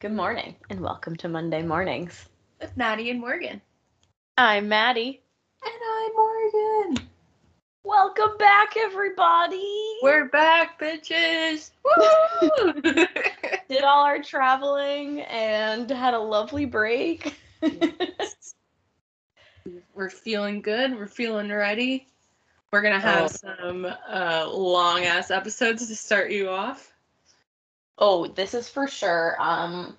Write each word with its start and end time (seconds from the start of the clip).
Good 0.00 0.12
morning 0.12 0.54
and 0.70 0.80
welcome 0.80 1.16
to 1.16 1.28
Monday 1.28 1.62
Mornings. 1.62 2.28
with 2.60 2.76
Maddie 2.76 3.10
and 3.10 3.20
Morgan. 3.20 3.60
I'm 4.36 4.68
Maddie. 4.68 5.22
And 5.64 5.72
I'm 5.72 6.12
Morgan. 6.14 7.08
Welcome 7.84 8.36
back, 8.38 8.76
everybody. 8.76 9.96
We're 10.02 10.26
back, 10.28 10.78
bitches. 10.80 11.70
Woo! 11.84 12.72
did 13.68 13.82
all 13.84 14.04
our 14.04 14.22
traveling 14.22 15.20
and 15.22 15.90
had 15.90 16.14
a 16.14 16.18
lovely 16.18 16.64
break. 16.66 17.34
We're 19.94 20.10
feeling 20.10 20.60
good. 20.60 20.94
We're 20.96 21.06
feeling 21.06 21.50
ready. 21.50 22.06
We're 22.72 22.82
gonna 22.82 23.00
have 23.00 23.24
Oh. 23.24 23.28
some 23.28 23.86
uh, 23.86 24.46
long 24.50 25.04
ass 25.04 25.30
episodes 25.30 25.86
to 25.88 25.94
start 25.96 26.30
you 26.30 26.48
off. 26.50 26.92
Oh, 27.98 28.26
this 28.26 28.54
is 28.54 28.68
for 28.68 28.86
sure. 28.86 29.36
Um, 29.40 29.96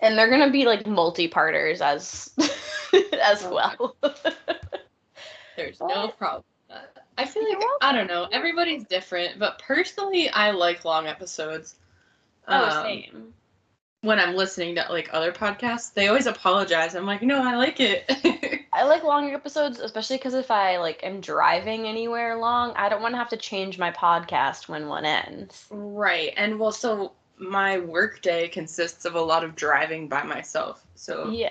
and 0.00 0.16
they're 0.18 0.30
gonna 0.30 0.50
be 0.50 0.64
like 0.64 0.86
multi-parters 0.86 1.80
as 1.80 2.30
as 3.22 3.44
Oh. 3.44 3.54
well. 4.02 4.14
There's 5.56 5.80
no 5.80 6.08
problem. 6.08 6.44
I 7.16 7.24
feel 7.24 7.42
like 7.48 7.58
I 7.80 7.92
don't 7.92 8.06
know. 8.06 8.28
Everybody's 8.30 8.84
different, 8.84 9.38
but 9.40 9.58
personally, 9.58 10.28
I 10.30 10.52
like 10.52 10.84
long 10.84 11.06
episodes. 11.08 11.74
oh, 12.46 12.64
Um, 12.68 12.84
same. 12.84 13.34
when 14.02 14.20
I'm 14.20 14.36
listening 14.36 14.76
to 14.76 14.86
like 14.88 15.08
other 15.12 15.32
podcasts, 15.32 15.92
they 15.92 16.06
always 16.06 16.26
apologize. 16.26 16.94
I'm 16.94 17.06
like, 17.06 17.22
no, 17.22 17.42
I 17.42 17.56
like 17.56 17.80
it. 17.80 18.04
I 18.72 18.84
like 18.84 19.02
long 19.02 19.32
episodes, 19.32 19.80
especially 19.80 20.18
because 20.18 20.34
if 20.34 20.52
I 20.52 20.76
like 20.78 21.02
am 21.02 21.20
driving 21.20 21.88
anywhere 21.88 22.36
long, 22.36 22.72
I 22.76 22.88
don't 22.88 23.02
want 23.02 23.14
to 23.14 23.18
have 23.18 23.30
to 23.30 23.36
change 23.36 23.78
my 23.78 23.90
podcast 23.90 24.68
when 24.68 24.86
one 24.86 25.04
ends. 25.04 25.66
right. 25.70 26.32
And 26.36 26.60
well, 26.60 26.70
so 26.70 27.12
my 27.38 27.78
work 27.78 28.20
day 28.22 28.48
consists 28.48 29.04
of 29.04 29.14
a 29.14 29.20
lot 29.20 29.44
of 29.44 29.54
driving 29.54 30.08
by 30.08 30.22
myself. 30.22 30.84
So 30.94 31.28
Yeah. 31.30 31.50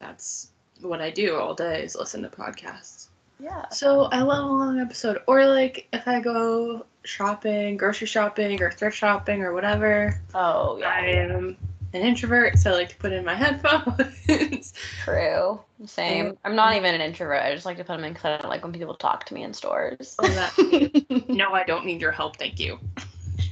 that's 0.00 0.48
what 0.80 1.00
I 1.00 1.10
do 1.10 1.36
all 1.36 1.54
day 1.54 1.82
is 1.84 1.94
listen 1.96 2.22
to 2.22 2.28
podcasts. 2.28 3.06
Yeah. 3.40 3.68
So 3.70 4.04
I 4.04 4.20
love 4.22 4.44
a 4.44 4.48
long 4.48 4.80
episode. 4.80 5.18
Or 5.26 5.46
like 5.46 5.86
if 5.92 6.06
I 6.08 6.20
go 6.20 6.84
shopping, 7.04 7.76
grocery 7.76 8.06
shopping, 8.06 8.60
or 8.62 8.70
thrift 8.70 8.96
shopping, 8.96 9.42
or 9.42 9.52
whatever. 9.52 10.20
Oh 10.34 10.76
yeah. 10.78 10.88
I 10.90 11.00
am 11.06 11.56
an 11.94 12.02
introvert, 12.02 12.58
so 12.58 12.70
I 12.72 12.74
like 12.74 12.88
to 12.90 12.96
put 12.96 13.12
in 13.12 13.24
my 13.24 13.34
headphones. 13.42 14.74
True. 15.04 15.60
Same. 15.86 16.36
I'm 16.44 16.54
not 16.56 16.74
even 16.76 16.94
an 16.94 17.00
introvert. 17.00 17.42
I 17.42 17.54
just 17.54 17.64
like 17.64 17.76
to 17.78 17.84
put 17.84 17.94
them 17.94 18.04
in 18.04 18.12
because 18.12 18.38
I 18.38 18.42
don't 18.42 18.50
like 18.50 18.62
when 18.62 18.72
people 18.72 18.94
talk 18.94 19.24
to 19.26 19.34
me 19.34 19.44
in 19.44 19.54
stores. 19.54 20.16
Oh, 20.18 20.50
no, 21.28 21.52
I 21.52 21.64
don't 21.64 21.86
need 21.86 22.00
your 22.00 22.12
help, 22.12 22.36
thank 22.36 22.58
you. 22.58 22.78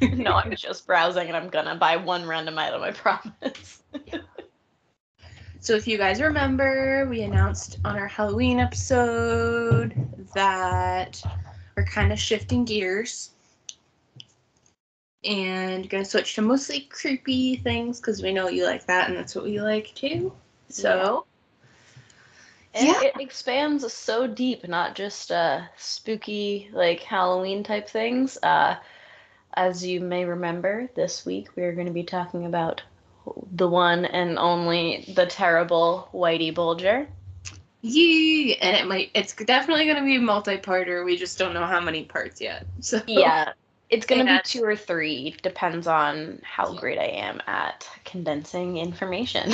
no, 0.13 0.35
I'm 0.35 0.55
just 0.55 0.87
browsing 0.87 1.29
and 1.29 1.37
I'm 1.37 1.49
gonna 1.49 1.75
buy 1.77 1.97
one 1.97 2.27
random 2.27 2.59
item. 2.59 2.83
I 2.83 2.93
promise. 2.93 3.83
So 5.61 5.75
if 5.75 5.87
you 5.89 5.99
guys 5.99 6.21
remember, 6.21 7.07
we 7.09 7.23
announced 7.23 7.79
on 7.85 7.97
our 7.99 8.07
Halloween 8.07 8.61
episode 8.61 9.95
that 10.35 11.23
we're 11.77 11.85
kind 11.85 12.13
of 12.13 12.19
shifting 12.19 12.65
gears 12.65 13.31
and 15.25 15.89
gonna 15.91 16.05
switch 16.05 16.35
to 16.37 16.43
mostly 16.43 16.81
creepy 16.83 17.57
things 17.57 18.01
because 18.01 18.23
we 18.23 18.33
know 18.33 18.49
you 18.49 18.65
like 18.65 18.87
that 18.87 19.09
and 19.09 19.17
that's 19.17 19.35
what 19.35 19.45
we 19.45 19.61
like 19.61 19.93
too. 19.95 20.33
So 20.69 21.27
And 22.75 22.87
Yeah. 22.89 23.01
it 23.01 23.15
expands 23.19 23.91
so 23.93 24.27
deep, 24.27 24.69
not 24.69 24.95
just 24.95 25.33
uh, 25.33 25.63
spooky 25.77 26.69
like 26.73 27.01
Halloween 27.01 27.63
type 27.65 27.89
things. 27.89 28.37
Uh, 28.43 28.77
as 29.55 29.85
you 29.87 30.01
may 30.01 30.25
remember, 30.25 30.89
this 30.97 31.25
week 31.25 31.49
we 31.57 31.63
are 31.65 31.73
going 31.75 31.87
to 31.87 31.93
be 31.93 32.05
talking 32.05 32.45
about 32.47 32.83
the 33.53 33.69
one 33.69 34.05
and 34.05 34.39
only 34.39 35.05
the 35.15 35.27
terrible 35.27 36.09
Whitey 36.13 36.55
Bulger. 36.55 37.09
yeah, 37.83 38.55
and 38.61 38.77
it 38.77 38.87
might 38.87 39.11
it's 39.15 39.35
definitely 39.35 39.87
gonna 39.87 40.05
be 40.05 40.17
a 40.17 40.21
multi-parter. 40.21 41.05
We 41.05 41.17
just 41.17 41.39
don't 41.39 41.55
know 41.55 41.67
how 41.67 41.81
many 41.81 42.05
parts 42.05 42.41
yet. 42.41 42.67
So 42.81 43.03
Yeah, 43.07 43.53
it's 43.91 44.07
going 44.07 44.19
to 44.21 44.25
be 44.25 44.41
two 44.41 44.65
or 44.65 44.77
three. 44.77 45.37
Depends 45.43 45.87
on 45.87 46.41
how 46.45 46.73
Yeah. 46.73 46.81
great 46.81 46.99
I 46.99 47.07
am 47.07 47.41
at 47.47 47.89
condensing 48.05 48.77
information. 48.79 49.53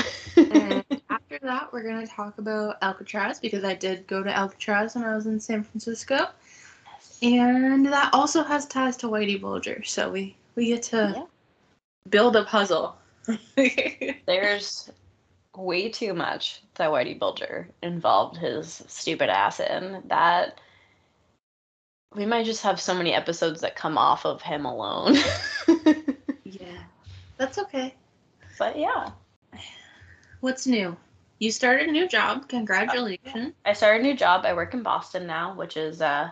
and 0.50 0.84
after 1.10 1.38
that, 1.42 1.72
we're 1.72 1.82
gonna 1.82 2.06
talk 2.06 2.38
about 2.38 2.76
Alcatraz 2.82 3.40
because 3.40 3.64
I 3.64 3.74
did 3.74 4.06
go 4.06 4.22
to 4.22 4.30
Alcatraz 4.34 4.94
when 4.94 5.04
I 5.04 5.14
was 5.14 5.26
in 5.26 5.40
San 5.40 5.62
Francisco. 5.62 6.28
And 7.22 7.86
that 7.86 8.10
also 8.12 8.42
has 8.42 8.66
ties 8.66 8.96
to 8.98 9.06
Whitey 9.08 9.40
Bulger, 9.40 9.82
so 9.84 10.10
we 10.10 10.36
we 10.56 10.66
get 10.66 10.82
to 10.84 11.12
Yeah. 11.16 11.24
build 12.08 12.36
a 12.36 12.44
puzzle. 12.44 12.96
There's 14.26 14.90
way 15.56 15.88
too 15.88 16.14
much 16.14 16.62
that 16.74 16.90
Whitey 16.90 17.18
Bulger 17.18 17.68
involved 17.82 18.36
his 18.38 18.82
stupid 18.88 19.28
ass 19.30 19.60
in 19.60 20.02
that 20.08 20.60
we 22.14 22.26
might 22.26 22.44
just 22.44 22.62
have 22.62 22.80
so 22.80 22.94
many 22.94 23.14
episodes 23.14 23.60
that 23.60 23.76
come 23.76 23.96
off 23.96 24.26
of 24.26 24.42
him 24.42 24.64
alone. 24.66 25.14
yeah, 26.44 26.82
that's 27.38 27.58
okay. 27.58 27.94
but 28.58 28.76
yeah, 28.78 29.10
What's 30.40 30.66
new? 30.66 30.96
You 31.38 31.52
started 31.52 31.88
a 31.88 31.92
new 31.92 32.08
job. 32.08 32.48
Congratulations. 32.48 33.54
I 33.64 33.72
started 33.72 34.00
a 34.00 34.02
new 34.02 34.16
job. 34.16 34.44
I 34.44 34.52
work 34.54 34.74
in 34.74 34.82
Boston 34.82 35.26
now, 35.26 35.54
which 35.54 35.76
is 35.76 36.02
uh, 36.02 36.30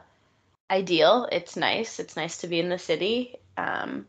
ideal. 0.71 1.29
It's 1.33 1.57
nice. 1.57 1.99
It's 1.99 2.17
nice 2.17 2.39
to 2.39 2.49
be 2.49 2.61
in 2.61 2.69
the 2.69 2.79
city. 2.79 3.37
Um, 3.57 4.07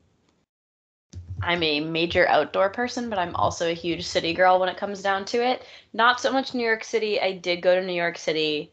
I'm 1.41 1.63
a 1.63 1.79
major 1.79 2.27
outdoor 2.27 2.69
person, 2.69 3.09
but 3.09 3.17
I'm 3.17 3.35
also 3.35 3.69
a 3.69 3.73
huge 3.73 4.05
city 4.05 4.33
girl 4.33 4.59
when 4.59 4.69
it 4.69 4.77
comes 4.77 5.01
down 5.01 5.25
to 5.25 5.43
it. 5.43 5.63
Not 5.93 6.19
so 6.19 6.31
much 6.31 6.53
New 6.53 6.63
York 6.63 6.83
City. 6.83 7.19
I 7.19 7.33
did 7.33 7.61
go 7.61 7.75
to 7.75 7.85
New 7.85 7.93
York 7.93 8.17
City 8.17 8.71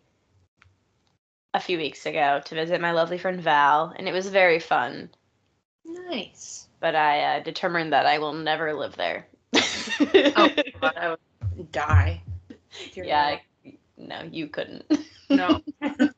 a 1.54 1.60
few 1.60 1.78
weeks 1.78 2.04
ago 2.04 2.42
to 2.44 2.54
visit 2.54 2.80
my 2.80 2.92
lovely 2.92 3.16
friend 3.16 3.40
Val, 3.40 3.94
and 3.96 4.06
it 4.06 4.12
was 4.12 4.28
very 4.28 4.58
fun. 4.58 5.10
Nice. 5.84 6.68
But 6.80 6.94
I 6.94 7.38
uh, 7.38 7.40
determined 7.40 7.92
that 7.92 8.06
I 8.06 8.18
will 8.18 8.34
never 8.34 8.74
live 8.74 8.96
there. 8.96 9.26
Oh, 9.54 10.50
God, 10.80 10.96
I 10.96 11.16
would 11.56 11.72
die. 11.72 12.22
Yeah, 12.94 13.38
I, 13.64 13.76
no, 13.96 14.28
you 14.30 14.48
couldn't. 14.48 14.84
No. 15.30 15.62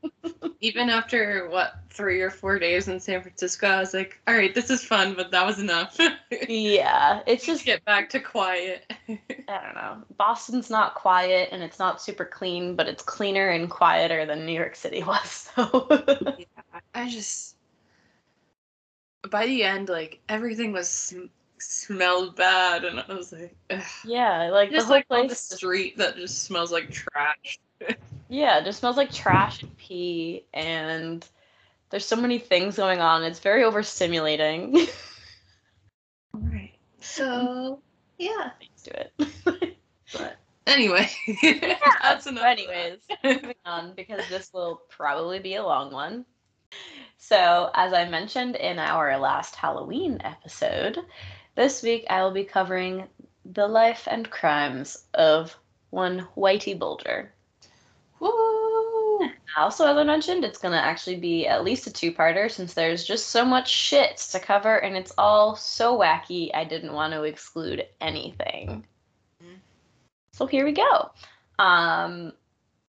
Even 0.63 0.91
after 0.91 1.49
what 1.49 1.75
three 1.89 2.21
or 2.21 2.31
four 2.31 2.59
days 2.59 2.89
in 2.89 3.01
San 3.01 3.23
Francisco, 3.23 3.67
I 3.67 3.81
was 3.81 3.95
like, 3.95 4.21
"All 4.29 4.35
right, 4.35 4.55
this 4.55 4.69
is 4.71 4.85
fun, 4.85 5.15
but 5.15 5.31
that 5.31 5.47
was 5.47 5.59
enough." 5.59 5.99
yeah, 6.49 7.23
it's 7.27 7.47
Just 7.47 7.65
get 7.65 7.85
back 7.85 8.11
to 8.11 8.21
quiet. 8.21 8.93
I 9.09 9.19
don't 9.47 9.75
know. 9.75 10.03
Boston's 10.19 10.69
not 10.71 10.95
quiet 10.95 11.49
and 11.53 11.63
it's 11.63 11.79
not 11.79 12.03
super 12.03 12.25
clean, 12.25 12.77
but 12.77 12.89
it's 12.89 13.03
cleaner 13.03 13.49
and 13.49 13.71
quieter 13.71 14.27
than 14.27 14.45
New 14.45 14.53
York 14.53 14.77
City 14.77 15.03
was. 15.05 15.51
So 15.55 16.37
I 16.95 17.09
just 17.09 17.57
by 19.31 19.47
the 19.47 19.65
end, 19.65 19.89
like 19.89 20.21
everything 20.29 20.73
was 20.73 20.89
sm- 20.89 21.27
smelled 21.59 22.37
bad, 22.37 22.85
and 22.85 23.01
I 23.01 23.15
was 23.15 23.33
like, 23.33 23.55
Ugh. 23.71 23.83
yeah, 24.05 24.49
like 24.51 24.71
the 24.71 24.77
just 24.77 24.87
whole 24.87 24.97
like 24.97 25.07
on 25.11 25.23
the 25.23 25.29
place. 25.29 25.41
street 25.41 25.97
that 25.99 26.17
just 26.17 26.45
smells 26.45 26.73
like 26.73 26.91
trash. 26.91 27.59
Yeah, 28.29 28.59
it 28.59 28.65
just 28.65 28.81
smells 28.81 28.97
like 28.97 29.13
trash 29.13 29.63
and 29.63 29.77
pee, 29.77 30.45
and 30.55 31.27
there's 31.91 32.07
so 32.07 32.17
many 32.17 32.39
things 32.39 32.77
going 32.77 33.01
on. 33.01 33.23
It's 33.25 33.41
very 33.41 33.63
overstimulating. 33.63 34.75
All 36.35 36.41
right. 36.41 36.73
So 37.01 37.81
yeah, 38.19 38.51
Thanks 38.59 38.83
to 38.83 39.01
it. 39.01 39.77
but 40.13 40.37
anyway, 40.67 41.09
that's 42.03 42.27
enough. 42.27 42.45
anyways, 42.45 43.01
moving 43.25 43.55
on 43.65 43.95
because 43.95 44.27
this 44.29 44.53
will 44.53 44.83
probably 44.89 45.39
be 45.39 45.57
a 45.57 45.63
long 45.63 45.93
one. 45.93 46.25
So, 47.17 47.71
as 47.75 47.93
I 47.93 48.09
mentioned 48.09 48.57
in 48.57 48.79
our 48.79 49.19
last 49.19 49.57
Halloween 49.57 50.21
episode, 50.25 50.99
this 51.55 51.83
week 51.83 52.07
I 52.09 52.23
will 52.23 52.31
be 52.31 52.45
covering 52.45 53.09
the 53.45 53.67
life 53.67 54.07
and 54.11 54.31
crimes 54.31 55.05
of 55.15 55.57
one 55.91 56.29
Whitey 56.37 56.79
Bulger. 56.79 57.33
Woo! 58.21 59.29
Also, 59.57 59.87
as 59.87 59.97
I 59.97 60.05
mentioned, 60.05 60.45
it's 60.45 60.59
going 60.59 60.73
to 60.73 60.81
actually 60.81 61.17
be 61.17 61.47
at 61.47 61.65
least 61.65 61.87
a 61.87 61.93
two 61.93 62.13
parter 62.13 62.51
since 62.51 62.73
there's 62.73 63.05
just 63.05 63.29
so 63.29 63.45
much 63.45 63.69
shit 63.69 64.19
to 64.19 64.39
cover 64.39 64.77
and 64.79 64.97
it's 64.97 65.13
all 65.19 65.57
so 65.57 65.99
wacky, 65.99 66.51
I 66.55 66.65
didn't 66.65 66.93
want 66.93 67.13
to 67.15 67.25
exclude 67.25 67.87
anything. 68.01 68.87
Mhm. 69.43 69.59
So 70.33 70.47
here 70.47 70.65
we 70.65 70.73
go. 70.73 71.11
Um, 71.59 72.33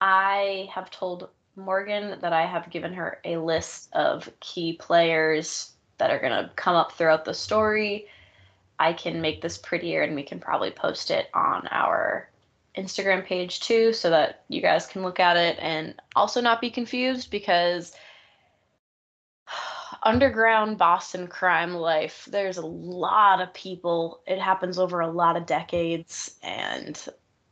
I 0.01 0.69
have 0.73 0.91
told 0.91 1.31
Morgan 1.57 2.21
that 2.21 2.33
I 2.33 2.47
have 2.47 2.71
given 2.71 2.95
her 2.95 3.21
a 3.25 3.37
list 3.37 3.93
of 3.93 4.29
key 4.41 4.75
players 4.75 5.73
that 5.99 6.11
are 6.11 6.19
going 6.19 6.33
to 6.33 6.51
come 6.57 6.77
up 6.77 6.93
throughout 6.93 7.25
the 7.25 7.35
story. 7.35 8.09
I 8.79 8.93
can 8.93 9.21
make 9.21 9.41
this 9.41 9.59
prettier 9.59 10.03
and 10.03 10.15
we 10.15 10.23
can 10.23 10.41
probably 10.41 10.71
post 10.71 11.11
it 11.11 11.29
on 11.35 11.67
our 11.69 12.29
Instagram 12.77 13.25
page 13.25 13.61
too 13.61 13.93
so 13.93 14.11
that 14.11 14.45
you 14.49 14.61
guys 14.61 14.87
can 14.87 15.03
look 15.03 15.21
at 15.21 15.37
it 15.37 15.57
and 15.61 15.95
also 16.17 16.41
not 16.41 16.61
be 16.61 16.71
confused 16.71 17.31
because 17.31 17.95
underground 20.03 20.79
Boston 20.79 21.27
crime 21.29 21.75
life. 21.75 22.27
There's 22.31 22.57
a 22.57 22.67
lot 22.67 23.41
of 23.41 23.55
people. 23.55 24.21
It 24.27 24.41
happens 24.41 24.79
over 24.79 25.01
a 25.01 25.11
lot 25.11 25.37
of 25.37 25.47
decades, 25.47 26.37
and 26.43 27.01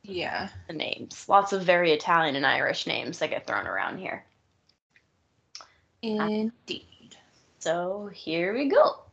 Yeah. 0.02 0.48
the 0.66 0.72
names. 0.74 1.28
Lots 1.28 1.52
of 1.52 1.62
very 1.62 1.92
Italian 1.92 2.34
and 2.36 2.46
Irish 2.46 2.86
names 2.86 3.19
that 3.20 3.30
get 3.30 3.46
thrown 3.46 3.66
around 3.66 3.98
here. 3.98 4.24
Indeed. 6.02 7.16
So 7.60 8.10
here 8.12 8.54
we 8.54 8.69
go. 8.69 9.04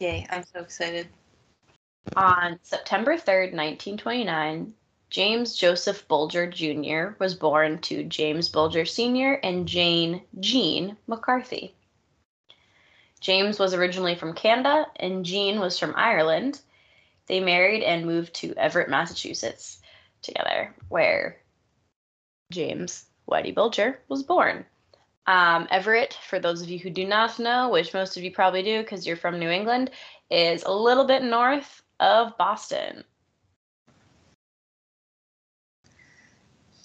Yay, 0.00 0.26
I'm 0.30 0.42
so 0.42 0.58
excited. 0.60 1.06
On 2.16 2.58
September 2.62 3.16
3rd, 3.16 3.54
1929, 3.54 4.74
James 5.14 5.54
Joseph 5.54 6.08
Bulger 6.08 6.48
Jr. 6.48 7.14
was 7.20 7.36
born 7.36 7.78
to 7.82 8.02
James 8.02 8.48
Bulger 8.48 8.84
Sr. 8.84 9.34
and 9.44 9.68
Jane 9.68 10.22
Jean 10.40 10.96
McCarthy. 11.06 11.72
James 13.20 13.60
was 13.60 13.74
originally 13.74 14.16
from 14.16 14.34
Canada 14.34 14.88
and 14.96 15.24
Jean 15.24 15.60
was 15.60 15.78
from 15.78 15.94
Ireland. 15.94 16.60
They 17.28 17.38
married 17.38 17.84
and 17.84 18.04
moved 18.04 18.34
to 18.34 18.54
Everett, 18.56 18.90
Massachusetts 18.90 19.78
together, 20.20 20.74
where 20.88 21.40
James 22.50 23.06
Whitey 23.30 23.54
Bulger 23.54 24.00
was 24.08 24.24
born. 24.24 24.66
Um, 25.28 25.68
Everett, 25.70 26.18
for 26.28 26.40
those 26.40 26.60
of 26.60 26.68
you 26.70 26.80
who 26.80 26.90
do 26.90 27.06
not 27.06 27.38
know, 27.38 27.68
which 27.68 27.94
most 27.94 28.16
of 28.16 28.24
you 28.24 28.32
probably 28.32 28.64
do 28.64 28.82
because 28.82 29.06
you're 29.06 29.14
from 29.14 29.38
New 29.38 29.50
England, 29.50 29.92
is 30.28 30.64
a 30.64 30.74
little 30.74 31.04
bit 31.04 31.22
north 31.22 31.84
of 32.00 32.36
Boston. 32.36 33.04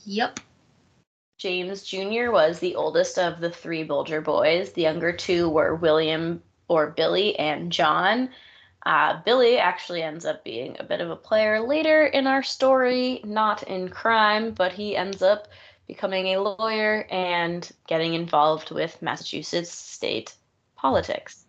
Yep. 0.10 0.40
James 1.38 1.84
Jr. 1.84 2.32
was 2.32 2.58
the 2.58 2.74
oldest 2.74 3.20
of 3.20 3.40
the 3.40 3.52
three 3.52 3.84
Bulger 3.84 4.22
boys. 4.22 4.72
The 4.72 4.82
younger 4.82 5.14
two 5.14 5.48
were 5.50 5.76
William 5.76 6.42
or 6.68 6.90
Billy 6.90 7.38
and 7.38 7.72
John. 7.72 8.32
Uh, 8.88 9.22
Billy 9.24 9.60
actually 9.60 10.02
ends 10.02 10.26
up 10.26 10.44
being 10.44 10.76
a 10.80 10.84
bit 10.84 11.00
of 11.00 11.12
a 11.12 11.16
player 11.16 11.60
later 11.60 12.08
in 12.08 12.26
our 12.26 12.42
story, 12.42 13.22
not 13.24 13.62
in 13.64 13.88
crime, 13.88 14.52
but 14.56 14.74
he 14.74 14.98
ends 14.98 15.22
up 15.22 15.48
becoming 15.86 16.30
a 16.30 16.42
lawyer 16.42 17.06
and 17.12 17.72
getting 17.86 18.16
involved 18.16 18.72
with 18.72 19.00
Massachusetts 19.04 19.72
state 19.72 20.34
politics. 20.76 21.46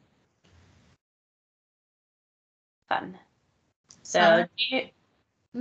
Fun. 2.90 3.18
So, 4.02 4.20
Fun. 4.20 4.90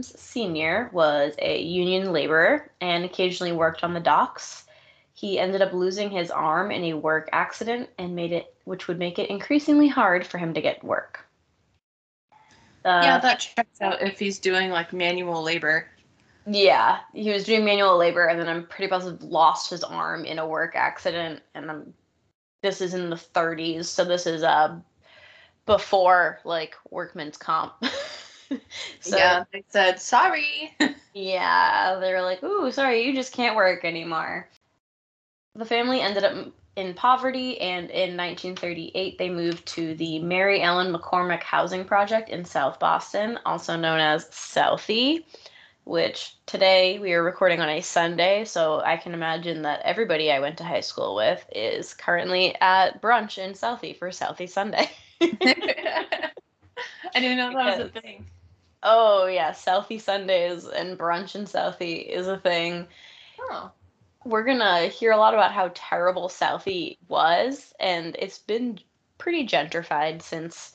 Sr. 0.01 0.89
was 0.93 1.33
a 1.39 1.61
union 1.61 2.11
laborer 2.11 2.71
and 2.79 3.05
occasionally 3.05 3.51
worked 3.51 3.83
on 3.83 3.93
the 3.93 3.99
docks. 3.99 4.65
He 5.13 5.39
ended 5.39 5.61
up 5.61 5.73
losing 5.73 6.11
his 6.11 6.31
arm 6.31 6.71
in 6.71 6.83
a 6.85 6.93
work 6.93 7.29
accident 7.33 7.89
and 7.97 8.15
made 8.15 8.31
it 8.31 8.55
which 8.65 8.87
would 8.87 8.99
make 8.99 9.17
it 9.17 9.29
increasingly 9.29 9.87
hard 9.87 10.25
for 10.25 10.37
him 10.37 10.53
to 10.53 10.61
get 10.61 10.83
work. 10.83 11.25
Uh, 12.85 13.01
yeah, 13.03 13.19
that 13.19 13.39
checks 13.39 13.81
out 13.81 14.01
if 14.01 14.19
he's 14.19 14.39
doing 14.39 14.69
like 14.69 14.93
manual 14.93 15.41
labor. 15.41 15.87
yeah, 16.45 16.99
he 17.13 17.31
was 17.31 17.43
doing 17.43 17.65
manual 17.65 17.97
labor 17.97 18.27
and 18.27 18.39
then 18.39 18.47
I'm 18.47 18.67
pretty 18.67 18.89
positive 18.89 19.23
lost 19.23 19.71
his 19.71 19.83
arm 19.83 20.23
in 20.23 20.39
a 20.39 20.47
work 20.47 20.75
accident 20.75 21.41
and 21.55 21.69
I'm 21.69 21.93
this 22.61 22.81
is 22.81 22.93
in 22.93 23.09
the 23.09 23.15
30s, 23.15 23.85
so 23.85 24.05
this 24.05 24.27
is 24.27 24.43
uh 24.43 24.77
before 25.65 26.39
like 26.45 26.75
workman's 26.91 27.37
comp. 27.37 27.73
so 29.01 29.17
yeah, 29.17 29.43
they 29.51 29.63
said 29.69 29.99
sorry. 29.99 30.73
Yeah, 31.11 31.97
they 31.99 32.13
were 32.13 32.21
like, 32.21 32.43
"Ooh, 32.43 32.71
sorry, 32.71 33.01
you 33.01 33.15
just 33.15 33.33
can't 33.33 33.55
work 33.55 33.83
anymore." 33.83 34.47
The 35.55 35.65
family 35.65 35.99
ended 35.99 36.23
up 36.23 36.53
in 36.75 36.93
poverty, 36.93 37.59
and 37.59 37.89
in 37.89 38.15
1938, 38.15 39.17
they 39.17 39.29
moved 39.29 39.65
to 39.69 39.95
the 39.95 40.19
Mary 40.19 40.61
Ellen 40.61 40.93
McCormick 40.93 41.43
Housing 41.43 41.83
Project 41.83 42.29
in 42.29 42.45
South 42.45 42.79
Boston, 42.79 43.39
also 43.45 43.75
known 43.75 43.99
as 43.99 44.25
Southie. 44.29 45.25
Which 45.85 46.35
today 46.45 46.99
we 46.99 47.13
are 47.13 47.23
recording 47.23 47.59
on 47.59 47.69
a 47.69 47.81
Sunday, 47.81 48.45
so 48.45 48.79
I 48.81 48.95
can 48.95 49.13
imagine 49.13 49.63
that 49.63 49.81
everybody 49.83 50.31
I 50.31 50.39
went 50.39 50.57
to 50.59 50.63
high 50.63 50.81
school 50.81 51.15
with 51.15 51.43
is 51.51 51.95
currently 51.95 52.55
at 52.61 53.01
brunch 53.01 53.39
in 53.39 53.53
Southie 53.53 53.97
for 53.97 54.09
Southie 54.09 54.47
Sunday. 54.47 54.89
I 55.21 56.31
didn't 57.15 57.37
know 57.37 57.51
that 57.53 57.65
was 57.65 57.79
a 57.79 57.89
thing. 58.01 58.27
Oh 58.83 59.25
yeah, 59.27 59.51
Southie 59.51 60.01
Sundays 60.01 60.65
and 60.67 60.97
brunch 60.97 61.35
in 61.35 61.45
Southie 61.45 62.07
is 62.07 62.27
a 62.27 62.37
thing. 62.37 62.87
Oh. 63.39 63.71
we're 64.25 64.43
gonna 64.43 64.87
hear 64.87 65.11
a 65.11 65.17
lot 65.17 65.33
about 65.33 65.53
how 65.53 65.71
terrible 65.73 66.27
Southie 66.27 66.97
was, 67.07 67.73
and 67.79 68.15
it's 68.19 68.39
been 68.39 68.79
pretty 69.17 69.47
gentrified 69.47 70.21
since. 70.21 70.73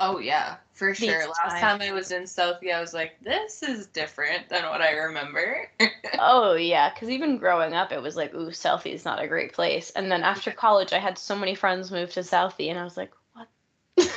Oh 0.00 0.18
yeah, 0.18 0.56
for 0.72 0.94
sure. 0.94 1.28
Last 1.28 1.60
time 1.60 1.80
I 1.80 1.92
was 1.92 2.10
in 2.10 2.24
Southie, 2.24 2.74
I 2.74 2.80
was 2.80 2.94
like, 2.94 3.22
this 3.22 3.62
is 3.62 3.86
different 3.86 4.48
than 4.48 4.64
what 4.64 4.80
I 4.80 4.92
remember. 4.92 5.70
Oh 6.16 6.54
yeah, 6.54 6.92
because 6.94 7.10
even 7.10 7.38
growing 7.38 7.74
up, 7.74 7.90
it 7.90 8.00
was 8.00 8.14
like, 8.14 8.32
ooh, 8.34 8.50
Southie's 8.50 9.04
not 9.04 9.20
a 9.20 9.26
great 9.26 9.52
place. 9.52 9.90
And 9.90 10.10
then 10.12 10.22
after 10.22 10.52
college, 10.52 10.92
I 10.92 10.98
had 10.98 11.18
so 11.18 11.34
many 11.34 11.56
friends 11.56 11.90
move 11.90 12.12
to 12.12 12.20
Southie, 12.20 12.70
and 12.70 12.78
I 12.78 12.84
was 12.84 12.96
like, 12.96 13.10
what? 13.32 13.48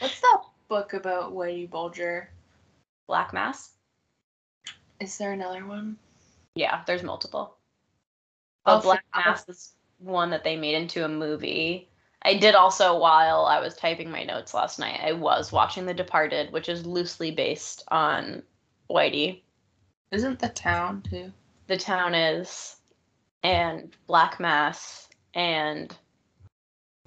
What's 0.00 0.20
that 0.20 0.42
book 0.72 0.94
about 0.94 1.34
Whitey 1.34 1.68
Bulger? 1.68 2.30
Black 3.06 3.34
Mass? 3.34 3.72
Is 5.00 5.18
there 5.18 5.32
another 5.32 5.66
one? 5.66 5.98
Yeah, 6.54 6.80
there's 6.86 7.02
multiple. 7.02 7.58
Oh, 8.64 8.80
Black 8.80 9.04
Mass 9.14 9.46
is 9.50 9.74
one 9.98 10.30
that 10.30 10.44
they 10.44 10.56
made 10.56 10.74
into 10.74 11.04
a 11.04 11.08
movie. 11.08 11.90
I 12.22 12.38
did 12.38 12.54
also, 12.54 12.98
while 12.98 13.44
I 13.44 13.60
was 13.60 13.74
typing 13.74 14.10
my 14.10 14.22
notes 14.24 14.54
last 14.54 14.78
night, 14.78 14.98
I 15.04 15.12
was 15.12 15.52
watching 15.52 15.84
The 15.84 15.92
Departed, 15.92 16.50
which 16.54 16.70
is 16.70 16.86
loosely 16.86 17.30
based 17.32 17.84
on 17.88 18.42
Whitey. 18.88 19.42
Isn't 20.10 20.38
the 20.38 20.48
town 20.48 21.02
too? 21.02 21.32
the 21.66 21.76
town 21.76 22.14
is 22.14 22.76
and 23.42 23.94
Black 24.06 24.40
Mass 24.40 25.08
and 25.34 25.94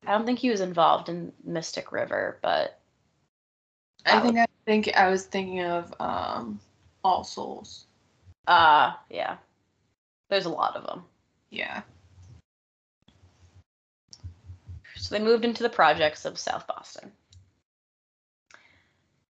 I 0.05 0.11
don't 0.11 0.25
think 0.25 0.37
he 0.37 0.51
was 0.51 0.61
involved 0.61 1.09
in 1.09 1.33
Mystic 1.43 1.91
River, 1.91 2.37
but 2.43 2.79
I 4.05 4.19
think 4.21 4.37
I 4.37 4.45
think 4.65 4.95
I 4.95 5.09
was 5.09 5.25
thinking 5.25 5.61
of 5.63 5.93
um 5.99 6.59
All 7.03 7.23
Souls. 7.23 7.85
uh 8.47 8.93
yeah. 9.09 9.37
There's 10.29 10.45
a 10.45 10.49
lot 10.49 10.75
of 10.75 10.85
them. 10.85 11.03
Yeah. 11.49 11.81
So 14.95 15.15
they 15.15 15.23
moved 15.23 15.45
into 15.45 15.61
the 15.63 15.69
projects 15.69 16.25
of 16.25 16.39
South 16.39 16.65
Boston. 16.67 17.11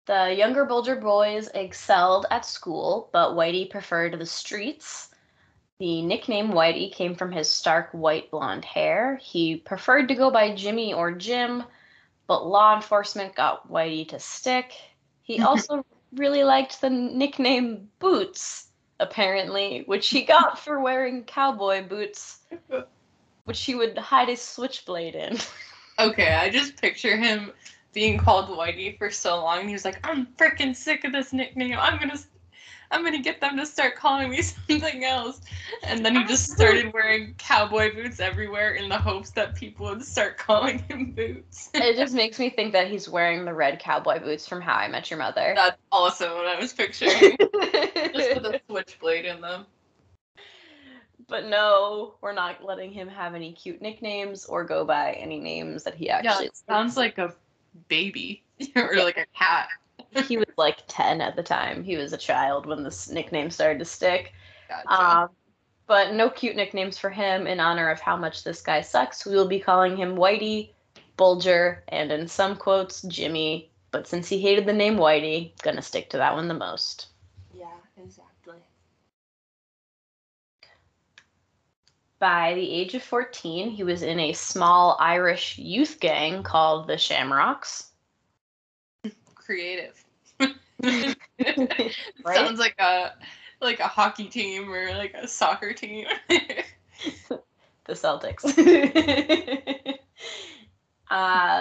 The 0.07 0.35
younger 0.37 0.65
Bulger 0.67 0.97
boys 0.97 1.49
excelled 1.55 2.27
at 2.31 2.45
school, 2.45 3.09
but 3.13 3.35
Whitey 3.35 3.69
preferred 3.71 4.19
the 4.19 4.27
streets. 4.27 5.11
The 5.81 6.03
nickname 6.03 6.51
Whitey 6.51 6.93
came 6.93 7.17
from 7.17 7.33
his 7.33 7.51
stark 7.51 7.89
white 7.93 8.31
blonde 8.31 8.65
hair. 8.65 9.17
He 9.17 9.57
preferred 9.57 10.09
to 10.09 10.15
go 10.15 10.31
by 10.31 10.55
Jimmy 10.55 10.93
or 10.95 11.11
Jim, 11.13 11.65
but 12.27 12.47
law 12.47 12.75
enforcement 12.75 13.35
got 13.35 13.71
Whitey 13.71 14.09
to 14.09 14.19
stick. 14.19 14.73
He 15.23 15.41
also 15.43 15.85
really 16.15 16.45
liked 16.45 16.81
the 16.81 16.91
nickname 16.91 17.89
Boots, 17.99 18.69
apparently, 19.01 19.83
which 19.87 20.09
he 20.09 20.23
got 20.23 20.59
for 20.65 20.81
wearing 20.81 21.25
cowboy 21.25 21.87
boots, 21.87 22.41
which 23.45 23.63
he 23.65 23.75
would 23.75 23.97
hide 23.99 24.29
his 24.29 24.43
switchblade 24.43 25.15
in. 25.15 25.39
Okay, 25.97 26.35
I 26.35 26.51
just 26.51 26.81
picture 26.81 27.17
him 27.17 27.53
being 27.93 28.19
called 28.19 28.49
Whitey 28.49 28.99
for 28.99 29.13
so 29.13 29.37
long. 29.41 29.61
and 29.61 29.69
He 29.69 29.75
was 29.75 29.85
like, 29.85 30.05
"I'm 30.05 30.27
freaking 30.37 30.75
sick 30.75 31.05
of 31.05 31.13
this 31.13 31.33
nickname. 31.33 31.79
I'm 31.79 32.01
gonna, 32.01 32.19
I'm 32.91 33.03
gonna 33.05 33.21
get 33.23 33.41
them 33.41 33.57
to 33.57 33.67
start 33.67 33.97
calling 33.97 34.31
me 34.31 34.43
something 34.69 35.05
else." 35.05 35.41
And 35.83 36.05
then 36.05 36.15
he 36.17 36.25
just 36.25 36.51
started 36.51 36.93
wearing 36.93 37.35
cowboy 37.39 37.95
boots 37.95 38.21
everywhere 38.21 38.75
in 38.75 38.89
the 38.89 38.99
hopes 38.99 39.31
that 39.31 39.55
people 39.55 39.87
would 39.87 40.05
start 40.05 40.39
calling 40.47 40.79
him 40.89 41.13
Boots. 41.13 41.71
it 41.75 41.97
just 41.97 42.15
makes 42.23 42.39
me 42.39 42.51
think 42.51 42.73
that 42.73 42.89
he's 42.89 43.09
wearing 43.09 43.45
the 43.45 43.55
red 43.55 43.79
cowboy 43.79 44.21
boots 44.21 44.47
from 44.49 44.61
How 44.61 44.75
I 44.75 44.89
Met 44.89 45.11
Your 45.11 45.19
Mother. 45.19 45.53
That's 45.57 45.79
also 45.93 46.37
what 46.37 46.47
I 46.47 46.59
was 46.59 46.73
picturing. 46.73 47.37
just 47.39 48.35
with 48.35 48.45
a 48.47 48.61
switchblade 48.69 49.25
in 49.25 49.41
them. 49.41 49.67
but 51.29 51.47
no, 51.47 52.15
we're 52.21 52.33
not 52.35 52.65
letting 52.65 52.93
him 52.93 53.09
have 53.09 53.35
any 53.35 53.53
cute 53.53 53.81
nicknames 53.81 54.45
or 54.47 54.65
go 54.65 54.85
by 54.85 55.13
any 55.13 55.39
names 55.41 55.83
that 55.85 55.95
he 55.95 56.07
Yeah, 56.07 56.19
actually. 56.19 56.47
it 56.47 56.57
sounds 56.69 56.97
like 56.97 57.19
a 57.19 57.35
baby 57.89 58.43
or 58.77 58.95
like 58.97 59.17
a 59.17 59.27
cat. 59.37 59.69
he 60.29 60.37
was 60.37 60.47
like 60.57 60.85
ten 60.89 61.21
at 61.21 61.37
the 61.37 61.43
time. 61.43 61.85
He 61.85 61.97
was 61.97 62.13
a 62.13 62.19
child 62.19 62.67
when 62.67 62.83
this 62.83 63.09
nickname 63.09 63.51
started 63.51 63.79
to 63.79 63.85
stick. 63.85 64.33
Gotcha. 64.69 65.03
Um, 65.03 65.29
but 65.87 66.15
no 66.15 66.31
cute 66.31 66.57
nicknames 66.57 66.99
for 66.99 67.11
him 67.11 67.47
in 67.47 67.61
honor 67.61 67.91
of 67.91 68.01
how 68.01 68.17
much 68.17 68.45
this 68.45 68.63
guy 68.63 68.81
sucks. 68.81 69.27
We 69.27 69.35
will 69.35 69.49
be 69.49 69.61
calling 69.61 69.97
him 69.97 70.17
Whitey, 70.17 70.71
Bulger, 71.17 71.85
and 71.89 72.11
in 72.11 72.27
some 72.27 72.57
quotes, 72.57 73.03
Jimmy. 73.03 73.71
But 73.91 74.09
since 74.09 74.29
he 74.29 74.39
hated 74.39 74.67
the 74.67 74.73
name 74.73 74.97
Whitey, 74.97 75.53
gonna 75.63 75.83
stick 75.83 76.11
to 76.11 76.17
that 76.19 76.35
one 76.35 76.49
the 76.49 76.55
most. 76.55 77.09
yeah, 77.57 77.67
exactly. 78.03 78.57
By 82.19 82.55
the 82.55 82.71
age 82.71 82.95
of 82.95 83.03
14, 83.03 83.71
he 83.71 83.85
was 83.85 84.03
in 84.03 84.19
a 84.19 84.33
small 84.33 84.97
Irish 84.99 85.59
youth 85.59 85.99
gang 86.01 86.43
called 86.43 86.87
the 86.87 86.97
Shamrocks. 86.97 87.91
Creative. 89.35 90.04
Right? 92.25 92.37
Sounds 92.37 92.59
like 92.59 92.77
a 92.79 93.15
like 93.61 93.81
a 93.81 93.89
hockey 93.89 94.27
team 94.27 94.71
or 94.71 94.95
like 94.95 95.15
a 95.15 95.27
soccer 95.27 95.73
team. 95.73 96.07
the 96.29 97.39
Celtics. 97.89 98.45
uh, 101.11 101.61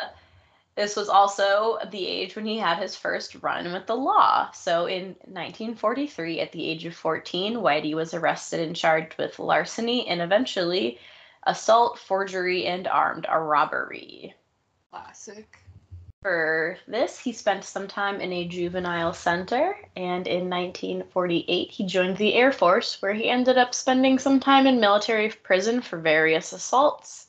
this 0.76 0.96
was 0.96 1.10
also 1.10 1.78
the 1.92 2.08
age 2.08 2.36
when 2.36 2.46
he 2.46 2.58
had 2.58 2.80
his 2.80 2.96
first 2.96 3.36
run 3.42 3.72
with 3.72 3.86
the 3.86 3.96
law. 3.96 4.50
So 4.52 4.86
in 4.86 5.16
1943, 5.26 6.40
at 6.40 6.52
the 6.52 6.68
age 6.68 6.86
of 6.86 6.96
14, 6.96 7.56
Whitey 7.56 7.94
was 7.94 8.14
arrested 8.14 8.60
and 8.60 8.76
charged 8.76 9.18
with 9.18 9.40
larceny 9.40 10.08
and 10.08 10.22
eventually 10.22 11.00
assault, 11.46 12.00
forgery, 12.00 12.66
and 12.66 12.88
armed 12.88 13.26
a 13.30 13.40
robbery. 13.40 14.34
Classic. 14.90 15.63
For 16.24 16.78
this, 16.88 17.20
he 17.20 17.34
spent 17.34 17.66
some 17.66 17.86
time 17.86 18.22
in 18.22 18.32
a 18.32 18.48
juvenile 18.48 19.12
center, 19.12 19.78
and 19.98 20.26
in 20.26 20.50
1948, 20.50 21.70
he 21.70 21.86
joined 21.86 22.16
the 22.16 22.34
Air 22.34 22.54
Force, 22.54 23.02
where 23.02 23.14
he 23.14 23.30
ended 23.30 23.58
up 23.58 23.76
spending 23.76 24.18
some 24.18 24.40
time 24.40 24.66
in 24.66 24.80
military 24.80 25.30
prison 25.30 25.82
for 25.82 25.98
various 25.98 26.54
assaults. 26.54 27.28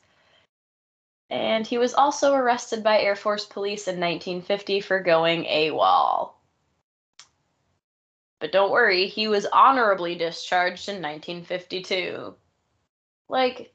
And 1.29 1.67
he 1.67 1.77
was 1.77 1.93
also 1.93 2.35
arrested 2.35 2.85
by 2.85 3.01
Air 3.01 3.17
Force 3.17 3.45
police 3.45 3.89
in 3.89 3.99
1950 3.99 4.81
for 4.83 5.01
going 5.01 5.45
AWOL. 5.47 6.35
But 8.39 8.53
don't 8.53 8.71
worry, 8.71 9.09
he 9.09 9.27
was 9.27 9.45
honorably 9.47 10.15
discharged 10.15 10.89
in 10.89 11.03
1952. 11.03 12.37
Like, 13.29 13.74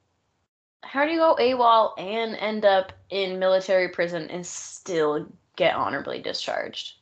how 0.83 1.05
do 1.05 1.12
you 1.12 1.19
go 1.19 1.36
AWOL 1.39 1.93
and 1.98 2.36
end 2.36 2.65
up 2.65 2.93
in 3.09 3.39
military 3.39 3.89
prison 3.89 4.29
and 4.29 4.45
still 4.45 5.27
get 5.55 5.75
honorably 5.75 6.21
discharged? 6.21 6.93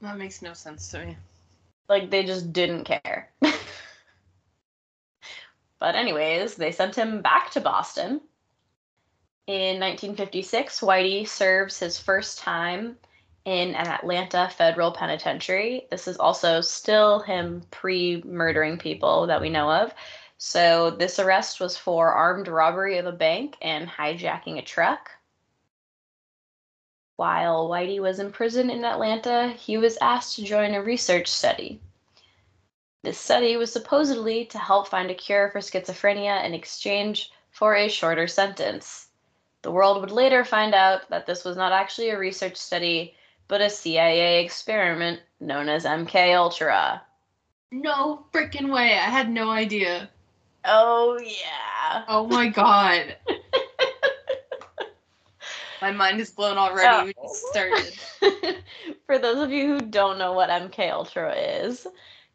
That 0.00 0.18
makes 0.18 0.42
no 0.42 0.52
sense 0.52 0.88
to 0.90 1.04
me. 1.04 1.16
Like, 1.88 2.10
they 2.10 2.24
just 2.24 2.52
didn't 2.52 2.84
care. 2.84 3.30
but, 5.78 5.94
anyways, 5.94 6.54
they 6.54 6.72
sent 6.72 6.94
him 6.94 7.20
back 7.20 7.50
to 7.52 7.60
Boston. 7.60 8.20
In 9.46 9.80
1956, 9.80 10.80
Whitey 10.80 11.26
serves 11.26 11.78
his 11.78 11.98
first 11.98 12.38
time 12.38 12.96
in 13.44 13.74
an 13.74 13.86
Atlanta 13.88 14.48
federal 14.56 14.92
penitentiary. 14.92 15.86
This 15.90 16.06
is 16.06 16.18
also 16.18 16.60
still 16.60 17.20
him 17.20 17.62
pre 17.70 18.22
murdering 18.24 18.78
people 18.78 19.26
that 19.26 19.40
we 19.40 19.50
know 19.50 19.70
of. 19.70 19.92
So 20.42 20.88
this 20.88 21.18
arrest 21.18 21.60
was 21.60 21.76
for 21.76 22.14
armed 22.14 22.48
robbery 22.48 22.96
of 22.96 23.04
a 23.04 23.12
bank 23.12 23.58
and 23.60 23.86
hijacking 23.86 24.56
a 24.56 24.62
truck. 24.62 25.10
While 27.16 27.68
Whitey 27.68 28.00
was 28.00 28.18
in 28.18 28.32
prison 28.32 28.70
in 28.70 28.82
Atlanta, 28.82 29.48
he 29.48 29.76
was 29.76 29.98
asked 30.00 30.36
to 30.36 30.42
join 30.42 30.72
a 30.72 30.82
research 30.82 31.28
study. 31.28 31.78
This 33.02 33.18
study 33.18 33.58
was 33.58 33.70
supposedly 33.70 34.46
to 34.46 34.58
help 34.58 34.88
find 34.88 35.10
a 35.10 35.14
cure 35.14 35.50
for 35.50 35.58
schizophrenia 35.58 36.42
in 36.42 36.54
exchange 36.54 37.30
for 37.50 37.74
a 37.74 37.86
shorter 37.86 38.26
sentence. 38.26 39.08
The 39.60 39.70
world 39.70 40.00
would 40.00 40.10
later 40.10 40.42
find 40.46 40.74
out 40.74 41.10
that 41.10 41.26
this 41.26 41.44
was 41.44 41.58
not 41.58 41.72
actually 41.72 42.08
a 42.08 42.18
research 42.18 42.56
study, 42.56 43.14
but 43.46 43.60
a 43.60 43.68
CIA 43.68 44.42
experiment 44.42 45.20
known 45.38 45.68
as 45.68 45.84
MK 45.84 46.34
Ultra. 46.34 47.02
No 47.70 48.24
freaking 48.32 48.72
way. 48.72 48.94
I 48.94 49.10
had 49.10 49.28
no 49.28 49.50
idea. 49.50 50.08
Oh 50.64 51.18
yeah. 51.22 52.04
Oh 52.08 52.26
my 52.26 52.48
god. 52.48 53.16
My 55.80 55.92
mind 55.92 56.20
is 56.20 56.30
blown 56.30 56.58
already. 56.58 57.06
We 57.06 57.14
just 57.14 57.46
oh. 57.54 57.94
started. 58.20 58.58
For 59.06 59.18
those 59.18 59.38
of 59.38 59.50
you 59.50 59.66
who 59.66 59.80
don't 59.80 60.18
know 60.18 60.32
what 60.32 60.50
MK 60.50 60.92
Ultra 60.92 61.34
is, 61.34 61.86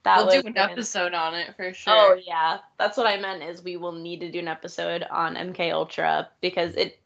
that 0.04 0.26
we'll 0.26 0.42
do 0.42 0.48
an 0.48 0.54
when- 0.54 0.70
episode 0.72 1.14
on 1.14 1.36
it 1.36 1.56
for 1.56 1.74
sure. 1.74 1.94
Oh 1.94 2.20
yeah, 2.26 2.60
that's 2.80 2.98
what 2.98 3.08
I 3.08 3.18
meant. 3.18 3.44
Is 3.44 3.64
we 3.64 3.78
will 3.78 3.92
need 3.92 4.22
to 4.22 4.32
do 4.32 4.40
an 4.40 4.48
episode 4.48 5.04
on 5.12 5.36
MK 5.36 5.72
Ultra 5.74 6.30
because 6.42 6.74
it 6.76 7.00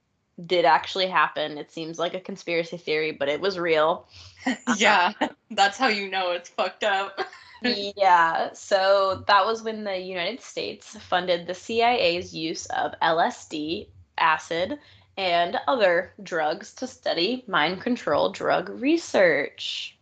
did 0.45 0.65
actually 0.65 1.07
happen. 1.07 1.57
It 1.57 1.71
seems 1.71 1.99
like 1.99 2.13
a 2.13 2.19
conspiracy 2.19 2.77
theory, 2.77 3.11
but 3.11 3.27
it 3.27 3.41
was 3.41 3.59
real. 3.59 4.07
yeah, 4.77 5.11
that's 5.51 5.77
how 5.77 5.87
you 5.87 6.09
know 6.09 6.31
it's 6.31 6.49
fucked 6.49 6.83
up. 6.83 7.19
yeah, 7.97 8.53
so 8.53 9.23
that 9.27 9.45
was 9.45 9.63
when 9.63 9.83
the 9.83 9.97
United 9.97 10.41
States 10.41 10.97
funded 10.97 11.45
the 11.45 11.53
CIA's 11.53 12.33
use 12.33 12.65
of 12.67 12.93
LSD, 13.01 13.87
acid, 14.17 14.79
and 15.17 15.59
other 15.67 16.13
drugs 16.23 16.73
to 16.75 16.87
study 16.87 17.43
mind 17.47 17.81
control 17.81 18.31
drug 18.31 18.69
research. 18.69 19.97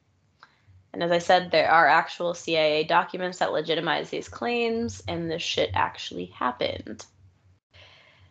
And 0.94 1.04
as 1.04 1.12
I 1.12 1.18
said, 1.18 1.52
there 1.52 1.70
are 1.70 1.88
actual 1.88 2.34
CIA 2.34 2.84
documents 2.84 3.40
that 3.40 3.52
legitimize 3.52 4.10
these 4.10 4.30
claims, 4.30 5.02
and 5.08 5.30
this 5.30 5.42
shit 5.42 5.72
actually 5.74 6.26
happened. 6.28 7.06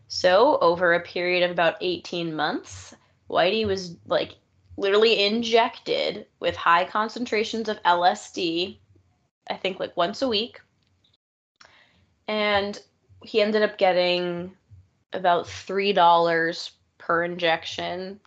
So, 0.09 0.59
over 0.61 0.95
a 0.95 1.00
period 1.00 1.42
of 1.42 1.50
about 1.50 1.76
18 1.80 2.35
months, 2.35 2.95
Whitey 3.28 3.66
was 3.66 3.97
like 4.06 4.37
literally 4.76 5.25
injected 5.25 6.26
with 6.38 6.54
high 6.54 6.85
concentrations 6.85 7.68
of 7.68 7.83
LSD, 7.83 8.78
I 9.49 9.55
think 9.55 9.79
like 9.79 9.97
once 9.97 10.23
a 10.23 10.29
week. 10.29 10.61
And 12.29 12.81
he 13.23 13.41
ended 13.41 13.62
up 13.62 13.79
getting 13.79 14.53
about 15.12 15.47
$3 15.47 16.71
per 16.99 17.25
injection. 17.25 18.21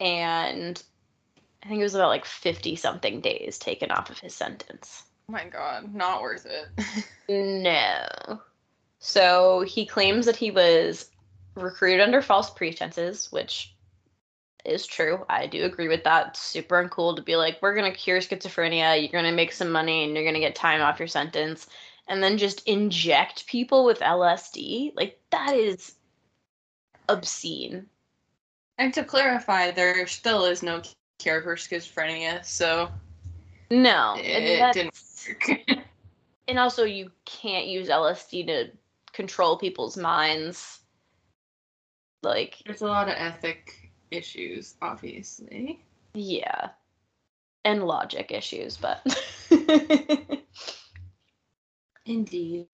And 0.00 0.82
I 1.62 1.68
think 1.68 1.80
it 1.80 1.84
was 1.84 1.94
about 1.94 2.08
like 2.08 2.24
50 2.24 2.76
something 2.76 3.20
days 3.20 3.58
taken 3.58 3.90
off 3.90 4.10
of 4.10 4.18
his 4.18 4.34
sentence. 4.34 5.04
Oh 5.28 5.32
my 5.32 5.44
god, 5.48 5.94
not 5.94 6.22
worth 6.22 6.46
it. 6.46 6.68
No. 7.28 8.40
So 8.98 9.62
he 9.62 9.86
claims 9.86 10.26
that 10.26 10.36
he 10.36 10.50
was 10.50 11.08
recruited 11.54 12.00
under 12.00 12.20
false 12.20 12.50
pretenses, 12.50 13.30
which 13.30 13.71
is 14.64 14.86
true. 14.86 15.24
I 15.28 15.46
do 15.46 15.64
agree 15.64 15.88
with 15.88 16.04
that. 16.04 16.28
It's 16.28 16.40
super 16.40 16.82
uncool 16.86 17.16
to 17.16 17.22
be 17.22 17.36
like, 17.36 17.58
we're 17.60 17.74
going 17.74 17.90
to 17.90 17.96
cure 17.98 18.18
schizophrenia, 18.18 19.00
you're 19.00 19.10
going 19.12 19.24
to 19.24 19.32
make 19.32 19.52
some 19.52 19.70
money, 19.70 20.04
and 20.04 20.14
you're 20.14 20.24
going 20.24 20.34
to 20.34 20.40
get 20.40 20.54
time 20.54 20.80
off 20.80 20.98
your 20.98 21.08
sentence, 21.08 21.66
and 22.08 22.22
then 22.22 22.38
just 22.38 22.66
inject 22.68 23.46
people 23.46 23.84
with 23.84 24.00
LSD. 24.00 24.92
Like, 24.96 25.20
that 25.30 25.54
is 25.54 25.96
obscene. 27.08 27.86
and 28.78 28.94
to 28.94 29.04
clarify, 29.04 29.70
there 29.70 30.06
still 30.06 30.44
is 30.44 30.62
no 30.62 30.82
cure 31.18 31.42
for 31.42 31.56
schizophrenia, 31.56 32.44
so 32.44 32.88
No. 33.70 34.14
it, 34.18 34.60
it 34.60 34.72
didn't 34.72 35.02
work. 35.28 35.84
and 36.48 36.58
also, 36.58 36.84
you 36.84 37.10
can't 37.24 37.66
use 37.66 37.88
LSD 37.88 38.46
to 38.46 38.70
control 39.12 39.58
people's 39.58 39.96
minds. 39.96 40.80
Like, 42.22 42.58
There's 42.64 42.82
a 42.82 42.86
lot 42.86 43.08
of 43.08 43.14
ethic 43.18 43.81
issues, 44.12 44.74
obviously. 44.82 45.84
Yeah. 46.14 46.70
And 47.64 47.84
logic 47.84 48.30
issues, 48.30 48.76
but. 48.76 49.00
Indeed. 52.04 52.66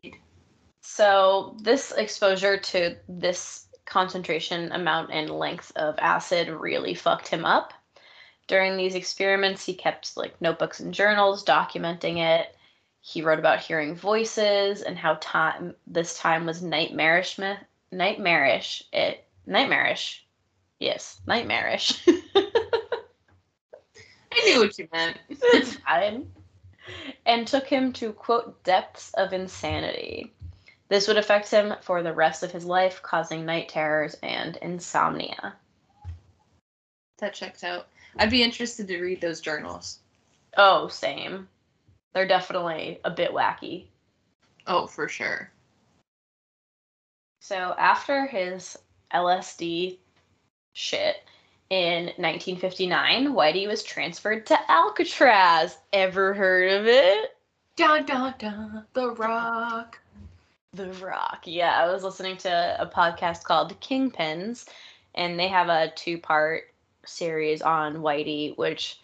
so, 0.80 1.54
this 1.60 1.92
exposure 1.92 2.56
to 2.56 2.96
this 3.08 3.66
concentration 3.84 4.72
amount 4.72 5.10
and 5.12 5.28
length 5.30 5.72
of 5.76 5.94
acid 5.98 6.48
really 6.48 6.94
fucked 6.94 7.28
him 7.28 7.44
up. 7.44 7.72
During 8.46 8.76
these 8.76 8.94
experiments, 8.94 9.64
he 9.64 9.74
kept 9.74 10.16
like 10.16 10.40
notebooks 10.40 10.80
and 10.80 10.94
journals 10.94 11.44
documenting 11.44 12.18
it. 12.18 12.54
He 13.00 13.22
wrote 13.22 13.38
about 13.38 13.60
hearing 13.60 13.94
voices 13.94 14.82
and 14.82 14.96
how 14.98 15.18
time 15.20 15.74
this 15.86 16.18
time 16.18 16.46
was 16.46 16.62
nightmarish 16.62 17.38
nightmarish 17.90 18.82
it 18.92 19.24
nightmarish. 19.46 20.26
Yes, 20.80 21.20
nightmarish. 21.26 22.06
I 24.32 24.44
knew 24.44 24.60
what 24.60 24.78
you 24.78 24.88
meant. 24.92 25.18
it's 25.28 25.74
fine. 25.76 26.30
And 27.26 27.46
took 27.46 27.66
him 27.66 27.92
to, 27.94 28.12
quote, 28.12 28.62
depths 28.64 29.12
of 29.14 29.32
insanity. 29.32 30.32
This 30.88 31.08
would 31.08 31.18
affect 31.18 31.50
him 31.50 31.74
for 31.82 32.02
the 32.02 32.12
rest 32.12 32.42
of 32.42 32.52
his 32.52 32.64
life, 32.64 33.02
causing 33.02 33.44
night 33.44 33.68
terrors 33.68 34.16
and 34.22 34.56
insomnia. 34.58 35.56
that 37.18 37.34
checks 37.34 37.64
out. 37.64 37.88
I'd 38.16 38.30
be 38.30 38.42
interested 38.42 38.88
to 38.88 39.00
read 39.00 39.20
those 39.20 39.40
journals. 39.40 39.98
Oh, 40.56 40.88
same. 40.88 41.48
They're 42.14 42.26
definitely 42.26 43.00
a 43.04 43.10
bit 43.10 43.32
wacky. 43.32 43.86
Oh, 44.66 44.86
for 44.86 45.08
sure. 45.08 45.50
So, 47.40 47.74
after 47.78 48.26
his 48.26 48.78
LSD 49.12 49.98
shit 50.72 51.16
in 51.70 52.06
1959, 52.16 53.34
Whitey 53.34 53.66
was 53.66 53.82
transferred 53.82 54.46
to 54.46 54.58
Alcatraz. 54.70 55.76
Ever 55.92 56.34
heard 56.34 56.72
of 56.72 56.86
it? 56.86 57.36
Dun 57.76 58.06
dun 58.06 58.34
dun. 58.38 58.84
The 58.94 59.10
Rock. 59.10 59.98
The 60.72 60.92
Rock. 60.94 61.42
Yeah, 61.44 61.72
I 61.72 61.92
was 61.92 62.02
listening 62.02 62.36
to 62.38 62.76
a 62.78 62.86
podcast 62.86 63.44
called 63.44 63.78
Kingpins, 63.80 64.66
and 65.14 65.38
they 65.38 65.48
have 65.48 65.68
a 65.68 65.92
two 65.94 66.18
part 66.18 66.64
series 67.04 67.62
on 67.62 67.96
Whitey, 67.96 68.56
which 68.56 68.98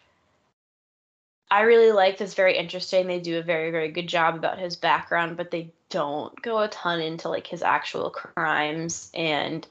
I 1.51 1.63
really 1.63 1.93
like. 1.93 2.21
It's 2.21 2.35
very 2.35 2.57
interesting. 2.57 3.07
They 3.07 3.21
do 3.21 3.39
a 3.39 3.43
very, 3.43 3.71
very 3.71 3.91
good 3.91 4.09
job 4.09 4.35
about 4.35 4.59
his 4.59 4.77
background, 4.77 5.37
but 5.37 5.51
they 5.51 5.73
don't 5.91 6.41
go 6.43 6.59
a 6.59 6.69
ton 6.69 7.01
into 7.01 7.29
like 7.29 7.47
his 7.47 7.63
actual 7.63 8.11
crimes. 8.11 9.11
And 9.15 9.67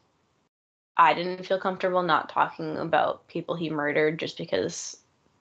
I 0.98 1.14
didn't 1.14 1.46
feel 1.46 1.60
comfortable 1.60 2.04
not 2.04 2.30
talking 2.30 2.78
about 2.78 3.28
people 3.28 3.56
he 3.56 3.70
murdered 3.70 4.20
just 4.20 4.38
because 4.38 4.98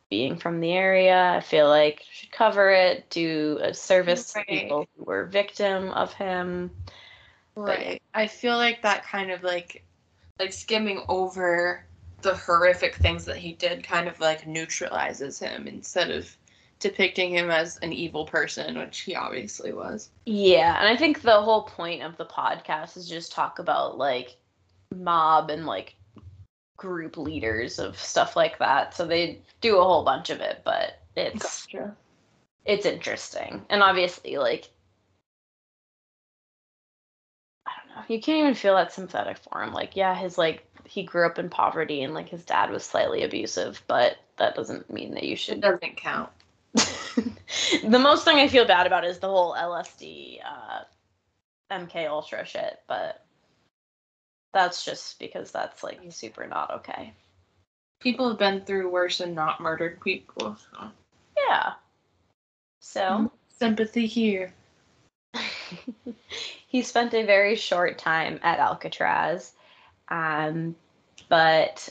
being 0.08 0.36
from 0.36 0.60
the 0.60 0.72
area, 0.72 1.32
I 1.32 1.40
feel 1.40 1.68
like 1.68 2.04
should 2.12 2.32
cover 2.32 2.70
it, 2.70 3.08
do 3.10 3.58
a 3.62 3.72
service 3.72 4.34
right. 4.36 4.46
to 4.46 4.52
people 4.52 4.86
who 4.96 5.04
were 5.04 5.24
victim 5.24 5.90
of 5.90 6.12
him. 6.12 6.70
Right. 7.54 8.00
But, 8.14 8.20
I 8.20 8.26
feel 8.26 8.56
like 8.56 8.82
that 8.82 9.04
kind 9.04 9.30
of 9.30 9.42
like 9.42 9.84
like 10.38 10.52
skimming 10.52 11.02
over 11.08 11.84
the 12.22 12.34
horrific 12.34 12.96
things 12.96 13.24
that 13.24 13.36
he 13.36 13.52
did 13.52 13.84
kind 13.84 14.08
of 14.08 14.20
like 14.20 14.46
neutralizes 14.46 15.38
him 15.38 15.66
instead 15.66 16.10
of 16.10 16.36
depicting 16.78 17.30
him 17.30 17.50
as 17.50 17.78
an 17.78 17.92
evil 17.92 18.26
person, 18.26 18.78
which 18.78 19.00
he 19.00 19.14
obviously 19.14 19.72
was. 19.72 20.10
Yeah, 20.26 20.78
and 20.78 20.88
I 20.88 20.96
think 20.96 21.22
the 21.22 21.40
whole 21.40 21.62
point 21.62 22.02
of 22.02 22.16
the 22.16 22.26
podcast 22.26 22.96
is 22.96 23.08
just 23.08 23.32
talk 23.32 23.58
about 23.58 23.98
like 23.98 24.36
mob 24.92 25.50
and 25.50 25.66
like 25.66 25.94
group 26.76 27.16
leaders 27.16 27.78
of 27.78 27.98
stuff 27.98 28.36
like 28.36 28.58
that. 28.58 28.94
So 28.94 29.06
they 29.06 29.40
do 29.60 29.78
a 29.78 29.84
whole 29.84 30.04
bunch 30.04 30.30
of 30.30 30.40
it, 30.40 30.62
but 30.64 31.00
it's 31.16 31.66
gotcha. 31.66 31.94
it's 32.64 32.86
interesting. 32.86 33.64
And 33.70 33.82
obviously 33.82 34.36
like 34.38 34.68
I 37.66 37.70
don't 37.76 37.96
know, 37.96 38.14
you 38.14 38.20
can't 38.20 38.40
even 38.40 38.54
feel 38.54 38.74
that 38.74 38.92
sympathetic 38.92 39.38
for 39.38 39.62
him. 39.62 39.72
Like, 39.72 39.96
yeah, 39.96 40.14
his 40.14 40.38
like 40.38 40.66
he 40.84 41.04
grew 41.04 41.26
up 41.26 41.38
in 41.38 41.48
poverty 41.48 42.02
and 42.02 42.14
like 42.14 42.28
his 42.28 42.44
dad 42.44 42.70
was 42.70 42.84
slightly 42.84 43.22
abusive, 43.22 43.82
but 43.86 44.16
that 44.38 44.54
doesn't 44.54 44.92
mean 44.92 45.14
that 45.14 45.24
you 45.24 45.36
should 45.36 45.58
It 45.58 45.60
doesn't 45.60 45.96
count. 45.96 46.30
the 46.74 47.98
most 47.98 48.24
thing 48.24 48.38
I 48.38 48.48
feel 48.48 48.66
bad 48.66 48.86
about 48.86 49.04
is 49.04 49.18
the 49.18 49.28
whole 49.28 49.54
LSD 49.54 50.40
uh 50.44 50.80
MK 51.70 52.08
Ultra 52.08 52.44
shit, 52.44 52.80
but 52.88 53.24
that's 54.52 54.84
just 54.84 55.18
because 55.18 55.50
that's 55.50 55.82
like 55.82 56.00
super 56.10 56.46
not 56.46 56.70
okay. 56.70 57.14
People 58.00 58.28
have 58.28 58.38
been 58.38 58.62
through 58.62 58.90
worse 58.90 59.20
and 59.20 59.34
not 59.34 59.60
murdered 59.60 60.00
people. 60.00 60.56
So. 60.56 60.90
Yeah. 61.48 61.72
So 62.80 63.30
sympathy 63.58 64.06
here. 64.06 64.52
he 66.66 66.82
spent 66.82 67.14
a 67.14 67.24
very 67.24 67.56
short 67.56 67.98
time 67.98 68.40
at 68.42 68.58
Alcatraz, 68.58 69.52
um, 70.08 70.74
but 71.28 71.88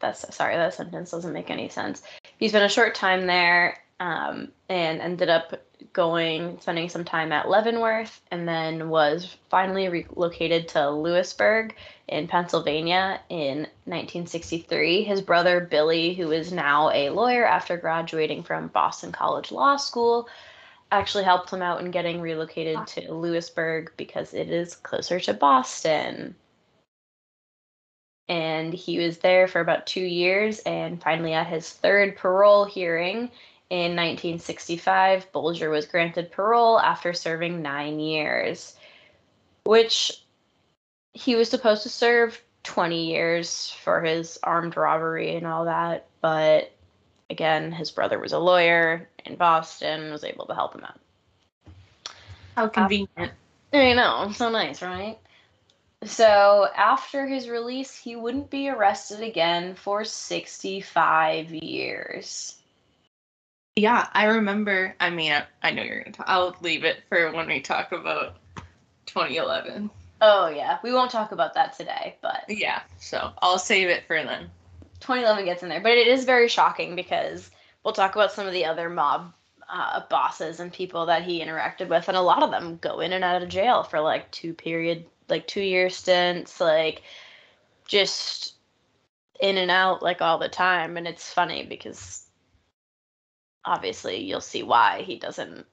that's 0.00 0.34
sorry 0.34 0.56
that 0.56 0.74
sentence 0.74 1.12
doesn't 1.12 1.32
make 1.32 1.50
any 1.50 1.68
sense. 1.68 2.02
He 2.38 2.48
spent 2.48 2.64
a 2.64 2.68
short 2.68 2.94
time 2.94 3.26
there 3.26 3.78
um, 4.00 4.52
and 4.68 5.00
ended 5.00 5.28
up 5.28 5.54
going, 5.92 6.58
spending 6.60 6.88
some 6.88 7.04
time 7.04 7.32
at 7.32 7.48
Leavenworth, 7.48 8.20
and 8.30 8.48
then 8.48 8.88
was 8.88 9.36
finally 9.50 9.88
relocated 9.88 10.68
to 10.68 10.90
Lewisburg 10.90 11.74
in 12.08 12.28
Pennsylvania 12.28 13.20
in 13.28 13.58
1963. 13.84 15.04
His 15.04 15.22
brother 15.22 15.60
Billy, 15.60 16.14
who 16.14 16.32
is 16.32 16.52
now 16.52 16.90
a 16.90 17.10
lawyer 17.10 17.46
after 17.46 17.76
graduating 17.76 18.42
from 18.42 18.68
Boston 18.68 19.12
College 19.12 19.50
Law 19.50 19.76
School, 19.76 20.28
actually 20.92 21.24
helped 21.24 21.50
him 21.50 21.62
out 21.62 21.80
in 21.80 21.90
getting 21.90 22.20
relocated 22.20 22.86
to 22.86 23.12
Lewisburg 23.12 23.92
because 23.96 24.34
it 24.34 24.50
is 24.50 24.76
closer 24.76 25.18
to 25.20 25.34
Boston. 25.34 26.34
And 28.28 28.74
he 28.74 28.98
was 28.98 29.18
there 29.18 29.46
for 29.46 29.60
about 29.60 29.86
two 29.86 30.02
years, 30.02 30.58
and 30.60 31.00
finally, 31.00 31.32
at 31.32 31.46
his 31.46 31.70
third 31.70 32.16
parole 32.16 32.64
hearing, 32.64 33.30
in 33.68 33.96
1965, 33.96 35.32
Bulger 35.32 35.70
was 35.70 35.86
granted 35.86 36.30
parole 36.30 36.78
after 36.78 37.12
serving 37.12 37.62
nine 37.62 37.98
years, 37.98 38.76
which 39.64 40.22
he 41.12 41.34
was 41.34 41.48
supposed 41.48 41.82
to 41.82 41.88
serve 41.88 42.40
20 42.62 43.06
years 43.06 43.70
for 43.82 44.02
his 44.02 44.38
armed 44.42 44.76
robbery 44.76 45.36
and 45.36 45.46
all 45.46 45.64
that. 45.64 46.06
But 46.20 46.72
again, 47.30 47.72
his 47.72 47.90
brother 47.90 48.18
was 48.18 48.32
a 48.32 48.38
lawyer 48.38 49.08
in 49.24 49.36
Boston, 49.36 50.12
was 50.12 50.24
able 50.24 50.46
to 50.46 50.54
help 50.54 50.74
him 50.74 50.84
out. 50.84 51.00
How 52.56 52.68
convenient. 52.68 53.32
I 53.72 53.92
know, 53.94 54.30
so 54.32 54.48
nice, 54.48 54.80
right? 54.80 55.18
So 56.04 56.68
after 56.76 57.26
his 57.26 57.48
release, 57.48 57.96
he 57.96 58.16
wouldn't 58.16 58.50
be 58.50 58.68
arrested 58.68 59.22
again 59.22 59.74
for 59.74 60.04
65 60.04 61.50
years. 61.50 62.56
Yeah, 63.76 64.08
I 64.14 64.24
remember. 64.24 64.94
I 64.98 65.10
mean, 65.10 65.32
I, 65.32 65.44
I 65.62 65.70
know 65.70 65.82
you're 65.82 66.00
gonna 66.00 66.12
talk. 66.12 66.26
I'll 66.28 66.56
leave 66.62 66.84
it 66.84 67.02
for 67.10 67.30
when 67.32 67.46
we 67.46 67.60
talk 67.60 67.92
about 67.92 68.36
2011. 69.04 69.90
Oh 70.22 70.48
yeah, 70.48 70.78
we 70.82 70.94
won't 70.94 71.10
talk 71.10 71.32
about 71.32 71.52
that 71.54 71.76
today, 71.76 72.16
but 72.22 72.44
yeah. 72.48 72.80
So 72.98 73.32
I'll 73.42 73.58
save 73.58 73.88
it 73.88 74.06
for 74.06 74.16
then. 74.16 74.50
2011 75.00 75.44
gets 75.44 75.62
in 75.62 75.68
there, 75.68 75.82
but 75.82 75.92
it 75.92 76.06
is 76.06 76.24
very 76.24 76.48
shocking 76.48 76.96
because 76.96 77.50
we'll 77.84 77.92
talk 77.92 78.14
about 78.14 78.32
some 78.32 78.46
of 78.46 78.54
the 78.54 78.64
other 78.64 78.88
mob 78.88 79.34
uh, 79.68 80.00
bosses 80.08 80.58
and 80.58 80.72
people 80.72 81.06
that 81.06 81.22
he 81.22 81.44
interacted 81.44 81.88
with, 81.88 82.08
and 82.08 82.16
a 82.16 82.22
lot 82.22 82.42
of 82.42 82.50
them 82.50 82.78
go 82.80 83.00
in 83.00 83.12
and 83.12 83.24
out 83.24 83.42
of 83.42 83.48
jail 83.50 83.82
for 83.82 84.00
like 84.00 84.30
two 84.30 84.54
period, 84.54 85.04
like 85.28 85.46
two 85.46 85.60
year 85.60 85.90
stints, 85.90 86.60
like 86.62 87.02
just 87.86 88.54
in 89.38 89.58
and 89.58 89.70
out 89.70 90.02
like 90.02 90.22
all 90.22 90.38
the 90.38 90.48
time, 90.48 90.96
and 90.96 91.06
it's 91.06 91.30
funny 91.30 91.66
because 91.66 92.25
obviously 93.66 94.22
you'll 94.22 94.40
see 94.40 94.62
why 94.62 95.02
he 95.02 95.18
doesn't 95.18 95.66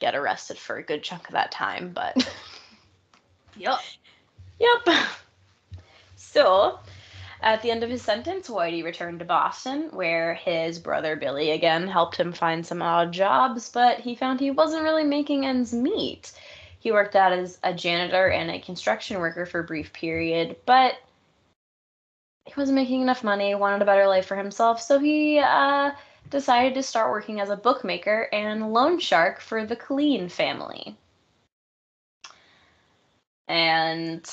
get 0.00 0.16
arrested 0.16 0.58
for 0.58 0.76
a 0.76 0.82
good 0.82 1.02
chunk 1.02 1.28
of 1.28 1.34
that 1.34 1.52
time, 1.52 1.92
but 1.92 2.16
Yep. 3.56 3.78
Yep. 4.58 4.96
So, 6.16 6.78
at 7.42 7.62
the 7.62 7.70
end 7.70 7.82
of 7.82 7.90
his 7.90 8.02
sentence, 8.02 8.48
Whitey 8.48 8.84
returned 8.84 9.18
to 9.18 9.24
Boston, 9.24 9.90
where 9.92 10.34
his 10.34 10.78
brother 10.78 11.16
Billy 11.16 11.50
again 11.50 11.86
helped 11.86 12.16
him 12.16 12.32
find 12.32 12.64
some 12.64 12.82
odd 12.82 13.12
jobs, 13.12 13.70
but 13.70 14.00
he 14.00 14.14
found 14.14 14.40
he 14.40 14.50
wasn't 14.50 14.82
really 14.82 15.04
making 15.04 15.44
ends 15.44 15.72
meet. 15.72 16.32
He 16.78 16.92
worked 16.92 17.16
out 17.16 17.32
as 17.32 17.58
a 17.62 17.74
janitor 17.74 18.28
and 18.28 18.50
a 18.50 18.60
construction 18.60 19.18
worker 19.18 19.44
for 19.44 19.60
a 19.60 19.64
brief 19.64 19.92
period, 19.92 20.56
but 20.64 20.94
he 22.46 22.54
wasn't 22.56 22.76
making 22.76 23.02
enough 23.02 23.22
money, 23.22 23.54
wanted 23.54 23.82
a 23.82 23.86
better 23.86 24.06
life 24.06 24.26
for 24.26 24.36
himself, 24.36 24.80
so 24.80 24.98
he 24.98 25.38
uh, 25.38 25.90
decided 26.28 26.74
to 26.74 26.82
start 26.82 27.10
working 27.10 27.40
as 27.40 27.50
a 27.50 27.56
bookmaker 27.56 28.28
and 28.32 28.72
loan 28.72 28.98
shark 28.98 29.40
for 29.40 29.64
the 29.64 29.76
Killeen 29.76 30.30
family. 30.30 30.96
And 33.48 34.24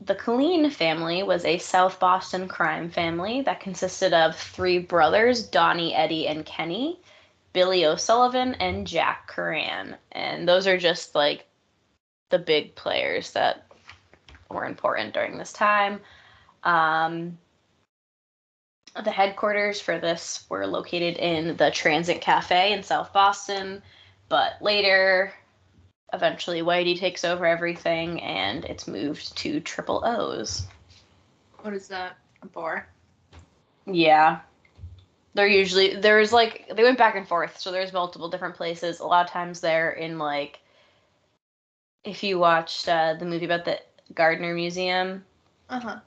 the 0.00 0.14
Killeen 0.14 0.70
family 0.70 1.22
was 1.22 1.44
a 1.44 1.58
South 1.58 1.98
Boston 1.98 2.46
crime 2.46 2.90
family 2.90 3.40
that 3.42 3.60
consisted 3.60 4.12
of 4.12 4.36
three 4.36 4.78
brothers, 4.78 5.42
Donnie, 5.46 5.94
Eddie, 5.94 6.28
and 6.28 6.44
Kenny, 6.44 7.00
Billy 7.52 7.84
O'Sullivan, 7.84 8.54
and 8.54 8.86
Jack 8.86 9.26
Curran. 9.28 9.96
And 10.12 10.46
those 10.46 10.66
are 10.66 10.78
just 10.78 11.14
like 11.14 11.46
the 12.30 12.38
big 12.38 12.74
players 12.74 13.32
that 13.32 13.66
were 14.50 14.66
important 14.66 15.14
during 15.14 15.38
this 15.38 15.52
time. 15.52 16.00
Um, 16.64 17.38
the 19.04 19.10
headquarters 19.10 19.80
for 19.80 19.98
this 19.98 20.44
were 20.48 20.66
located 20.66 21.16
in 21.16 21.56
the 21.56 21.70
Transit 21.70 22.20
Cafe 22.20 22.72
in 22.72 22.82
South 22.82 23.12
Boston, 23.12 23.82
but 24.28 24.60
later, 24.60 25.32
eventually, 26.12 26.62
Whitey 26.62 26.98
takes 26.98 27.24
over 27.24 27.46
everything 27.46 28.20
and 28.22 28.64
it's 28.64 28.88
moved 28.88 29.36
to 29.38 29.60
Triple 29.60 30.02
O's. 30.04 30.66
What 31.60 31.74
is 31.74 31.88
that? 31.88 32.18
A 32.42 32.46
bar? 32.46 32.88
Yeah. 33.86 34.40
They're 35.34 35.46
usually, 35.46 35.96
there's 35.96 36.32
like, 36.32 36.70
they 36.74 36.82
went 36.82 36.98
back 36.98 37.14
and 37.14 37.26
forth, 37.26 37.58
so 37.58 37.70
there's 37.70 37.92
multiple 37.92 38.28
different 38.28 38.56
places. 38.56 39.00
A 39.00 39.06
lot 39.06 39.26
of 39.26 39.30
times 39.30 39.60
they're 39.60 39.90
in 39.90 40.18
like, 40.18 40.60
if 42.04 42.22
you 42.22 42.38
watched 42.38 42.88
uh, 42.88 43.14
the 43.14 43.24
movie 43.24 43.44
about 43.44 43.64
the 43.64 43.80
Gardner 44.14 44.54
Museum, 44.54 45.24
uh 45.68 45.80
huh 45.80 46.00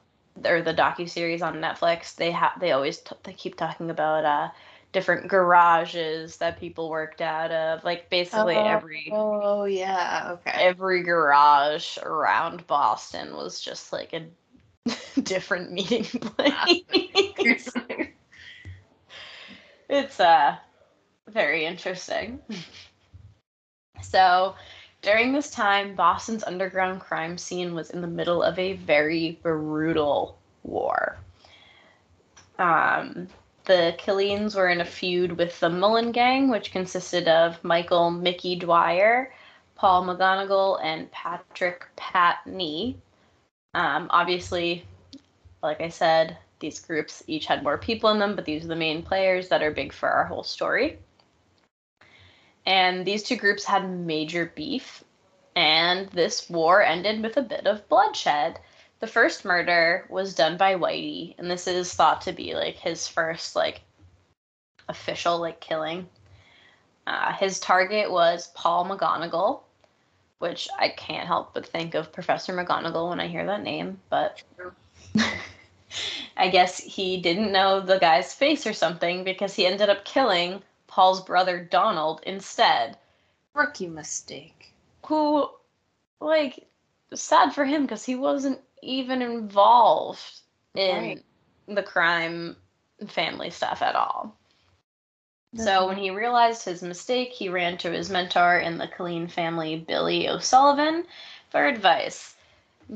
or 0.44 0.62
the 0.62 0.74
docu 0.74 1.08
series 1.08 1.42
on 1.42 1.56
Netflix, 1.56 2.14
they 2.14 2.30
have 2.30 2.52
they 2.60 2.72
always 2.72 2.98
t- 2.98 3.16
they 3.22 3.32
keep 3.32 3.56
talking 3.56 3.90
about 3.90 4.24
uh 4.24 4.48
different 4.92 5.28
garages 5.28 6.36
that 6.36 6.60
people 6.60 6.90
worked 6.90 7.22
out 7.22 7.50
of, 7.50 7.82
like 7.82 8.10
basically 8.10 8.56
oh, 8.56 8.66
every 8.66 9.08
oh 9.10 9.64
yeah 9.64 10.32
okay 10.32 10.52
every 10.54 11.02
garage 11.02 11.98
around 11.98 12.66
Boston 12.66 13.34
was 13.34 13.60
just 13.60 13.92
like 13.92 14.12
a 14.12 14.26
different 15.22 15.72
meeting 15.72 16.04
place. 16.04 16.82
it's 19.88 20.20
uh 20.20 20.56
very 21.28 21.64
interesting. 21.64 22.40
So, 24.00 24.56
during 25.02 25.32
this 25.32 25.50
time, 25.50 25.94
Boston's 25.94 26.44
underground 26.44 27.00
crime 27.00 27.36
scene 27.36 27.74
was 27.74 27.90
in 27.90 28.00
the 28.00 28.06
middle 28.06 28.42
of 28.42 28.58
a 28.58 28.74
very 28.74 29.38
brutal 29.42 30.38
war. 30.62 31.18
Um, 32.58 33.28
the 33.64 33.94
Killeens 33.98 34.54
were 34.54 34.68
in 34.68 34.80
a 34.80 34.84
feud 34.84 35.32
with 35.32 35.58
the 35.58 35.68
Mullen 35.68 36.12
Gang, 36.12 36.48
which 36.48 36.72
consisted 36.72 37.28
of 37.28 37.62
Michael 37.64 38.10
Mickey 38.10 38.56
Dwyer, 38.56 39.32
Paul 39.74 40.04
McGonagle, 40.06 40.78
and 40.82 41.10
Patrick 41.10 41.86
Pat 41.96 42.38
Nee. 42.46 42.96
Um, 43.74 44.06
obviously, 44.10 44.86
like 45.62 45.80
I 45.80 45.88
said, 45.88 46.38
these 46.60 46.78
groups 46.78 47.24
each 47.26 47.46
had 47.46 47.64
more 47.64 47.78
people 47.78 48.10
in 48.10 48.20
them, 48.20 48.36
but 48.36 48.44
these 48.44 48.64
are 48.64 48.68
the 48.68 48.76
main 48.76 49.02
players 49.02 49.48
that 49.48 49.62
are 49.62 49.72
big 49.72 49.92
for 49.92 50.08
our 50.08 50.24
whole 50.24 50.44
story. 50.44 50.98
And 52.64 53.04
these 53.04 53.22
two 53.22 53.36
groups 53.36 53.64
had 53.64 53.88
major 53.88 54.52
beef, 54.54 55.02
and 55.56 56.08
this 56.10 56.48
war 56.48 56.82
ended 56.82 57.22
with 57.22 57.36
a 57.36 57.42
bit 57.42 57.66
of 57.66 57.88
bloodshed. 57.88 58.60
The 59.00 59.06
first 59.06 59.44
murder 59.44 60.06
was 60.08 60.34
done 60.34 60.56
by 60.56 60.76
Whitey, 60.76 61.34
and 61.38 61.50
this 61.50 61.66
is 61.66 61.92
thought 61.92 62.20
to 62.22 62.32
be 62.32 62.54
like 62.54 62.76
his 62.76 63.08
first 63.08 63.56
like 63.56 63.80
official 64.88 65.38
like 65.38 65.60
killing. 65.60 66.08
Uh, 67.06 67.32
his 67.32 67.58
target 67.58 68.10
was 68.10 68.52
Paul 68.54 68.86
McGonagle, 68.86 69.62
which 70.38 70.68
I 70.78 70.88
can't 70.88 71.26
help 71.26 71.54
but 71.54 71.66
think 71.66 71.94
of 71.94 72.12
Professor 72.12 72.52
McGonagall 72.52 73.08
when 73.08 73.20
I 73.20 73.26
hear 73.26 73.44
that 73.46 73.64
name, 73.64 74.00
but 74.08 74.40
I 76.36 76.48
guess 76.48 76.78
he 76.78 77.20
didn't 77.20 77.52
know 77.52 77.80
the 77.80 77.98
guy's 77.98 78.32
face 78.32 78.66
or 78.66 78.72
something 78.72 79.24
because 79.24 79.54
he 79.54 79.66
ended 79.66 79.88
up 79.88 80.04
killing 80.04 80.62
Paul's 80.92 81.22
brother 81.22 81.58
Donald 81.58 82.20
instead. 82.24 82.98
Rookie 83.54 83.86
mistake. 83.86 84.74
Who, 85.06 85.48
like, 86.20 86.68
sad 87.14 87.54
for 87.54 87.64
him 87.64 87.82
because 87.82 88.04
he 88.04 88.14
wasn't 88.14 88.60
even 88.82 89.22
involved 89.22 90.40
in 90.74 90.96
Right. 90.96 91.24
the 91.66 91.82
crime 91.82 92.58
family 93.08 93.48
stuff 93.48 93.80
at 93.80 93.94
all. 93.94 94.36
So 95.56 95.86
when 95.86 95.96
he 95.96 96.10
realized 96.10 96.62
his 96.66 96.82
mistake, 96.82 97.30
he 97.32 97.48
ran 97.48 97.78
to 97.78 97.90
his 97.90 98.10
mentor 98.10 98.58
in 98.58 98.76
the 98.76 98.88
Killeen 98.88 99.30
family, 99.30 99.76
Billy 99.76 100.28
O'Sullivan, 100.28 101.06
for 101.48 101.66
advice. 101.66 102.36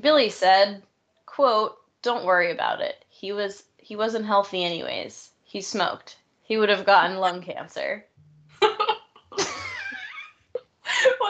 Billy 0.00 0.28
said, 0.28 0.82
quote, 1.24 1.78
"Don't 2.02 2.26
worry 2.26 2.50
about 2.50 2.82
it. 2.82 3.06
He 3.08 3.32
was 3.32 3.64
he 3.78 3.96
wasn't 3.96 4.26
healthy 4.26 4.64
anyways. 4.64 5.30
He 5.44 5.62
smoked. 5.62 6.16
He 6.46 6.56
would 6.56 6.68
have 6.68 6.86
gotten 6.86 7.18
lung 7.18 7.42
cancer." 7.42 8.04
what 8.58 8.70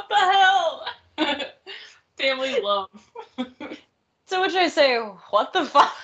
the 0.09 0.17
hell? 0.17 0.87
Family 2.19 2.61
love. 2.61 2.91
To 4.29 4.41
which 4.41 4.55
I 4.55 4.69
say, 4.69 4.99
"What 5.31 5.53
the 5.53 5.65
fuck?" 5.65 5.95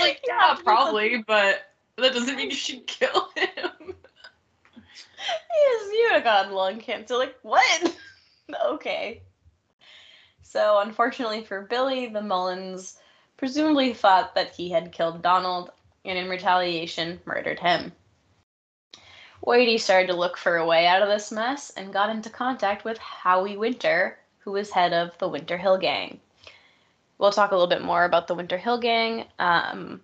like, 0.00 0.20
yeah, 0.26 0.56
probably, 0.62 1.24
but 1.26 1.62
that 1.96 2.12
doesn't 2.12 2.36
mean 2.36 2.50
you 2.50 2.56
should 2.56 2.86
kill 2.86 3.30
him. 3.36 3.94
Yes, 5.16 5.88
you 5.92 6.08
would 6.08 6.14
have 6.14 6.24
gotten 6.24 6.52
lung 6.52 6.80
cancer. 6.80 7.16
Like, 7.16 7.36
what? 7.42 7.96
okay. 8.66 9.22
So, 10.42 10.80
unfortunately 10.80 11.44
for 11.44 11.62
Billy, 11.62 12.06
the 12.06 12.22
Mullins 12.22 12.98
presumably 13.36 13.94
thought 13.94 14.34
that 14.34 14.54
he 14.54 14.70
had 14.70 14.92
killed 14.92 15.22
Donald 15.22 15.70
and, 16.04 16.18
in 16.18 16.28
retaliation, 16.28 17.20
murdered 17.24 17.60
him. 17.60 17.92
Whitey 19.44 19.80
started 19.80 20.06
to 20.06 20.16
look 20.16 20.36
for 20.36 20.56
a 20.56 20.66
way 20.66 20.86
out 20.86 21.02
of 21.02 21.08
this 21.08 21.32
mess 21.32 21.70
and 21.70 21.92
got 21.92 22.10
into 22.10 22.30
contact 22.30 22.84
with 22.84 22.98
Howie 22.98 23.56
Winter, 23.56 24.18
who 24.38 24.52
was 24.52 24.70
head 24.70 24.92
of 24.92 25.16
the 25.18 25.28
Winter 25.28 25.56
Hill 25.56 25.78
Gang. 25.78 26.20
We'll 27.18 27.32
talk 27.32 27.50
a 27.50 27.54
little 27.54 27.68
bit 27.68 27.82
more 27.82 28.04
about 28.04 28.28
the 28.28 28.34
Winter 28.34 28.58
Hill 28.58 28.78
Gang. 28.78 29.24
Um, 29.38 30.00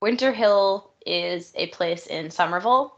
Winter 0.00 0.32
Hill 0.32 0.90
is 1.06 1.52
a 1.54 1.68
place 1.68 2.06
in 2.06 2.30
Somerville, 2.30 2.96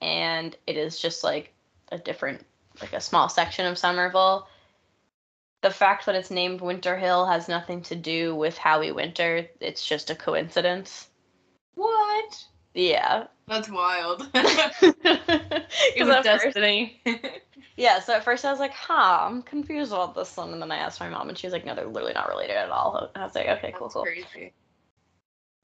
and 0.00 0.56
it 0.66 0.76
is 0.76 0.98
just 0.98 1.24
like 1.24 1.52
a 1.92 1.98
different, 1.98 2.44
like 2.80 2.92
a 2.92 3.00
small 3.00 3.28
section 3.28 3.66
of 3.66 3.78
Somerville. 3.78 4.48
The 5.64 5.70
fact 5.70 6.04
that 6.04 6.14
it's 6.14 6.30
named 6.30 6.60
Winter 6.60 6.94
Hill 6.94 7.24
has 7.24 7.48
nothing 7.48 7.80
to 7.84 7.94
do 7.94 8.36
with 8.36 8.58
Howie 8.58 8.92
Winter. 8.92 9.48
It's 9.60 9.82
just 9.82 10.10
a 10.10 10.14
coincidence. 10.14 11.08
What? 11.74 12.44
Yeah. 12.74 13.28
That's 13.48 13.70
wild. 13.70 14.28
it 14.34 16.06
was 16.06 16.22
destiny. 16.22 17.00
yeah, 17.78 18.00
so 18.00 18.12
at 18.12 18.24
first 18.24 18.44
I 18.44 18.50
was 18.50 18.60
like, 18.60 18.74
huh, 18.74 19.20
I'm 19.22 19.40
confused 19.40 19.90
about 19.90 20.14
this 20.14 20.36
one. 20.36 20.52
And 20.52 20.60
then 20.60 20.70
I 20.70 20.76
asked 20.76 21.00
my 21.00 21.08
mom, 21.08 21.30
and 21.30 21.38
she 21.38 21.46
was 21.46 21.54
like, 21.54 21.64
no, 21.64 21.74
they're 21.74 21.86
literally 21.86 22.12
not 22.12 22.28
related 22.28 22.56
at 22.56 22.68
all. 22.68 23.10
I 23.14 23.24
was 23.24 23.34
like, 23.34 23.48
okay, 23.48 23.72
cool, 23.74 23.86
That's 23.86 23.94
cool. 23.94 24.02
crazy. 24.02 24.52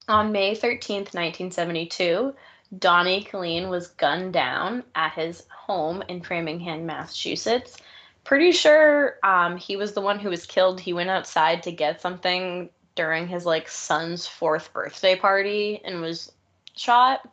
On 0.09 0.33
May 0.33 0.57
13th, 0.57 1.13
1972, 1.13 2.35
Donnie 2.79 3.23
Killeen 3.23 3.69
was 3.69 3.89
gunned 3.89 4.33
down 4.33 4.83
at 4.95 5.13
his 5.13 5.47
home 5.55 6.03
in 6.09 6.23
Framingham, 6.23 6.87
Massachusetts. 6.87 7.77
Pretty 8.25 8.53
sure 8.53 9.17
um, 9.25 9.57
he 9.57 9.77
was 9.77 9.93
the 9.93 10.01
one 10.01 10.19
who 10.19 10.29
was 10.29 10.47
killed. 10.47 10.81
He 10.81 10.93
went 10.93 11.11
outside 11.11 11.63
to 11.65 11.73
get 11.73 12.01
something 12.01 12.71
during 12.95 13.27
his 13.27 13.47
like 13.47 13.69
son's 13.69 14.27
fourth 14.27 14.73
birthday 14.73 15.17
party 15.17 15.81
and 15.85 16.01
was 16.01 16.33
shot. 16.77 17.27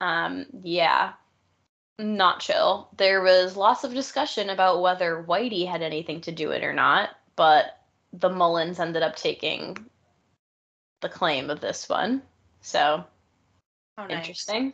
Um, 0.00 0.46
yeah, 0.62 1.12
not 1.98 2.40
chill. 2.40 2.88
There 2.96 3.22
was 3.22 3.56
lots 3.56 3.84
of 3.84 3.94
discussion 3.94 4.50
about 4.50 4.82
whether 4.82 5.24
Whitey 5.26 5.66
had 5.66 5.82
anything 5.82 6.20
to 6.22 6.32
do 6.32 6.48
with 6.48 6.58
it 6.58 6.64
or 6.64 6.72
not, 6.72 7.10
but 7.36 7.78
the 8.12 8.30
Mullins 8.30 8.80
ended 8.80 9.02
up 9.02 9.16
taking 9.16 9.76
the 11.00 11.08
claim 11.08 11.50
of 11.50 11.60
this 11.60 11.88
one. 11.88 12.22
So 12.60 13.04
Oh, 13.98 14.06
nice. 14.06 14.18
interesting. 14.18 14.72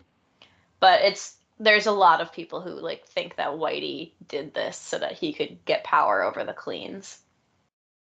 But 0.78 1.02
it's 1.02 1.36
there's 1.58 1.86
a 1.86 1.92
lot 1.92 2.20
of 2.20 2.32
people 2.32 2.60
who 2.60 2.70
like 2.70 3.06
think 3.06 3.36
that 3.36 3.50
Whitey 3.50 4.12
did 4.28 4.54
this 4.54 4.76
so 4.76 4.98
that 4.98 5.12
he 5.12 5.32
could 5.32 5.64
get 5.64 5.84
power 5.84 6.22
over 6.22 6.44
the 6.44 6.52
Cleans. 6.52 7.18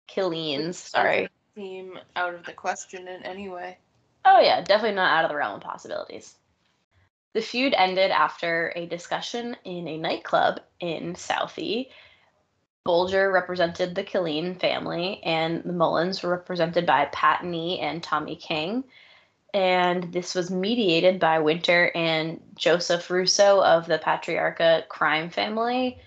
Killeens, 0.09 0.75
sorry. 0.75 1.29
Seem 1.55 1.99
out 2.15 2.35
of 2.35 2.45
the 2.45 2.53
question 2.53 3.09
in 3.09 3.23
any 3.23 3.49
way. 3.49 3.79
Oh 4.25 4.41
yeah, 4.41 4.63
definitely 4.63 4.97
not 4.97 5.17
out 5.17 5.25
of 5.25 5.31
the 5.31 5.37
realm 5.37 5.57
of 5.57 5.63
possibilities. 5.63 6.35
The 7.33 7.43
feud 7.43 7.75
ended 7.77 8.11
after 8.11 8.73
a 8.75 8.87
discussion 8.87 9.57
in 9.65 9.87
a 9.87 9.99
nightclub 9.99 10.61
in 10.81 11.15
Southie. 11.15 11.91
Bulger 12.85 13.31
represented 13.31 13.95
the 13.95 14.05
Killeen 14.05 14.59
family, 14.59 15.21
and 15.23 15.63
the 15.65 15.73
Mullins 15.73 16.23
were 16.23 16.31
represented 16.31 16.87
by 16.87 17.07
Pat 17.07 17.45
Nee 17.45 17.79
and 17.81 18.03
Tommy 18.03 18.37
King. 18.37 18.85
And 19.55 20.13
this 20.13 20.35
was 20.35 20.51
mediated 20.51 21.19
by 21.19 21.39
Winter 21.39 21.91
and 21.95 22.41
Joseph 22.57 23.09
Russo 23.09 23.63
of 23.63 23.87
the 23.87 23.99
Patriarca 23.99 24.87
crime 24.89 25.31
family. 25.31 25.99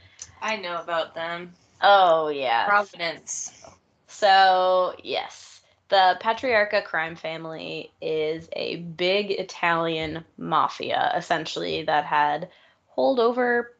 I 0.41 0.57
know 0.57 0.79
about 0.79 1.15
them. 1.15 1.53
Oh, 1.81 2.29
yeah. 2.29 2.67
Providence. 2.67 3.63
So, 4.07 4.95
yes, 5.03 5.61
the 5.89 6.17
Patriarca 6.21 6.83
crime 6.83 7.15
family 7.15 7.91
is 8.01 8.49
a 8.53 8.77
big 8.77 9.31
Italian 9.31 10.23
mafia, 10.37 11.11
essentially, 11.15 11.83
that 11.83 12.05
had 12.05 12.49
hold 12.87 13.19
over 13.19 13.75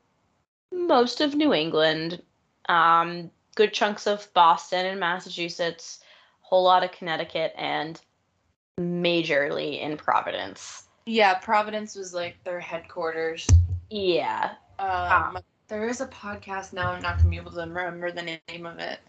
most 0.72 1.22
of 1.22 1.36
New 1.36 1.54
England, 1.54 2.22
um, 2.68 3.30
good 3.56 3.74
chunks 3.74 4.08
of 4.08 4.32
Boston 4.34 4.86
and 4.86 5.00
Massachusetts, 5.00 6.00
a 6.44 6.48
whole 6.48 6.64
lot 6.64 6.84
of 6.84 6.92
Connecticut, 6.92 7.54
and 7.58 8.00
majorly 8.80 9.82
in 9.82 9.98
Providence. 9.98 10.84
Yeah, 11.06 11.36
Providence 11.36 11.96
was 11.96 12.14
like 12.14 12.42
their 12.44 12.60
headquarters. 12.60 13.48
Yeah. 13.90 14.52
Um, 14.80 15.38
there 15.68 15.88
is 15.88 16.02
a 16.02 16.08
podcast 16.08 16.74
now. 16.74 16.92
I'm 16.92 17.02
not 17.02 17.18
gonna 17.18 17.30
be 17.30 17.38
able 17.38 17.52
to 17.52 17.62
remember 17.62 18.12
the 18.12 18.40
name 18.48 18.66
of 18.66 18.80
it. 18.80 19.00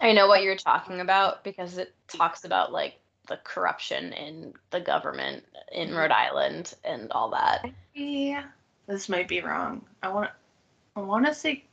I 0.00 0.12
know 0.12 0.28
what 0.28 0.42
you're 0.42 0.56
talking 0.56 1.00
about 1.00 1.44
because 1.44 1.78
it 1.78 1.94
talks 2.08 2.44
about 2.44 2.72
like 2.72 2.98
the 3.28 3.38
corruption 3.42 4.12
in 4.12 4.52
the 4.70 4.80
government 4.80 5.44
in 5.72 5.94
Rhode 5.94 6.10
Island 6.10 6.74
and 6.84 7.10
all 7.12 7.30
that. 7.30 7.64
Yeah, 7.94 8.44
this 8.86 9.08
might 9.08 9.28
be 9.28 9.40
wrong. 9.40 9.84
I 10.02 10.08
want, 10.08 10.30
I 10.96 11.00
want 11.00 11.26
to 11.26 11.34
say, 11.34 11.64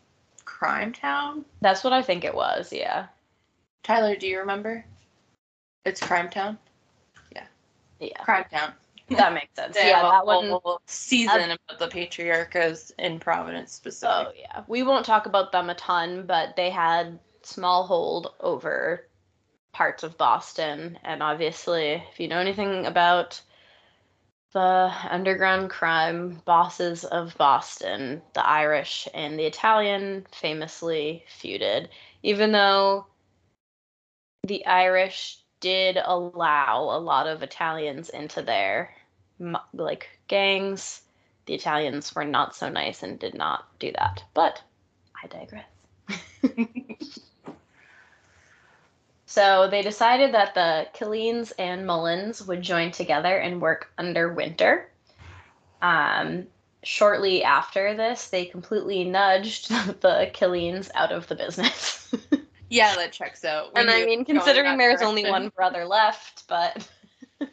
Crime 0.45 0.93
Town. 0.93 1.43
That's 1.61 1.83
what 1.83 1.93
I 1.93 2.01
think 2.01 2.23
it 2.23 2.33
was, 2.33 2.71
yeah. 2.71 3.07
Tyler, 3.83 4.15
do 4.15 4.27
you 4.27 4.39
remember? 4.39 4.85
It's 5.85 5.99
Crime 5.99 6.29
Town. 6.29 6.57
Yeah. 8.01 8.23
Crime 8.23 8.45
Town. 8.51 8.73
That 9.09 9.33
makes 9.33 9.53
sense. 9.57 9.75
They 9.75 9.89
yeah, 9.89 10.03
that 10.03 10.25
one 10.25 10.47
whole 10.47 10.79
season 10.85 11.51
about 11.51 11.79
the 11.79 11.89
Patriarcas 11.89 12.93
in 12.97 13.19
Providence 13.19 13.71
Oh 13.73 13.75
specifically. 13.75 14.35
yeah. 14.39 14.63
We 14.67 14.83
won't 14.83 15.05
talk 15.05 15.25
about 15.25 15.51
them 15.51 15.69
a 15.69 15.75
ton, 15.75 16.25
but 16.25 16.55
they 16.55 16.69
had 16.69 17.19
small 17.43 17.85
hold 17.85 18.33
over 18.39 19.05
parts 19.73 20.03
of 20.03 20.17
Boston 20.17 20.97
and 21.03 21.21
obviously 21.21 22.03
if 22.09 22.19
you 22.19 22.29
know 22.29 22.37
anything 22.39 22.85
about 22.85 23.41
the 24.53 24.91
underground 25.09 25.69
crime 25.69 26.41
bosses 26.45 27.03
of 27.05 27.35
Boston, 27.37 28.21
the 28.33 28.45
Irish 28.45 29.07
and 29.13 29.39
the 29.39 29.45
Italian, 29.45 30.25
famously 30.31 31.23
feuded, 31.41 31.87
even 32.23 32.51
though 32.51 33.07
the 34.47 34.65
Irish 34.65 35.40
did 35.61 35.97
allow 36.03 36.89
a 36.91 36.99
lot 36.99 37.27
of 37.27 37.41
Italians 37.41 38.09
into 38.09 38.41
their 38.41 38.93
like 39.73 40.09
gangs. 40.27 41.01
The 41.45 41.53
Italians 41.53 42.13
were 42.13 42.25
not 42.25 42.55
so 42.55 42.69
nice 42.69 43.01
and 43.03 43.17
did 43.17 43.33
not 43.33 43.65
do 43.79 43.91
that. 43.93 44.23
But 44.33 44.61
I 45.23 45.27
digress. 45.27 45.65
so 49.25 49.67
they 49.69 49.81
decided 49.81 50.33
that 50.33 50.53
the 50.53 50.87
Killeens 50.93 51.53
and 51.57 51.85
Mullins 51.85 52.45
would 52.45 52.61
join 52.61 52.91
together 52.91 53.37
and 53.37 53.61
work 53.61 53.91
under 53.97 54.33
Winter. 54.33 54.89
Um, 55.81 56.47
shortly 56.83 57.43
after 57.43 57.95
this, 57.95 58.29
they 58.29 58.45
completely 58.45 59.03
nudged 59.03 59.69
the 60.01 60.29
Killeens 60.33 60.89
out 60.95 61.11
of 61.11 61.27
the 61.27 61.35
business. 61.35 62.13
yeah, 62.71 62.95
that 62.95 63.11
checks 63.11 63.43
out. 63.43 63.71
and 63.75 63.89
I 63.89 64.05
mean, 64.05 64.23
considering 64.25 64.77
there's 64.77 65.01
only 65.01 65.29
one 65.29 65.49
brother 65.49 65.85
left, 65.85 66.47
but 66.47 66.87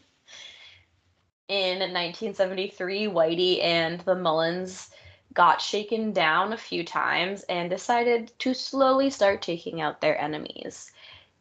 in 1.49 1.79
1973, 1.79 3.07
Whitey 3.07 3.63
and 3.63 4.01
the 4.01 4.15
Mullins 4.15 4.91
got 5.35 5.61
shaken 5.61 6.13
down 6.13 6.53
a 6.53 6.57
few 6.57 6.85
times 6.85 7.43
and 7.45 7.69
decided 7.69 8.33
to 8.39 8.55
slowly 8.55 9.11
start 9.11 9.43
taking 9.43 9.81
out 9.81 10.01
their 10.01 10.19
enemies. 10.21 10.93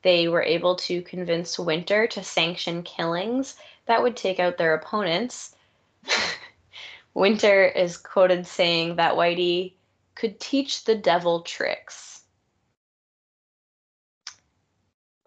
They 0.01 0.27
were 0.27 0.43
able 0.43 0.75
to 0.77 1.01
convince 1.03 1.59
Winter 1.59 2.07
to 2.07 2.23
sanction 2.23 2.83
killings 2.83 3.55
that 3.85 4.01
would 4.01 4.15
take 4.15 4.39
out 4.39 4.57
their 4.57 4.73
opponents. 4.73 5.55
Winter 7.13 7.65
is 7.65 7.97
quoted 7.97 8.45
saying 8.45 8.95
that 8.95 9.15
Whitey 9.15 9.73
could 10.15 10.39
teach 10.39 10.83
the 10.83 10.95
devil 10.95 11.41
tricks. 11.41 12.16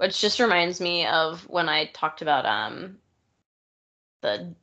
Which 0.01 0.19
just 0.19 0.41
reminds 0.41 0.81
me 0.81 1.05
of 1.05 1.47
when 1.47 1.69
I 1.69 1.85
talked 1.85 2.23
about 2.23 2.47
um 2.47 2.97
the 4.23 4.55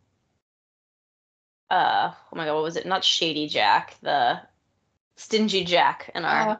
uh 1.69 2.11
oh 2.11 2.35
my 2.35 2.45
god, 2.45 2.55
what 2.55 2.63
was 2.63 2.75
it? 2.75 2.87
Not 2.87 3.03
Shady 3.03 3.47
Jack, 3.47 3.97
the 4.01 4.41
Stingy 5.15 5.63
Jack 5.63 6.09
in 6.15 6.25
our 6.25 6.49
uh, 6.49 6.55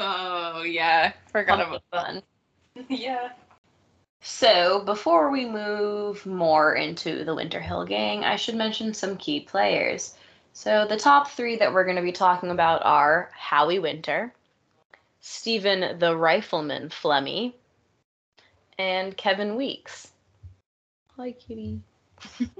Oh 0.00 0.62
yeah. 0.62 1.12
Forgot 1.30 1.60
about 1.60 1.82
fun. 1.92 2.22
yeah. 2.88 3.28
So, 4.22 4.80
before 4.80 5.30
we 5.30 5.46
move 5.46 6.26
more 6.26 6.74
into 6.74 7.24
the 7.24 7.34
Winter 7.36 7.60
Hill 7.60 7.84
Gang, 7.84 8.24
I 8.24 8.34
should 8.34 8.56
mention 8.56 8.92
some 8.92 9.18
key 9.18 9.38
players. 9.38 10.16
So, 10.52 10.84
the 10.84 10.96
top 10.96 11.30
three 11.30 11.54
that 11.58 11.72
we're 11.72 11.84
going 11.84 11.94
to 11.94 12.02
be 12.02 12.10
talking 12.10 12.50
about 12.50 12.84
are 12.84 13.30
Howie 13.34 13.78
Winter, 13.78 14.34
Stephen 15.20 16.00
the 16.00 16.16
Rifleman 16.16 16.88
Flemmi, 16.88 17.52
and 18.78 19.16
Kevin 19.16 19.56
Weeks. 19.56 20.12
Hi, 21.16 21.32
kitty. 21.32 21.80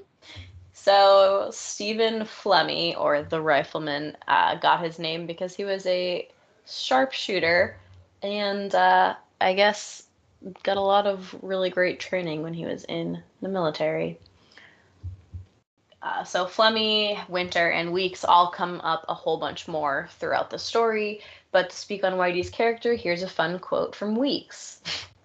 So 0.87 1.48
Stephen 1.50 2.20
Flemmi, 2.20 2.96
or 2.96 3.24
the 3.24 3.42
rifleman, 3.42 4.16
uh, 4.29 4.55
got 4.55 4.85
his 4.85 5.00
name 5.00 5.26
because 5.26 5.52
he 5.52 5.64
was 5.64 5.85
a 5.85 6.29
sharpshooter, 6.64 7.76
and 8.22 8.72
uh, 8.72 9.16
I 9.40 9.55
guess 9.55 10.05
got 10.62 10.76
a 10.76 10.81
lot 10.81 11.09
of 11.09 11.35
really 11.42 11.70
great 11.70 11.98
training 11.98 12.44
when 12.44 12.55
he 12.55 12.66
was 12.66 12.85
in 12.85 13.20
the 13.42 13.48
military. 13.48 14.20
Uh, 16.02 16.22
so 16.22 16.46
Flemmi, 16.46 17.29
Winter, 17.29 17.70
and 17.70 17.92
Weeks 17.92 18.24
all 18.24 18.52
come 18.52 18.81
up 18.83 19.05
a 19.09 19.14
whole 19.14 19.38
bunch 19.38 19.66
more 19.66 20.09
throughout 20.20 20.50
the 20.50 20.59
story. 20.59 21.20
But 21.50 21.70
to 21.70 21.76
speak 21.76 22.05
on 22.05 22.12
Whitey's 22.12 22.48
character, 22.48 22.94
here's 22.94 23.24
a 23.24 23.29
fun 23.29 23.59
quote 23.59 23.96
from 23.96 24.14
Weeks. 24.14 24.83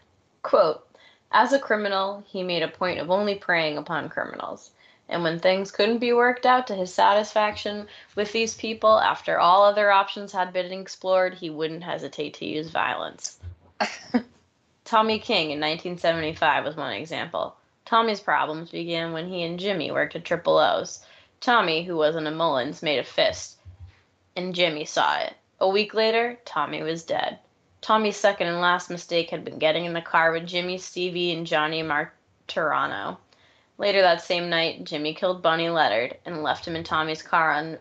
quote, 0.43 0.87
as 1.31 1.53
a 1.53 1.59
criminal, 1.59 2.23
he 2.27 2.43
made 2.43 2.63
a 2.63 2.67
point 2.67 2.99
of 2.99 3.09
only 3.09 3.35
preying 3.35 3.77
upon 3.77 4.09
criminals 4.09 4.71
and 5.11 5.23
when 5.23 5.39
things 5.39 5.71
couldn't 5.71 5.97
be 5.97 6.13
worked 6.13 6.45
out 6.45 6.65
to 6.67 6.73
his 6.73 6.93
satisfaction 6.93 7.85
with 8.15 8.31
these 8.31 8.55
people 8.55 8.97
after 8.97 9.37
all 9.37 9.63
other 9.63 9.91
options 9.91 10.31
had 10.31 10.53
been 10.53 10.71
explored, 10.71 11.33
he 11.33 11.49
wouldn't 11.49 11.83
hesitate 11.83 12.33
to 12.35 12.45
use 12.45 12.69
violence. 12.69 13.37
Tommy 14.85 15.19
King 15.19 15.51
in 15.51 15.59
1975 15.59 16.63
was 16.63 16.77
one 16.77 16.93
example. 16.93 17.57
Tommy's 17.83 18.21
problems 18.21 18.71
began 18.71 19.11
when 19.11 19.27
he 19.27 19.43
and 19.43 19.59
Jimmy 19.59 19.91
worked 19.91 20.15
at 20.15 20.23
Triple 20.23 20.57
O's. 20.57 21.05
Tommy, 21.41 21.83
who 21.83 21.97
wasn't 21.97 22.27
a 22.27 22.31
Mullins, 22.31 22.81
made 22.81 22.99
a 22.99 23.03
fist, 23.03 23.57
and 24.37 24.55
Jimmy 24.55 24.85
saw 24.85 25.19
it. 25.19 25.33
A 25.59 25.67
week 25.67 25.93
later, 25.93 26.39
Tommy 26.45 26.83
was 26.83 27.03
dead. 27.03 27.39
Tommy's 27.81 28.17
second 28.17 28.47
and 28.47 28.61
last 28.61 28.89
mistake 28.89 29.29
had 29.29 29.43
been 29.43 29.59
getting 29.59 29.85
in 29.85 29.93
the 29.93 30.01
car 30.01 30.31
with 30.31 30.45
Jimmy, 30.45 30.77
Stevie, 30.77 31.31
and 31.31 31.47
Johnny 31.47 31.81
Martorano. 31.81 33.17
Later 33.77 34.01
that 34.01 34.21
same 34.21 34.49
night, 34.49 34.83
Jimmy 34.83 35.15
killed 35.15 35.41
Bunny 35.41 35.69
Leonard 35.69 36.17
and 36.25 36.43
left 36.43 36.67
him 36.67 36.75
in 36.75 36.83
Tommy's 36.83 37.23
car 37.23 37.51
on 37.51 37.79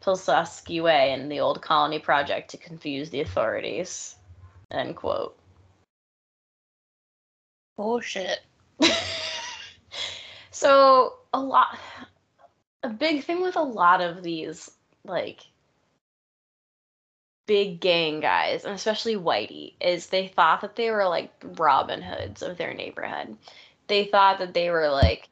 Pulaski 0.00 0.80
Way 0.80 1.12
in 1.12 1.28
the 1.28 1.40
old 1.40 1.62
colony 1.62 1.98
project 1.98 2.50
to 2.50 2.58
confuse 2.58 3.08
the 3.08 3.20
authorities. 3.20 4.16
End 4.70 4.96
quote. 4.96 5.38
Bullshit. 7.76 8.40
so 10.50 11.14
a 11.32 11.40
lot 11.40 11.78
a 12.82 12.88
big 12.88 13.24
thing 13.24 13.40
with 13.40 13.56
a 13.56 13.62
lot 13.62 14.00
of 14.00 14.22
these 14.22 14.70
like 15.04 15.40
big 17.52 17.80
gang 17.80 18.20
guys, 18.20 18.64
and 18.64 18.74
especially 18.74 19.16
Whitey, 19.16 19.74
is 19.80 20.06
they 20.06 20.28
thought 20.28 20.62
that 20.62 20.76
they 20.76 20.90
were 20.90 21.06
like 21.06 21.30
Robin 21.58 22.00
Hoods 22.00 22.42
of 22.42 22.56
their 22.56 22.72
neighborhood 22.72 23.36
they 23.92 24.04
thought 24.04 24.38
that 24.38 24.54
they 24.54 24.70
were 24.70 24.88
like, 24.88 25.28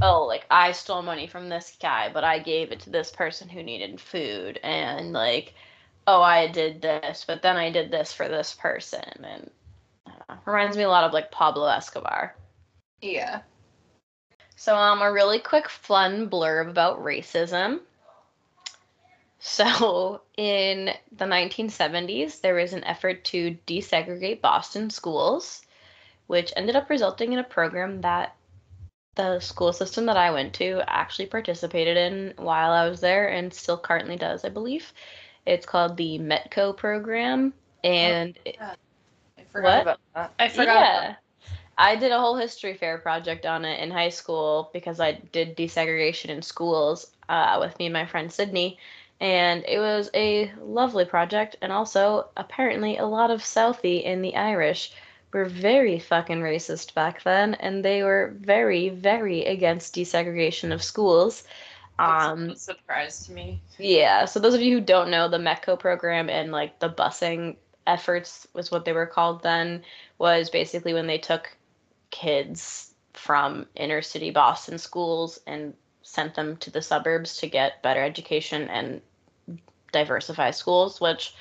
oh, 0.00 0.24
like 0.24 0.46
I 0.50 0.72
stole 0.72 1.02
money 1.02 1.26
from 1.26 1.48
this 1.48 1.76
guy, 1.80 2.10
but 2.12 2.24
I 2.24 2.38
gave 2.38 2.72
it 2.72 2.80
to 2.80 2.90
this 2.90 3.10
person 3.10 3.48
who 3.48 3.62
needed 3.62 4.00
food, 4.00 4.58
and 4.62 5.12
like, 5.12 5.54
oh, 6.06 6.22
I 6.22 6.48
did 6.48 6.80
this, 6.80 7.24
but 7.26 7.42
then 7.42 7.56
I 7.56 7.70
did 7.70 7.90
this 7.90 8.12
for 8.12 8.28
this 8.28 8.56
person, 8.58 9.04
and 9.22 9.50
uh, 10.06 10.36
reminds 10.46 10.76
me 10.76 10.84
a 10.84 10.88
lot 10.88 11.04
of 11.04 11.12
like 11.12 11.30
Pablo 11.30 11.66
Escobar. 11.66 12.34
Yeah. 13.02 13.42
So, 14.56 14.76
um, 14.76 15.00
a 15.00 15.12
really 15.12 15.38
quick 15.38 15.68
fun 15.68 16.28
blurb 16.28 16.68
about 16.68 17.02
racism. 17.02 17.80
So, 19.40 20.22
in 20.36 20.90
the 21.10 21.24
1970s, 21.24 22.40
there 22.40 22.54
was 22.54 22.72
an 22.72 22.84
effort 22.84 23.24
to 23.24 23.58
desegregate 23.66 24.40
Boston 24.40 24.90
schools 24.90 25.62
which 26.30 26.52
ended 26.54 26.76
up 26.76 26.88
resulting 26.88 27.32
in 27.32 27.40
a 27.40 27.42
program 27.42 28.02
that 28.02 28.36
the 29.16 29.40
school 29.40 29.72
system 29.72 30.06
that 30.06 30.16
I 30.16 30.30
went 30.30 30.54
to 30.54 30.80
actually 30.86 31.26
participated 31.26 31.96
in 31.96 32.34
while 32.36 32.70
I 32.70 32.88
was 32.88 33.00
there 33.00 33.26
and 33.26 33.52
still 33.52 33.76
currently 33.76 34.14
does, 34.14 34.44
I 34.44 34.48
believe. 34.48 34.92
It's 35.44 35.66
called 35.66 35.96
the 35.96 36.20
METCO 36.20 36.76
program. 36.76 37.52
And 37.82 38.38
oh, 38.46 38.52
yeah. 38.54 38.74
I 39.38 39.42
forgot 39.50 39.64
what? 39.64 39.82
about 39.82 40.00
that. 40.14 40.32
I 40.38 40.48
forgot. 40.48 40.66
Yeah. 40.68 41.14
I 41.76 41.96
did 41.96 42.12
a 42.12 42.20
whole 42.20 42.36
history 42.36 42.74
fair 42.74 42.98
project 42.98 43.44
on 43.44 43.64
it 43.64 43.80
in 43.80 43.90
high 43.90 44.10
school 44.10 44.70
because 44.72 45.00
I 45.00 45.20
did 45.32 45.56
desegregation 45.56 46.28
in 46.28 46.42
schools 46.42 47.10
uh, 47.28 47.56
with 47.58 47.76
me 47.80 47.86
and 47.86 47.92
my 47.92 48.06
friend 48.06 48.32
Sydney. 48.32 48.78
And 49.20 49.64
it 49.68 49.78
was 49.78 50.10
a 50.14 50.50
lovely 50.62 51.04
project, 51.04 51.56
and 51.60 51.72
also 51.72 52.28
apparently 52.36 52.96
a 52.96 53.06
lot 53.06 53.30
of 53.30 53.42
Southie 53.42 54.02
in 54.02 54.22
the 54.22 54.34
Irish 54.34 54.92
were 55.32 55.44
very 55.44 55.98
fucking 55.98 56.40
racist 56.40 56.94
back 56.94 57.22
then, 57.22 57.54
and 57.54 57.84
they 57.84 58.02
were 58.02 58.34
very, 58.40 58.88
very 58.88 59.44
against 59.44 59.94
desegregation 59.94 60.72
of 60.72 60.82
schools. 60.82 61.44
Um, 61.98 62.54
surprise 62.56 63.26
to 63.26 63.32
me. 63.32 63.60
Yeah. 63.78 64.24
So 64.24 64.40
those 64.40 64.54
of 64.54 64.62
you 64.62 64.74
who 64.74 64.80
don't 64.80 65.10
know, 65.10 65.28
the 65.28 65.36
METCO 65.36 65.78
program 65.78 66.30
and 66.30 66.50
like 66.50 66.78
the 66.78 66.88
busing 66.88 67.56
efforts 67.86 68.46
was 68.54 68.70
what 68.70 68.86
they 68.86 68.92
were 68.92 69.06
called 69.06 69.42
then. 69.42 69.82
Was 70.18 70.48
basically 70.48 70.94
when 70.94 71.06
they 71.06 71.18
took 71.18 71.54
kids 72.10 72.94
from 73.12 73.66
inner 73.76 74.00
city 74.00 74.30
Boston 74.30 74.78
schools 74.78 75.40
and 75.46 75.74
sent 76.02 76.34
them 76.34 76.56
to 76.56 76.70
the 76.70 76.80
suburbs 76.82 77.36
to 77.36 77.46
get 77.46 77.82
better 77.82 78.02
education 78.02 78.68
and 78.68 79.02
diversify 79.92 80.50
schools, 80.50 81.00
which 81.00 81.34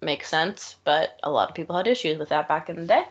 makes 0.00 0.28
sense, 0.28 0.76
but 0.84 1.18
a 1.22 1.30
lot 1.30 1.48
of 1.48 1.54
people 1.54 1.76
had 1.76 1.86
issues 1.86 2.18
with 2.18 2.30
that 2.30 2.48
back 2.48 2.68
in 2.70 2.76
the 2.76 2.86
day. 2.86 3.04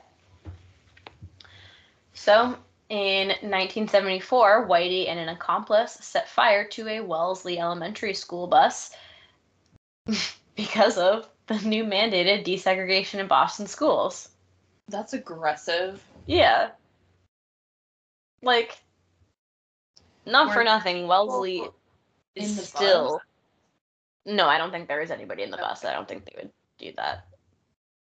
So, 2.14 2.58
in 2.90 3.28
1974, 3.28 4.68
Whitey 4.68 5.08
and 5.08 5.20
an 5.20 5.30
accomplice 5.30 5.94
set 5.94 6.28
fire 6.28 6.68
to 6.70 6.88
a 6.88 7.02
Wellesley 7.02 7.60
Elementary 7.60 8.14
School 8.14 8.48
bus 8.48 8.92
because 10.56 10.98
of 10.98 11.30
the 11.48 11.60
new 11.60 11.84
mandated 11.84 12.46
desegregation 12.46 13.20
in 13.20 13.28
Boston 13.28 13.68
schools. 13.68 14.30
That's 14.88 15.14
aggressive. 15.14 16.04
Yeah. 16.26 16.72
Like, 18.42 18.78
Not 20.26 20.54
for 20.54 20.64
nothing, 20.64 21.08
Wellesley 21.08 21.64
is 22.36 22.68
still. 22.68 23.22
No, 24.30 24.48
I 24.48 24.58
don't 24.58 24.72
think 24.72 24.88
there 24.88 25.02
is 25.02 25.10
anybody 25.12 25.44
in 25.44 25.50
the 25.50 25.58
bus. 25.58 25.84
I 25.84 25.94
don't 25.94 26.08
think 26.08 26.26
they 26.26 26.34
would 26.38 26.52
do 26.78 26.92
that. 26.98 27.26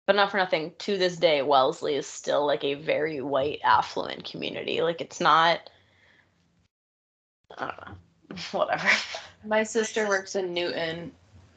But 0.07 0.15
not 0.15 0.31
for 0.31 0.37
nothing, 0.37 0.73
to 0.79 0.97
this 0.97 1.17
day, 1.17 1.41
Wellesley 1.41 1.95
is 1.95 2.07
still 2.07 2.45
like 2.45 2.63
a 2.63 2.73
very 2.75 3.21
white, 3.21 3.59
affluent 3.63 4.23
community. 4.23 4.81
Like 4.81 5.01
it's 5.01 5.19
not. 5.19 5.69
I 7.57 7.65
don't 7.67 7.87
know. 7.87 8.37
Whatever. 8.59 8.89
My 9.45 9.63
sister 9.63 10.07
works 10.07 10.35
in 10.35 10.53
Newton, 10.53 11.11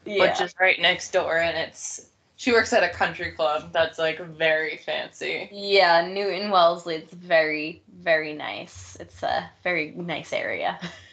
Yeah. 0.04 0.20
which 0.30 0.40
is 0.40 0.54
right 0.60 0.78
next 0.80 1.12
door, 1.12 1.38
and 1.38 1.56
it's 1.56 2.10
she 2.36 2.52
works 2.52 2.72
at 2.72 2.82
a 2.82 2.88
country 2.88 3.32
club 3.32 3.72
that's 3.72 3.98
like 3.98 4.18
very 4.20 4.78
fancy. 4.78 5.48
Yeah, 5.52 6.06
Newton 6.06 6.50
Wellesley. 6.50 6.96
It's 6.96 7.14
very, 7.14 7.82
very 8.02 8.32
nice. 8.32 8.96
It's 8.98 9.22
a 9.22 9.48
very 9.62 9.92
nice 9.92 10.32
area. 10.32 10.78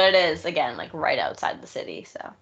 but 0.00 0.14
it 0.14 0.32
is, 0.32 0.46
again, 0.46 0.78
like 0.78 0.94
right 0.94 1.18
outside 1.18 1.60
the 1.60 1.66
city, 1.66 2.04
so. 2.04 2.32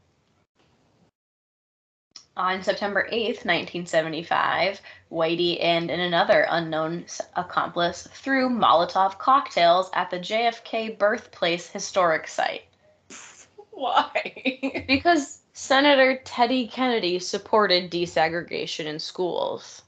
On 2.37 2.63
September 2.63 3.09
8th, 3.11 3.45
1975, 3.45 4.81
Whitey 5.11 5.61
and 5.61 5.91
another 5.91 6.47
unknown 6.51 7.07
accomplice 7.35 8.07
threw 8.13 8.49
Molotov 8.49 9.19
cocktails 9.19 9.91
at 9.93 10.09
the 10.09 10.21
JFK 10.21 10.97
birthplace 10.97 11.69
historic 11.69 12.29
site. 12.29 12.63
Why? 13.73 14.85
Because 14.87 15.41
Senator 15.53 16.21
Teddy 16.25 16.69
Kennedy 16.69 17.19
supported 17.19 17.91
desegregation 17.91 18.85
in 18.85 19.01
schools. 19.01 19.83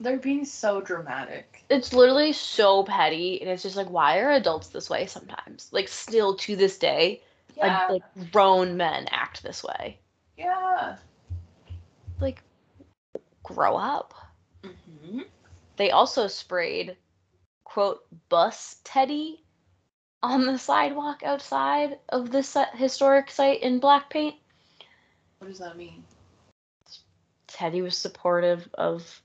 They're 0.00 0.18
being 0.18 0.44
so 0.44 0.80
dramatic. 0.80 1.64
it's 1.70 1.92
literally 1.92 2.32
so 2.32 2.82
petty 2.84 3.40
and 3.40 3.48
it's 3.50 3.62
just 3.62 3.76
like 3.76 3.88
why 3.88 4.18
are 4.20 4.32
adults 4.32 4.68
this 4.68 4.90
way 4.90 5.06
sometimes 5.06 5.68
like 5.72 5.88
still 5.88 6.34
to 6.36 6.56
this 6.56 6.78
day 6.78 7.22
Yeah. 7.56 7.66
ad- 7.86 7.90
like 7.90 8.30
grown 8.32 8.76
men 8.76 9.06
act 9.10 9.42
this 9.42 9.62
way 9.64 9.98
yeah. 10.36 10.96
like 12.20 12.42
grow 13.42 13.76
up 13.76 14.14
hmm 14.62 15.20
they 15.76 15.90
also 15.90 16.26
sprayed 16.26 16.96
quote 17.64 18.04
bus 18.28 18.80
teddy 18.84 19.42
on 20.22 20.44
the 20.46 20.58
sidewalk 20.58 21.22
outside 21.22 21.98
of 22.10 22.30
this 22.30 22.56
historic 22.74 23.30
site 23.30 23.62
in 23.62 23.78
black 23.78 24.10
paint 24.10 24.34
What 25.38 25.48
does 25.48 25.58
that 25.60 25.76
mean? 25.76 26.02
teddy 27.46 27.80
was 27.82 27.96
supportive 27.96 28.68
of 28.74 29.22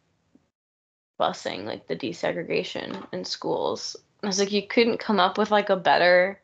busing 1.19 1.65
like 1.65 1.87
the 1.87 1.95
desegregation 1.95 3.05
in 3.11 3.25
schools 3.25 3.95
i 4.23 4.27
was 4.27 4.39
like 4.39 4.51
you 4.51 4.65
couldn't 4.65 4.99
come 4.99 5.19
up 5.19 5.37
with 5.37 5.51
like 5.51 5.69
a 5.69 5.75
better 5.75 6.39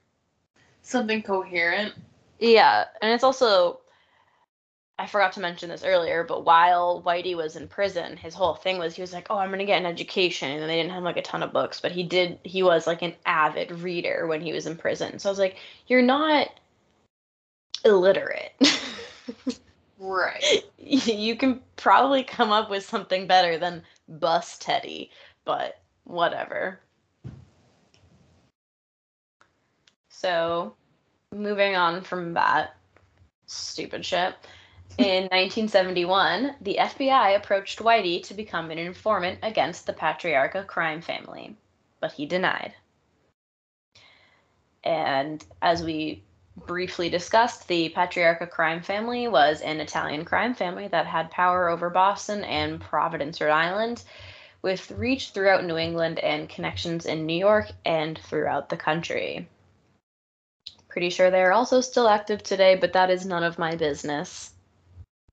Something 0.86 1.24
coherent. 1.24 1.96
Yeah, 2.38 2.86
and 3.02 3.12
it's 3.12 3.24
also 3.24 3.80
I 5.00 5.08
forgot 5.08 5.34
to 5.34 5.40
mention 5.40 5.68
this 5.70 5.84
earlier, 5.84 6.24
but 6.24 6.46
while 6.46 7.02
Whitey 7.02 7.36
was 7.36 7.56
in 7.56 7.68
prison, 7.68 8.16
his 8.16 8.36
whole 8.36 8.54
thing 8.54 8.78
was 8.78 8.96
he 8.96 9.02
was 9.02 9.12
like, 9.12 9.26
"Oh, 9.32 9.38
I'm 9.38 9.50
gonna 9.50 9.66
get 9.66 9.80
an 9.80 9.88
education," 9.88 10.52
and 10.52 10.70
they 10.70 10.76
didn't 10.76 10.92
have 10.92 11.02
like 11.02 11.18
a 11.18 11.24
ton 11.24 11.42
of 11.42 11.52
books, 11.52 11.82
but 11.82 11.92
he 11.92 12.04
did. 12.04 12.38
He 12.44 12.62
was 12.62 12.86
like 12.86 13.02
an 13.02 13.16
avid 13.26 13.72
reader 13.72 14.28
when 14.28 14.42
he 14.42 14.54
was 14.54 14.68
in 14.68 14.78
prison. 14.78 15.18
So 15.18 15.28
I 15.28 15.32
was 15.32 15.40
like, 15.40 15.58
"You're 15.88 16.04
not 16.04 16.50
illiterate. 17.84 18.54
Right. 19.98 20.64
you 20.78 21.36
can 21.36 21.62
probably 21.78 22.24
come 22.24 22.52
up 22.52 22.70
with 22.70 22.86
something 22.86 23.28
better 23.28 23.58
than 23.58 23.84
bus 24.08 24.58
Teddy, 24.58 25.12
but 25.44 25.82
whatever." 26.04 26.80
So, 30.10 30.76
moving 31.32 31.76
on 31.76 32.02
from 32.02 32.34
that 32.34 32.76
stupid 33.48 34.06
shit. 34.06 34.34
In 34.98 35.24
1971, 35.32 36.56
the 36.62 36.78
FBI 36.80 37.36
approached 37.36 37.80
Whitey 37.80 38.24
to 38.24 38.34
become 38.34 38.72
an 38.72 38.78
informant 38.78 39.40
against 39.44 39.86
the 39.86 39.94
Patriarca 39.94 40.66
crime 40.66 41.02
family, 41.02 41.56
but 42.00 42.14
he 42.14 42.26
denied. 42.26 42.74
And 44.84 45.44
as 45.62 45.84
we 45.84 46.24
briefly 46.56 47.10
discussed, 47.10 47.68
the 47.68 47.90
Patriarca 47.90 48.50
crime 48.50 48.82
family 48.82 49.28
was 49.28 49.62
an 49.62 49.80
Italian 49.80 50.26
crime 50.26 50.54
family 50.54 50.88
that 50.88 51.06
had 51.06 51.32
power 51.32 51.70
over 51.70 51.90
Boston 51.90 52.44
and 52.44 52.80
Providence, 52.80 53.42
Rhode 53.42 53.52
Island, 53.52 54.04
with 54.62 54.92
reach 54.92 55.30
throughout 55.30 55.66
New 55.66 55.78
England 55.78 56.20
and 56.20 56.50
connections 56.50 57.06
in 57.06 57.26
New 57.26 57.38
York 57.38 57.68
and 57.86 58.18
throughout 58.18 58.70
the 58.70 58.78
country. 58.78 59.48
Pretty 60.90 61.10
sure 61.10 61.30
they 61.30 61.44
are 61.44 61.52
also 61.52 61.82
still 61.82 62.08
active 62.08 62.42
today, 62.42 62.76
but 62.76 62.94
that 62.94 63.10
is 63.10 63.26
none 63.26 63.44
of 63.44 63.60
my 63.60 63.76
business. 63.76 64.54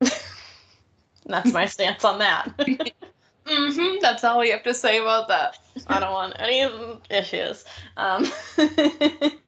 That's 1.25 1.53
my 1.53 1.65
stance 1.65 2.03
on 2.03 2.19
that. 2.19 2.51
hmm 3.47 3.95
That's 4.01 4.23
all 4.23 4.39
we 4.39 4.49
have 4.49 4.63
to 4.63 4.73
say 4.73 4.99
about 4.99 5.29
that. 5.29 5.57
I 5.87 5.99
don't 5.99 6.11
want 6.11 6.35
any 6.37 6.69
issues. 7.09 7.63
Um, 7.95 8.29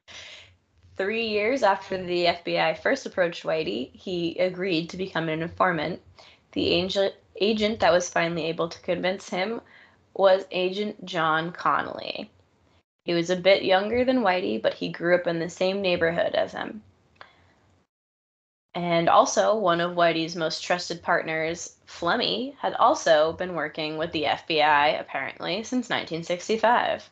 three 0.96 1.26
years 1.26 1.62
after 1.62 2.02
the 2.02 2.26
FBI 2.26 2.78
first 2.78 3.06
approached 3.06 3.44
Whitey, 3.44 3.94
he 3.94 4.38
agreed 4.38 4.90
to 4.90 4.96
become 4.96 5.28
an 5.28 5.42
informant. 5.42 6.00
The 6.52 6.70
agent, 6.70 7.14
agent 7.40 7.80
that 7.80 7.92
was 7.92 8.08
finally 8.08 8.46
able 8.46 8.68
to 8.68 8.80
convince 8.80 9.28
him 9.28 9.60
was 10.14 10.46
Agent 10.50 11.04
John 11.04 11.52
Connolly. 11.52 12.30
He 13.04 13.14
was 13.14 13.30
a 13.30 13.36
bit 13.36 13.62
younger 13.62 14.04
than 14.04 14.22
Whitey, 14.22 14.60
but 14.60 14.74
he 14.74 14.88
grew 14.88 15.14
up 15.14 15.26
in 15.26 15.38
the 15.38 15.50
same 15.50 15.82
neighborhood 15.82 16.34
as 16.34 16.52
him. 16.52 16.82
And 18.74 19.08
also, 19.08 19.56
one 19.56 19.80
of 19.80 19.96
Whitey's 19.96 20.36
most 20.36 20.62
trusted 20.62 21.02
partners, 21.02 21.76
Flemmi, 21.86 22.54
had 22.56 22.74
also 22.74 23.32
been 23.32 23.54
working 23.54 23.96
with 23.96 24.12
the 24.12 24.24
FBI 24.24 25.00
apparently 25.00 25.62
since 25.62 25.88
1965. 25.88 27.08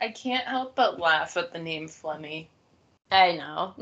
I 0.00 0.08
can't 0.10 0.46
help 0.46 0.76
but 0.76 1.00
laugh 1.00 1.36
at 1.36 1.52
the 1.52 1.58
name 1.58 1.88
Flemmi. 1.88 2.46
I 3.10 3.32
know. 3.36 3.74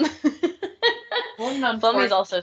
What 1.37 1.55
an 1.55 1.63
Flemmi's 1.63 2.11
unfortunate 2.11 2.13
also 2.13 2.43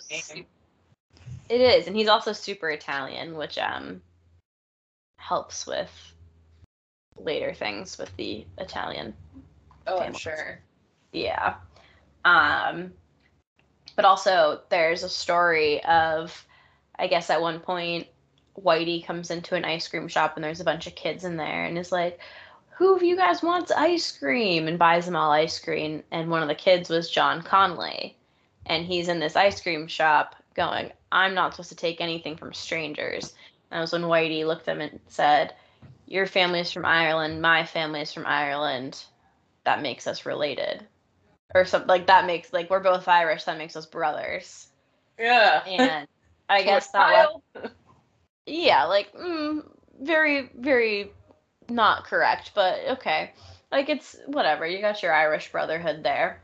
it 1.47 1.61
is, 1.61 1.87
and 1.87 1.95
he's 1.95 2.07
also 2.07 2.33
super 2.33 2.69
Italian, 2.69 3.35
which 3.35 3.57
um 3.57 4.01
helps 5.17 5.65
with 5.65 5.91
later 7.17 7.53
things 7.53 7.97
with 7.97 8.15
the 8.17 8.45
Italian 8.57 9.13
Oh, 9.87 9.99
I'm 9.99 10.13
sure. 10.13 10.59
Yeah. 11.11 11.55
Um, 12.23 12.93
but 13.95 14.05
also, 14.05 14.61
there's 14.69 15.03
a 15.03 15.09
story 15.09 15.83
of, 15.83 16.45
I 16.97 17.07
guess 17.07 17.29
at 17.29 17.41
one 17.41 17.59
point, 17.59 18.07
Whitey 18.59 19.05
comes 19.05 19.31
into 19.31 19.55
an 19.55 19.65
ice 19.65 19.87
cream 19.87 20.07
shop 20.07 20.35
and 20.35 20.43
there's 20.43 20.61
a 20.61 20.65
bunch 20.65 20.87
of 20.87 20.95
kids 20.95 21.23
in 21.23 21.37
there 21.37 21.65
and 21.65 21.77
is 21.77 21.91
like, 21.91 22.19
Who 22.77 22.95
of 22.95 23.03
you 23.03 23.15
guys 23.15 23.41
wants 23.41 23.71
ice 23.71 24.17
cream? 24.17 24.67
and 24.67 24.77
buys 24.79 25.05
them 25.05 25.15
all 25.15 25.31
ice 25.31 25.59
cream. 25.59 26.03
And 26.11 26.29
one 26.29 26.41
of 26.41 26.47
the 26.47 26.55
kids 26.55 26.89
was 26.89 27.09
John 27.09 27.41
Connolly. 27.41 28.17
And 28.65 28.85
he's 28.85 29.07
in 29.07 29.19
this 29.19 29.35
ice 29.35 29.61
cream 29.61 29.87
shop 29.87 30.35
going, 30.55 30.91
I'm 31.11 31.33
not 31.33 31.53
supposed 31.53 31.69
to 31.69 31.75
take 31.75 32.01
anything 32.01 32.35
from 32.35 32.53
strangers. 32.53 33.33
And 33.71 33.77
that 33.77 33.81
was 33.81 33.91
when 33.91 34.03
Whitey 34.03 34.45
looked 34.45 34.67
at 34.67 34.75
him 34.75 34.81
and 34.81 34.99
said, 35.07 35.53
Your 36.07 36.25
family's 36.25 36.71
from 36.71 36.85
Ireland, 36.85 37.41
my 37.41 37.65
family's 37.65 38.11
from 38.11 38.25
Ireland 38.25 39.03
that 39.65 39.81
makes 39.81 40.07
us 40.07 40.25
related 40.25 40.85
or 41.53 41.65
something 41.65 41.87
like 41.87 42.07
that 42.07 42.25
makes 42.25 42.53
like 42.53 42.69
we're 42.69 42.79
both 42.79 43.07
irish 43.07 43.43
that 43.43 43.57
makes 43.57 43.75
us 43.75 43.85
brothers 43.85 44.67
Yeah. 45.19 45.63
and 45.65 46.07
i 46.49 46.61
guess 46.63 46.91
that 46.91 47.29
was, 47.55 47.71
yeah 48.45 48.85
like 48.85 49.11
mm, 49.13 49.65
very 50.01 50.49
very 50.57 51.11
not 51.69 52.05
correct 52.05 52.51
but 52.55 52.79
okay. 52.91 53.31
Like 53.71 53.89
it's 53.89 54.15
whatever 54.25 54.65
you 54.65 54.81
got 54.81 55.03
your 55.03 55.13
irish 55.13 55.51
brotherhood 55.51 56.03
there. 56.03 56.41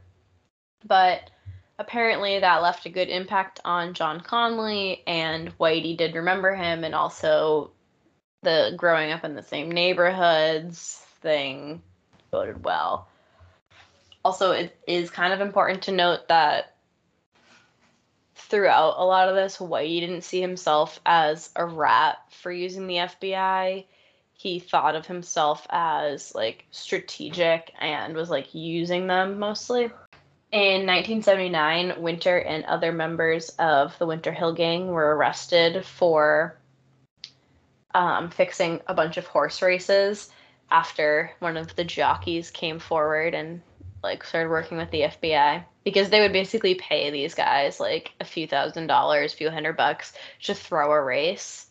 But 0.85 1.29
apparently 1.77 2.39
that 2.39 2.61
left 2.61 2.85
a 2.85 2.89
good 2.89 3.09
impact 3.09 3.59
on 3.65 3.95
john 3.95 4.21
connolly 4.21 5.01
and 5.07 5.57
whitey 5.57 5.97
did 5.97 6.13
remember 6.13 6.53
him 6.53 6.83
and 6.83 6.93
also 6.93 7.71
the 8.43 8.73
growing 8.77 9.11
up 9.11 9.23
in 9.23 9.35
the 9.35 9.43
same 9.43 9.71
neighborhoods 9.71 11.03
thing 11.21 11.81
boded 12.31 12.63
well. 12.63 13.07
Also 14.23 14.51
it 14.51 14.77
is 14.87 15.09
kind 15.09 15.33
of 15.33 15.41
important 15.41 15.83
to 15.83 15.91
note 15.91 16.27
that 16.27 16.75
throughout 18.35 18.95
a 18.97 19.05
lot 19.05 19.29
of 19.29 19.35
this 19.35 19.57
whitey 19.57 19.99
didn't 19.99 20.23
see 20.23 20.41
himself 20.41 20.99
as 21.05 21.49
a 21.55 21.65
rat 21.65 22.17
for 22.29 22.51
using 22.51 22.87
the 22.87 22.95
fbi 22.95 23.85
he 24.41 24.59
thought 24.59 24.95
of 24.95 25.05
himself 25.05 25.67
as 25.69 26.33
like 26.33 26.65
strategic 26.71 27.71
and 27.79 28.15
was 28.15 28.31
like 28.31 28.55
using 28.55 29.05
them 29.05 29.37
mostly. 29.37 29.83
In 30.51 30.87
1979 30.87 32.01
winter 32.01 32.39
and 32.39 32.65
other 32.65 32.91
members 32.91 33.49
of 33.59 33.97
the 33.99 34.07
winter 34.07 34.31
hill 34.31 34.53
gang 34.53 34.87
were 34.87 35.15
arrested 35.15 35.85
for 35.85 36.57
um, 37.93 38.31
fixing 38.31 38.81
a 38.87 38.95
bunch 38.95 39.17
of 39.17 39.27
horse 39.27 39.61
races 39.61 40.31
after 40.71 41.31
one 41.37 41.55
of 41.55 41.75
the 41.75 41.83
jockeys 41.83 42.49
came 42.49 42.79
forward 42.79 43.35
and 43.35 43.61
like 44.01 44.23
started 44.23 44.49
working 44.49 44.77
with 44.77 44.89
the 44.89 45.01
FBI 45.01 45.63
because 45.83 46.09
they 46.09 46.21
would 46.21 46.33
basically 46.33 46.73
pay 46.73 47.11
these 47.11 47.35
guys 47.35 47.79
like 47.79 48.11
a 48.19 48.25
few 48.25 48.47
thousand 48.47 48.87
dollars, 48.87 49.33
a 49.33 49.37
few 49.37 49.51
hundred 49.51 49.77
bucks 49.77 50.13
to 50.41 50.55
throw 50.55 50.91
a 50.91 50.99
race, 50.99 51.67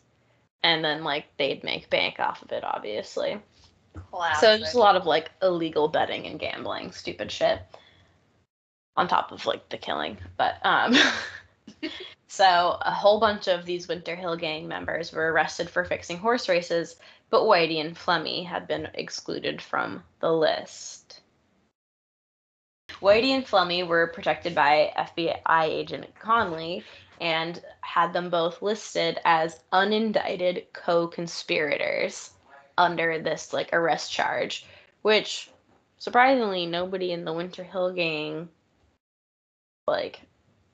and 0.63 0.83
then 0.83 1.03
like 1.03 1.25
they'd 1.37 1.63
make 1.63 1.89
bank 1.89 2.19
off 2.19 2.41
of 2.41 2.51
it, 2.51 2.63
obviously. 2.63 3.39
Classic. 4.11 4.39
So 4.39 4.57
just 4.57 4.75
a 4.75 4.79
lot 4.79 4.95
of 4.95 5.05
like 5.05 5.31
illegal 5.41 5.87
betting 5.87 6.27
and 6.27 6.39
gambling, 6.39 6.91
stupid 6.91 7.31
shit. 7.31 7.61
On 8.97 9.07
top 9.07 9.31
of 9.31 9.45
like 9.45 9.69
the 9.69 9.77
killing, 9.77 10.17
but 10.37 10.55
um. 10.63 10.95
so 12.27 12.77
a 12.81 12.91
whole 12.91 13.19
bunch 13.19 13.47
of 13.47 13.65
these 13.65 13.87
Winter 13.87 14.15
Hill 14.15 14.35
Gang 14.35 14.67
members 14.67 15.11
were 15.11 15.31
arrested 15.31 15.69
for 15.69 15.85
fixing 15.85 16.17
horse 16.17 16.49
races, 16.49 16.97
but 17.29 17.43
Whitey 17.43 17.79
and 17.79 17.95
Flemmi 17.95 18.45
had 18.45 18.67
been 18.67 18.89
excluded 18.93 19.61
from 19.61 20.03
the 20.19 20.31
list. 20.31 21.21
Whitey 23.01 23.29
and 23.29 23.45
Flemmi 23.45 23.87
were 23.87 24.07
protected 24.07 24.53
by 24.53 24.93
FBI 24.97 25.63
agent 25.63 26.07
Connolly 26.19 26.83
and 27.21 27.61
had 27.81 28.11
them 28.11 28.31
both 28.31 28.63
listed 28.63 29.19
as 29.23 29.61
unindicted 29.71 30.65
co-conspirators 30.73 32.31
under 32.77 33.19
this 33.19 33.53
like 33.53 33.69
arrest 33.71 34.11
charge, 34.11 34.65
which 35.03 35.51
surprisingly 35.99 36.65
nobody 36.65 37.11
in 37.11 37.23
the 37.23 37.31
Winter 37.31 37.63
Hill 37.63 37.93
gang 37.93 38.49
like 39.87 40.21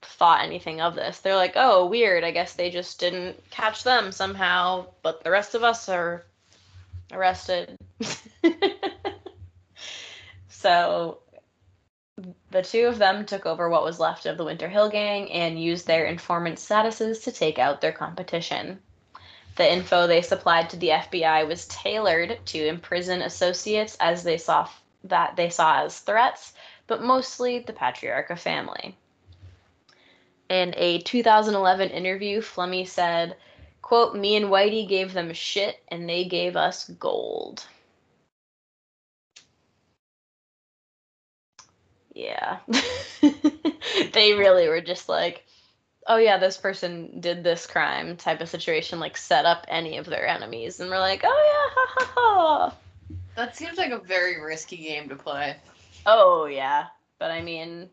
thought 0.01 0.43
anything 0.43 0.79
of 0.79 0.95
this. 0.95 1.19
They're 1.19 1.35
like, 1.35 1.53
"Oh, 1.55 1.85
weird. 1.85 2.23
I 2.23 2.31
guess 2.31 2.53
they 2.53 2.69
just 2.69 2.97
didn't 2.99 3.49
catch 3.49 3.83
them 3.83 4.13
somehow, 4.13 4.87
but 5.03 5.23
the 5.23 5.31
rest 5.31 5.53
of 5.53 5.63
us 5.63 5.89
are 5.89 6.25
arrested." 7.11 7.75
so 10.47 11.19
the 12.49 12.61
two 12.61 12.87
of 12.87 12.97
them 12.97 13.25
took 13.25 13.45
over 13.45 13.69
what 13.69 13.83
was 13.83 13.99
left 13.99 14.25
of 14.25 14.37
the 14.37 14.45
Winter 14.45 14.69
Hill 14.69 14.89
gang 14.89 15.31
and 15.31 15.61
used 15.61 15.85
their 15.85 16.05
informant 16.05 16.57
statuses 16.57 17.23
to 17.23 17.31
take 17.31 17.59
out 17.59 17.81
their 17.81 17.91
competition. 17.91 18.79
The 19.57 19.71
info 19.71 20.07
they 20.07 20.21
supplied 20.21 20.69
to 20.69 20.77
the 20.77 20.89
FBI 20.89 21.47
was 21.47 21.67
tailored 21.67 22.45
to 22.45 22.67
imprison 22.67 23.21
associates 23.21 23.97
as 23.99 24.23
they 24.23 24.37
saw 24.37 24.69
that 25.03 25.35
they 25.35 25.49
saw 25.49 25.83
as 25.83 25.99
threats, 25.99 26.53
but 26.85 27.01
mostly 27.01 27.59
the 27.59 27.73
Patriarca 27.73 28.37
family. 28.37 28.95
In 30.49 30.73
a 30.77 30.99
2011 30.99 31.89
interview, 31.89 32.41
Flemmi 32.41 32.87
said, 32.87 33.35
quote, 33.81 34.15
me 34.15 34.35
and 34.35 34.45
Whitey 34.45 34.87
gave 34.87 35.13
them 35.13 35.33
shit 35.33 35.81
and 35.89 36.07
they 36.07 36.23
gave 36.23 36.55
us 36.55 36.87
gold. 36.89 37.65
Yeah. 42.17 42.57
they 44.13 44.33
really 44.33 44.67
were 44.67 44.81
just 44.81 45.07
like, 45.07 45.45
oh 46.07 46.17
yeah, 46.17 46.39
this 46.39 46.57
person 46.57 47.19
did 47.19 47.43
this 47.43 47.67
crime 47.67 48.17
type 48.17 48.41
of 48.41 48.49
situation, 48.49 48.99
like 48.99 49.15
set 49.15 49.45
up 49.45 49.65
any 49.67 49.97
of 49.97 50.07
their 50.07 50.27
enemies. 50.27 50.79
And 50.79 50.89
we're 50.89 50.97
like, 50.97 51.21
oh 51.23 51.27
yeah, 51.27 51.73
ha 51.75 51.93
ha 51.95 52.11
ha. 52.15 52.75
that 53.35 53.55
seems 53.55 53.77
like 53.77 53.91
a 53.91 53.99
very 53.99 54.41
risky 54.41 54.77
game 54.77 55.09
to 55.09 55.15
play. 55.15 55.57
Oh 56.07 56.45
yeah. 56.45 56.87
But 57.19 57.29
I 57.29 57.43
mean, 57.43 57.87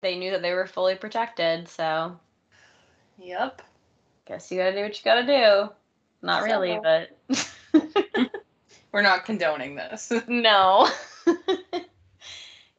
they 0.00 0.16
knew 0.16 0.30
that 0.30 0.42
they 0.42 0.52
were 0.52 0.68
fully 0.68 0.94
protected, 0.94 1.68
so 1.68 2.16
Yep. 3.18 3.62
guess 4.26 4.52
you 4.52 4.58
gotta 4.58 4.76
do 4.76 4.82
what 4.82 4.96
you 4.96 5.04
gotta 5.04 5.26
do. 5.26 5.72
Not 6.22 6.44
really, 6.44 6.78
but 6.80 7.18
We're 8.92 9.02
not 9.02 9.24
condoning 9.24 9.74
this. 9.74 10.12
no. 10.28 10.88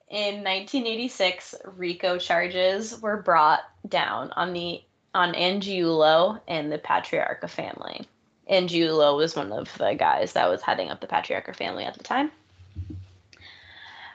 In 0.09 0.35
1986, 0.35 1.55
RICO 1.75 2.17
charges 2.17 3.01
were 3.01 3.21
brought 3.21 3.61
down 3.89 4.31
on 4.31 4.53
the 4.53 4.81
on 5.13 5.33
Angiulo 5.33 6.39
and 6.47 6.71
the 6.71 6.77
Patriarca 6.77 7.49
family. 7.49 8.07
Angiulo 8.49 9.17
was 9.17 9.35
one 9.35 9.51
of 9.51 9.75
the 9.77 9.95
guys 9.95 10.33
that 10.33 10.49
was 10.49 10.61
heading 10.61 10.89
up 10.89 11.01
the 11.01 11.07
Patriarca 11.07 11.53
family 11.53 11.83
at 11.83 11.97
the 11.97 12.03
time, 12.03 12.31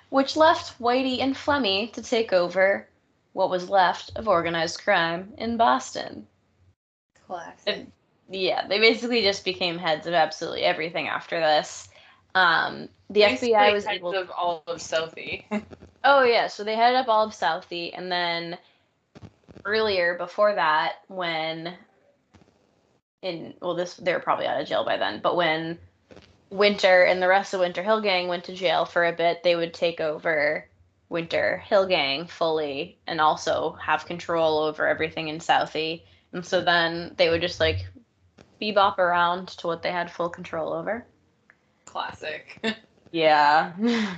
which 0.08 0.36
left 0.36 0.78
Whitey 0.80 1.20
and 1.20 1.34
Flemmi 1.34 1.92
to 1.92 2.02
take 2.02 2.32
over 2.32 2.86
what 3.34 3.50
was 3.50 3.68
left 3.68 4.12
of 4.16 4.28
organized 4.28 4.82
crime 4.82 5.34
in 5.36 5.56
Boston. 5.56 6.26
Classic. 7.26 7.86
Yeah, 8.30 8.66
they 8.66 8.78
basically 8.78 9.22
just 9.22 9.44
became 9.44 9.76
heads 9.76 10.06
of 10.06 10.14
absolutely 10.14 10.62
everything 10.62 11.08
after 11.08 11.38
this. 11.38 11.88
Um, 12.34 12.88
the 13.12 13.20
Basically 13.20 13.52
FBI 13.52 13.72
was 13.72 13.86
able. 13.86 14.14
of 14.14 14.30
all 14.30 14.62
of 14.66 14.78
Southie. 14.78 15.44
Oh 16.04 16.24
yeah, 16.24 16.48
so 16.48 16.64
they 16.64 16.74
headed 16.74 16.96
up 16.96 17.08
all 17.08 17.24
of 17.24 17.32
Southie, 17.32 17.96
and 17.96 18.10
then 18.10 18.58
earlier 19.64 20.18
before 20.18 20.52
that, 20.52 20.94
when 21.06 21.74
in 23.22 23.54
well, 23.62 23.76
this 23.76 23.94
they 23.94 24.12
were 24.12 24.18
probably 24.18 24.46
out 24.46 24.60
of 24.60 24.66
jail 24.66 24.84
by 24.84 24.96
then, 24.96 25.20
but 25.22 25.36
when 25.36 25.78
Winter 26.50 27.04
and 27.04 27.22
the 27.22 27.28
rest 27.28 27.54
of 27.54 27.60
Winter 27.60 27.84
Hill 27.84 28.00
Gang 28.00 28.26
went 28.26 28.42
to 28.44 28.52
jail 28.52 28.84
for 28.84 29.04
a 29.04 29.12
bit, 29.12 29.44
they 29.44 29.54
would 29.54 29.72
take 29.72 30.00
over 30.00 30.66
Winter 31.08 31.58
Hill 31.58 31.86
Gang 31.86 32.26
fully 32.26 32.98
and 33.06 33.20
also 33.20 33.72
have 33.80 34.04
control 34.04 34.58
over 34.58 34.88
everything 34.88 35.28
in 35.28 35.38
Southie. 35.38 36.02
And 36.32 36.44
so 36.44 36.62
then 36.62 37.14
they 37.16 37.30
would 37.30 37.42
just 37.42 37.60
like 37.60 37.86
bebop 38.60 38.98
around 38.98 39.48
to 39.48 39.68
what 39.68 39.82
they 39.82 39.92
had 39.92 40.10
full 40.10 40.28
control 40.28 40.72
over. 40.72 41.06
Classic. 41.84 42.60
Yeah. 43.12 43.72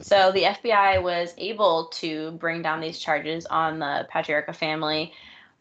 so 0.00 0.32
the 0.32 0.42
FBI 0.42 1.02
was 1.02 1.32
able 1.38 1.86
to 1.94 2.32
bring 2.32 2.60
down 2.60 2.80
these 2.80 2.98
charges 2.98 3.46
on 3.46 3.78
the 3.78 4.06
Patriarca 4.12 4.54
family 4.54 5.12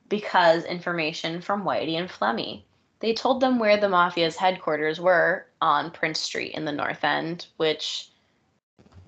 because 0.09 0.65
information 0.65 1.41
from 1.41 1.63
Whitey 1.63 1.97
and 1.97 2.09
Flemmi. 2.09 2.63
They 2.99 3.13
told 3.13 3.39
them 3.39 3.59
where 3.59 3.77
the 3.77 3.87
mafia's 3.87 4.35
headquarters 4.35 4.99
were 4.99 5.45
on 5.61 5.91
Prince 5.91 6.19
Street 6.19 6.53
in 6.53 6.65
the 6.65 6.71
North 6.71 7.03
End, 7.03 7.47
which 7.57 8.09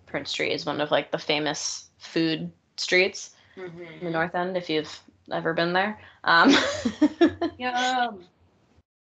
Prince 0.06 0.32
Street 0.32 0.54
is 0.54 0.66
one 0.66 0.82
of 0.82 0.92
like 0.92 1.12
the 1.12 1.18
famous 1.18 1.90
food 1.98 2.52
streets 2.78 3.32
in 3.56 3.72
the 4.02 4.10
North 4.10 4.36
End 4.36 4.56
if 4.58 4.70
you've 4.70 5.00
ever 5.32 5.54
been 5.54 5.74
there. 5.74 6.00
Um, 6.24 6.54
Yum. 7.58 8.24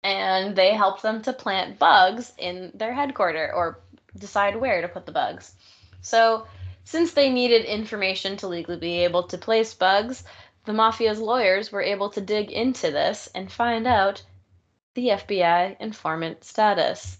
and 0.04 0.56
they 0.56 0.74
helped 0.74 1.01
them 1.01 1.22
to 1.24 1.34
plant 1.34 1.80
bugs 1.80 2.34
in 2.38 2.72
their 2.76 2.93
headquarters 2.93 3.51
or 3.54 3.80
decide 4.18 4.55
where 4.55 4.82
to 4.82 4.88
put 4.88 5.05
the 5.05 5.11
bugs. 5.11 5.53
So, 6.01 6.47
since 6.86 7.14
they 7.14 7.30
needed 7.30 7.66
information 7.66 8.36
to 8.38 8.47
legally 8.47 8.78
be 8.78 9.03
able 9.03 9.24
to 9.24 9.38
place 9.38 9.74
bugs, 9.74 10.24
the 10.66 10.74
mafia's 10.74 11.20
lawyers 11.20 11.72
were 11.72 11.82
able 11.82 12.09
to 12.09 12.22
dig 12.22 12.51
into 12.51 12.91
this 12.91 13.30
and 13.34 13.51
find 13.51 13.88
out 13.88 14.24
the 14.93 15.09
FBI 15.09 15.78
informant 15.80 16.43
status. 16.43 17.18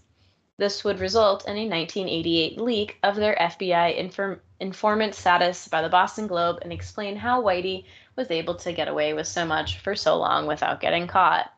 This 0.56 0.84
would 0.84 1.00
result 1.00 1.46
in 1.46 1.56
a 1.56 1.68
1988 1.68 2.60
leak 2.60 2.98
of 3.02 3.16
their 3.16 3.34
FBI 3.34 3.96
inform- 3.96 4.40
informant 4.60 5.14
status 5.14 5.66
by 5.66 5.82
the 5.82 5.88
Boston 5.88 6.26
Globe 6.26 6.58
and 6.62 6.72
explain 6.72 7.16
how 7.16 7.42
Whitey 7.42 7.84
was 8.16 8.30
able 8.30 8.54
to 8.56 8.72
get 8.72 8.88
away 8.88 9.14
with 9.14 9.26
so 9.26 9.44
much 9.44 9.80
for 9.80 9.96
so 9.96 10.16
long 10.16 10.46
without 10.46 10.80
getting 10.80 11.06
caught. 11.06 11.52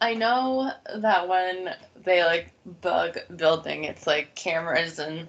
I 0.00 0.14
know 0.14 0.72
that 0.96 1.28
when 1.28 1.74
they 2.04 2.24
like 2.24 2.52
bug 2.80 3.18
building, 3.36 3.84
it's 3.84 4.06
like 4.06 4.34
cameras 4.34 4.98
and 4.98 5.26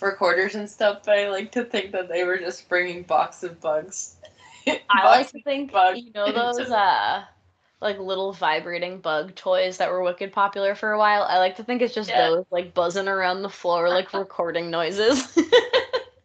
recorders 0.00 0.54
and 0.54 0.68
stuff, 0.68 1.02
but 1.04 1.18
I 1.18 1.30
like 1.30 1.52
to 1.52 1.64
think 1.64 1.92
that 1.92 2.08
they 2.08 2.24
were 2.24 2.38
just 2.38 2.68
bringing 2.68 3.02
box 3.04 3.42
of 3.42 3.60
bugs. 3.60 4.16
I 4.90 5.04
like 5.04 5.30
to 5.32 5.40
think 5.42 5.72
you 5.94 6.12
know 6.12 6.32
those 6.32 6.70
uh 6.70 7.24
like 7.80 7.98
little 7.98 8.32
vibrating 8.32 8.98
bug 8.98 9.34
toys 9.34 9.76
that 9.78 9.90
were 9.90 10.02
wicked 10.02 10.32
popular 10.32 10.74
for 10.74 10.92
a 10.92 10.98
while. 10.98 11.22
I 11.22 11.38
like 11.38 11.56
to 11.56 11.64
think 11.64 11.82
it's 11.82 11.94
just 11.94 12.10
Yeah. 12.10 12.28
those 12.28 12.44
like 12.50 12.74
buzzing 12.74 13.08
around 13.08 13.42
the 13.42 13.48
floor 13.48 13.88
like 13.88 14.12
recording 14.14 14.70
noises. 14.70 15.36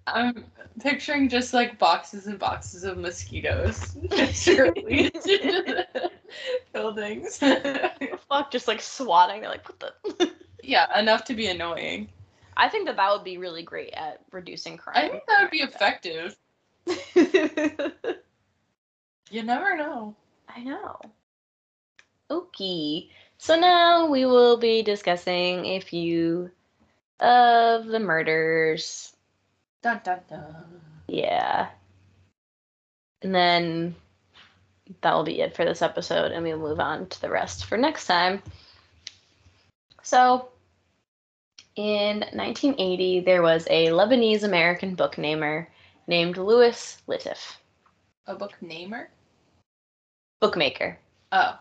I'm 0.08 0.45
picturing 0.80 1.30
just 1.30 1.53
like 1.53 1.80
boxes 1.80 2.28
and 2.28 2.38
boxes 2.39 2.84
of 2.84 2.97
mosquitoes 2.97 3.97
buildings. 6.73 7.38
Fuck, 7.38 8.51
just 8.51 8.67
like 8.67 8.82
swatting. 8.82 9.41
They're 9.41 9.49
like, 9.49 9.67
what 9.67 9.80
the? 9.80 9.93
yeah, 10.63 10.99
enough 10.99 11.23
to 11.25 11.34
be 11.34 11.47
annoying. 11.47 12.09
I 12.55 12.69
think 12.69 12.86
that 12.88 12.95
that 12.97 13.11
would 13.11 13.23
be 13.23 13.38
really 13.38 13.63
great 13.63 13.93
at 13.93 14.21
reducing 14.32 14.78
crime. 14.78 14.97
I 14.97 15.09
think 15.09 15.23
that 15.28 15.41
would 15.41 15.51
be 15.51 15.61
effective. 15.61 16.36
You 19.30 19.43
never 19.43 19.75
know. 19.75 20.15
I 20.47 20.63
know. 20.63 20.99
Okay. 22.32 23.09
So 23.38 23.59
now 23.59 24.07
we 24.07 24.25
will 24.25 24.57
be 24.57 24.82
discussing 24.82 25.65
a 25.65 25.80
few 25.80 26.51
of 27.19 27.86
the 27.86 27.99
murders. 27.99 29.13
Dun 29.88 30.01
dun 30.03 30.19
dun. 30.29 30.81
Yeah. 31.07 31.69
And 33.21 33.33
then 33.33 33.95
that 34.99 35.13
will 35.13 35.23
be 35.23 35.39
it 35.39 35.55
for 35.55 35.63
this 35.63 35.81
episode, 35.81 36.33
and 36.33 36.43
we'll 36.43 36.59
move 36.59 36.81
on 36.81 37.07
to 37.07 37.21
the 37.21 37.29
rest 37.29 37.63
for 37.63 37.77
next 37.77 38.05
time. 38.05 38.43
So, 40.03 40.49
In 41.77 42.21
1980, 42.33 43.19
there 43.19 43.43
was 43.43 43.67
a 43.69 43.88
Lebanese 43.88 44.41
American 44.41 44.95
book 44.95 45.19
namer 45.19 45.69
named 46.07 46.35
Louis 46.35 46.97
Litif. 47.07 47.55
A 48.25 48.33
book 48.35 48.55
namer? 48.61 49.09
Bookmaker. 50.41 50.97
Oh. 51.31 51.57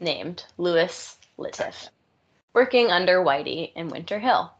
Named 0.00 0.44
Louis 0.58 1.16
Litif. 1.38 1.88
Working 2.52 2.90
under 2.90 3.22
Whitey 3.22 3.72
in 3.76 3.88
Winter 3.88 4.18
Hill. 4.18 4.52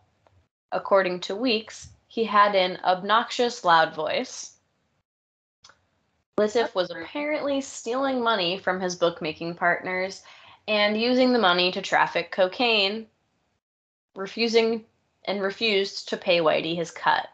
According 0.70 1.20
to 1.20 1.34
Weeks, 1.34 1.88
he 2.14 2.22
had 2.22 2.54
an 2.54 2.78
obnoxious, 2.84 3.64
loud 3.64 3.92
voice. 3.92 4.52
Litif 6.38 6.72
was 6.72 6.88
apparently 6.92 7.60
stealing 7.60 8.22
money 8.22 8.56
from 8.56 8.80
his 8.80 8.94
bookmaking 8.94 9.56
partners 9.56 10.22
and 10.68 10.96
using 10.96 11.32
the 11.32 11.40
money 11.40 11.72
to 11.72 11.82
traffic 11.82 12.30
cocaine, 12.30 13.08
refusing 14.14 14.84
and 15.24 15.42
refused 15.42 16.08
to 16.08 16.16
pay 16.16 16.38
Whitey 16.38 16.76
his 16.76 16.92
cut. 16.92 17.26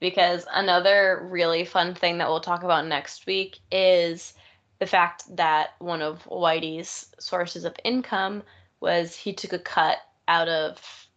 Because 0.00 0.46
another 0.52 1.26
really 1.30 1.64
fun 1.64 1.94
thing 1.94 2.18
that 2.18 2.28
we'll 2.28 2.40
talk 2.40 2.62
about 2.62 2.86
next 2.86 3.26
week 3.26 3.60
is 3.72 4.34
the 4.80 4.86
fact 4.86 5.34
that 5.34 5.70
one 5.78 6.02
of 6.02 6.22
Whitey's 6.24 7.06
sources 7.18 7.64
of 7.64 7.74
income 7.84 8.42
was 8.80 9.16
he 9.16 9.32
took 9.32 9.54
a 9.54 9.58
cut 9.58 9.96
out 10.28 10.48
of 10.48 11.08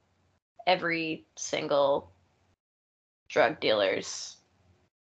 every 0.66 1.26
single 1.36 2.14
drug 3.30 3.60
dealer's 3.60 4.38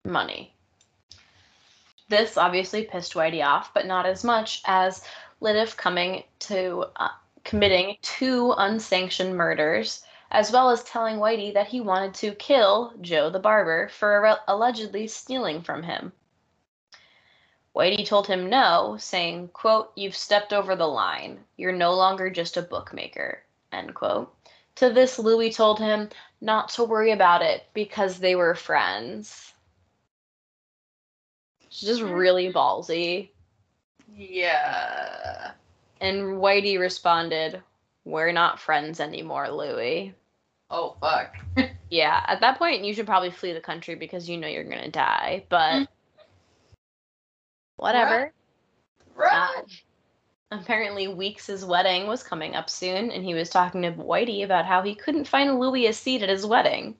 money. 0.04 0.54
This 2.08 2.38
obviously 2.38 2.84
pissed 2.84 3.14
Whitey 3.14 3.44
off, 3.44 3.74
but 3.74 3.86
not 3.86 4.06
as 4.06 4.24
much 4.24 4.62
as 4.66 5.04
Litif 5.42 5.76
coming 5.76 6.24
to 6.40 6.86
uh, 6.96 7.08
committing 7.44 7.96
two 8.02 8.54
unsanctioned 8.56 9.36
murders, 9.36 10.04
as 10.30 10.50
well 10.52 10.70
as 10.70 10.84
telling 10.84 11.16
Whitey 11.16 11.52
that 11.54 11.68
he 11.68 11.80
wanted 11.80 12.14
to 12.14 12.34
kill 12.34 12.94
Joe 13.00 13.30
the 13.30 13.38
barber 13.38 13.88
for 13.88 14.38
allegedly 14.48 15.06
stealing 15.06 15.60
from 15.62 15.82
him. 15.82 16.12
Whitey 17.74 18.06
told 18.06 18.28
him 18.28 18.48
no, 18.48 18.96
saying, 18.98 19.48
quote, 19.48 19.90
You've 19.96 20.16
stepped 20.16 20.52
over 20.52 20.76
the 20.76 20.86
line. 20.86 21.44
You're 21.56 21.72
no 21.72 21.92
longer 21.92 22.30
just 22.30 22.56
a 22.56 22.62
bookmaker, 22.62 23.42
end 23.72 23.94
quote. 23.94 24.32
To 24.76 24.90
this, 24.90 25.18
Louis 25.18 25.52
told 25.52 25.78
him 25.78 26.08
not 26.44 26.68
to 26.68 26.84
worry 26.84 27.10
about 27.10 27.40
it 27.40 27.64
because 27.72 28.18
they 28.18 28.36
were 28.36 28.54
friends. 28.54 29.54
It's 31.62 31.80
just 31.80 32.02
really 32.02 32.52
ballsy. 32.52 33.30
Yeah. 34.14 35.52
And 36.02 36.34
Whitey 36.34 36.78
responded, 36.78 37.62
We're 38.04 38.30
not 38.30 38.60
friends 38.60 39.00
anymore, 39.00 39.50
Louis. 39.50 40.14
Oh, 40.68 40.96
fuck. 41.00 41.34
yeah, 41.90 42.22
at 42.28 42.40
that 42.40 42.58
point, 42.58 42.84
you 42.84 42.92
should 42.92 43.06
probably 43.06 43.30
flee 43.30 43.54
the 43.54 43.60
country 43.60 43.94
because 43.94 44.28
you 44.28 44.36
know 44.36 44.46
you're 44.46 44.64
going 44.64 44.84
to 44.84 44.90
die, 44.90 45.46
but 45.48 45.72
mm. 45.72 45.88
whatever. 47.76 48.32
Right. 49.14 49.50
right. 49.56 49.82
Apparently 50.60 51.08
Weeks' 51.08 51.64
wedding 51.64 52.06
was 52.06 52.22
coming 52.22 52.54
up 52.54 52.70
soon, 52.70 53.10
and 53.10 53.24
he 53.24 53.34
was 53.34 53.50
talking 53.50 53.82
to 53.82 53.90
Whitey 53.90 54.44
about 54.44 54.66
how 54.66 54.82
he 54.82 54.94
couldn't 54.94 55.26
find 55.26 55.58
Louis 55.58 55.86
a 55.86 55.92
seat 55.92 56.22
at 56.22 56.28
his 56.28 56.46
wedding. 56.46 56.94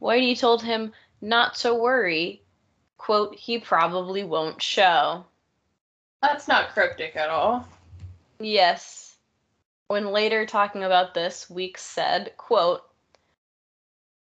Whitey 0.00 0.38
told 0.38 0.62
him 0.62 0.92
not 1.22 1.54
to 1.56 1.74
worry, 1.74 2.42
quote, 2.98 3.34
he 3.34 3.58
probably 3.58 4.24
won't 4.24 4.60
show. 4.60 5.24
That's 6.20 6.48
not 6.48 6.74
cryptic 6.74 7.16
at 7.16 7.30
all. 7.30 7.66
Yes. 8.38 9.16
When 9.88 10.12
later 10.12 10.44
talking 10.44 10.84
about 10.84 11.14
this, 11.14 11.48
Weeks 11.48 11.82
said, 11.82 12.36
quote, 12.36 12.82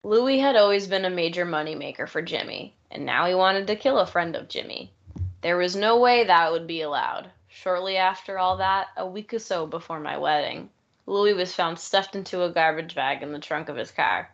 Louis 0.04 0.40
had 0.40 0.56
always 0.56 0.88
been 0.88 1.04
a 1.04 1.10
major 1.10 1.46
moneymaker 1.46 2.08
for 2.08 2.22
Jimmy, 2.22 2.74
and 2.90 3.06
now 3.06 3.26
he 3.26 3.36
wanted 3.36 3.68
to 3.68 3.76
kill 3.76 4.00
a 4.00 4.08
friend 4.08 4.34
of 4.34 4.48
Jimmy. 4.48 4.94
There 5.42 5.58
was 5.58 5.76
no 5.76 6.00
way 6.00 6.24
that 6.24 6.54
would 6.54 6.68
be 6.68 6.82
allowed. 6.82 7.32
Shortly 7.56 7.96
after 7.96 8.38
all 8.38 8.58
that, 8.58 8.90
a 8.98 9.08
week 9.08 9.34
or 9.34 9.40
so 9.40 9.66
before 9.66 10.02
my 10.02 10.18
wedding, 10.18 10.70
Louis 11.06 11.34
was 11.34 11.56
found 11.56 11.80
stuffed 11.80 12.14
into 12.14 12.44
a 12.44 12.52
garbage 12.52 12.94
bag 12.94 13.24
in 13.24 13.32
the 13.32 13.40
trunk 13.40 13.70
of 13.70 13.78
his 13.78 13.92
car, 13.92 14.30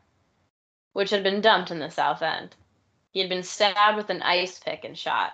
which 0.94 1.12
had 1.12 1.22
been 1.22 1.40
dumped 1.40 1.70
in 1.70 1.78
the 1.78 1.92
South 1.92 2.24
End. 2.24 2.56
He 3.12 3.20
had 3.20 3.30
been 3.30 3.44
stabbed 3.44 3.96
with 3.96 4.10
an 4.10 4.24
ice 4.24 4.58
pick 4.58 4.84
and 4.84 4.98
shot. 4.98 5.34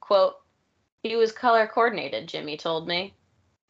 Quote, 0.00 0.36
he 1.02 1.16
was 1.16 1.32
color 1.32 1.66
coordinated, 1.66 2.28
Jimmy 2.28 2.58
told 2.58 2.86
me. 2.86 3.14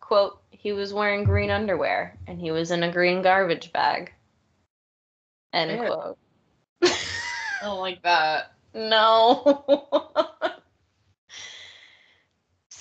Quote, 0.01 0.43
he 0.51 0.73
was 0.73 0.93
wearing 0.93 1.23
green 1.23 1.53
underwear 1.53 2.19
and 2.27 2.41
he 2.41 2.51
was 2.51 2.73
in 2.73 2.83
a 2.83 2.91
green 2.91 3.23
garbage 3.23 3.73
bag. 3.73 4.13
End 5.53 5.71
Ew. 5.71 5.87
quote. 5.87 6.19
I 6.83 6.97
don't 7.63 7.79
like 7.79 8.03
that. 8.03 8.55
No. 8.75 9.65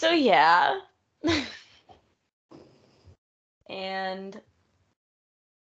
So 0.01 0.09
yeah. 0.09 0.79
and 3.69 4.41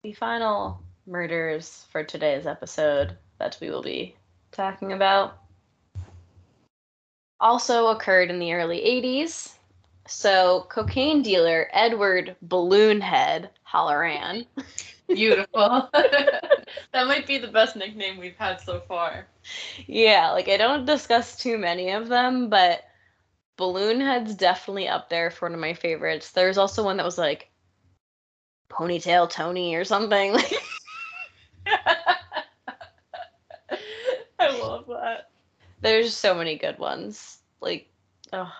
the 0.01 0.13
final 0.13 0.81
murders 1.05 1.85
for 1.91 2.03
today's 2.03 2.47
episode 2.47 3.17
that 3.37 3.55
we 3.61 3.69
will 3.69 3.83
be 3.83 4.15
talking 4.51 4.93
about 4.93 5.37
also 7.39 7.89
occurred 7.89 8.31
in 8.31 8.39
the 8.39 8.53
early 8.53 8.79
80s. 8.79 9.53
So, 10.07 10.65
cocaine 10.69 11.21
dealer 11.21 11.69
Edward 11.71 12.35
Balloonhead 12.47 13.49
Halloran. 13.61 14.47
Beautiful. 15.07 15.87
that 15.93 16.51
might 16.93 17.27
be 17.27 17.37
the 17.37 17.49
best 17.49 17.75
nickname 17.75 18.17
we've 18.17 18.37
had 18.37 18.59
so 18.59 18.79
far. 18.87 19.27
Yeah, 19.85 20.31
like 20.31 20.49
I 20.49 20.57
don't 20.57 20.87
discuss 20.87 21.37
too 21.37 21.59
many 21.59 21.91
of 21.91 22.07
them, 22.07 22.49
but 22.49 22.81
Balloonhead's 23.57 24.35
definitely 24.35 24.87
up 24.87 25.09
there 25.09 25.31
for 25.31 25.45
one 25.45 25.53
of 25.53 25.59
my 25.59 25.73
favorites. 25.73 26.31
There's 26.31 26.57
also 26.57 26.83
one 26.83 26.97
that 26.97 27.05
was 27.05 27.17
like 27.17 27.49
Ponytail 28.69 29.29
Tony 29.29 29.75
or 29.75 29.85
something. 29.85 30.35
I 34.39 34.59
love 34.59 34.87
that. 34.87 35.29
There's 35.81 36.13
so 36.13 36.35
many 36.35 36.57
good 36.57 36.77
ones. 36.79 37.37
Like, 37.61 37.87
oh. 38.33 38.51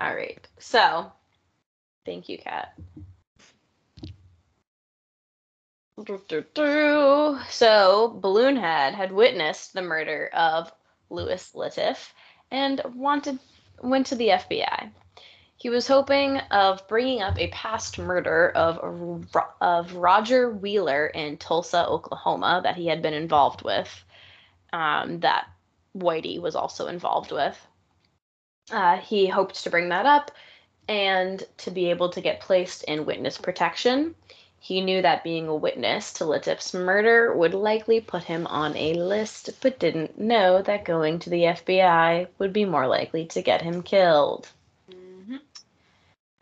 All 0.00 0.14
right. 0.14 0.46
So, 0.58 1.12
thank 2.06 2.28
you, 2.28 2.38
Kat. 2.38 2.72
So, 7.50 8.18
Balloonhead 8.22 8.94
had 8.94 9.12
witnessed 9.12 9.74
the 9.74 9.82
murder 9.82 10.30
of 10.32 10.72
Louis 11.10 11.52
Litif 11.54 12.12
and 12.50 12.80
wanted 12.94 13.38
went 13.82 14.06
to 14.08 14.14
the 14.14 14.28
FBI. 14.28 14.90
He 15.56 15.68
was 15.68 15.86
hoping 15.86 16.38
of 16.50 16.86
bringing 16.88 17.20
up 17.20 17.38
a 17.38 17.48
past 17.48 17.98
murder 17.98 18.50
of 18.50 19.26
of 19.60 19.94
Roger 19.94 20.50
Wheeler 20.50 21.06
in 21.06 21.36
Tulsa, 21.36 21.86
Oklahoma, 21.86 22.60
that 22.64 22.76
he 22.76 22.86
had 22.86 23.02
been 23.02 23.14
involved 23.14 23.62
with. 23.62 24.04
Um, 24.72 25.20
that 25.20 25.48
Whitey 25.96 26.40
was 26.40 26.54
also 26.54 26.86
involved 26.86 27.32
with. 27.32 27.58
Uh, 28.70 28.98
he 28.98 29.26
hoped 29.26 29.62
to 29.64 29.70
bring 29.70 29.88
that 29.88 30.06
up 30.06 30.30
and 30.88 31.42
to 31.58 31.70
be 31.70 31.90
able 31.90 32.08
to 32.10 32.20
get 32.20 32.40
placed 32.40 32.84
in 32.84 33.04
witness 33.04 33.36
protection. 33.36 34.14
He 34.62 34.82
knew 34.82 35.00
that 35.00 35.24
being 35.24 35.48
a 35.48 35.56
witness 35.56 36.12
to 36.12 36.26
Litif's 36.26 36.74
murder 36.74 37.34
would 37.34 37.54
likely 37.54 37.98
put 37.98 38.24
him 38.24 38.46
on 38.46 38.76
a 38.76 38.92
list, 38.92 39.48
but 39.62 39.78
didn't 39.78 40.18
know 40.18 40.60
that 40.60 40.84
going 40.84 41.18
to 41.20 41.30
the 41.30 41.44
FBI 41.44 42.28
would 42.38 42.52
be 42.52 42.66
more 42.66 42.86
likely 42.86 43.24
to 43.28 43.40
get 43.40 43.62
him 43.62 43.82
killed. 43.82 44.50
Mm-hmm. 44.92 45.36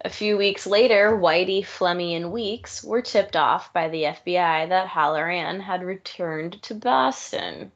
A 0.05 0.11
few 0.11 0.37
weeks 0.37 0.67
later, 0.67 1.17
Whitey, 1.17 1.65
Flemmi, 1.65 2.17
and 2.17 2.33
Weeks 2.33 2.83
were 2.83 3.03
tipped 3.03 3.37
off 3.37 3.73
by 3.73 3.89
the 3.89 4.03
FBI 4.03 4.69
that 4.69 4.89
Halloran 4.89 5.61
had 5.61 5.85
returned 5.85 6.61
to 6.63 6.75
Boston. 6.75 7.71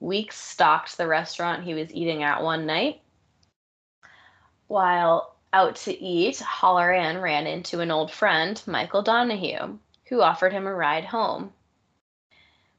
Weeks 0.00 0.38
stalked 0.38 0.98
the 0.98 1.06
restaurant 1.06 1.64
he 1.64 1.72
was 1.72 1.92
eating 1.94 2.22
at 2.22 2.42
one 2.42 2.66
night, 2.66 3.00
while 4.66 5.37
out 5.52 5.76
to 5.76 5.98
eat, 5.98 6.38
Halloran 6.38 7.20
ran 7.20 7.46
into 7.46 7.80
an 7.80 7.90
old 7.90 8.10
friend, 8.10 8.62
Michael 8.66 9.02
Donahue, 9.02 9.78
who 10.06 10.20
offered 10.20 10.52
him 10.52 10.66
a 10.66 10.74
ride 10.74 11.06
home. 11.06 11.52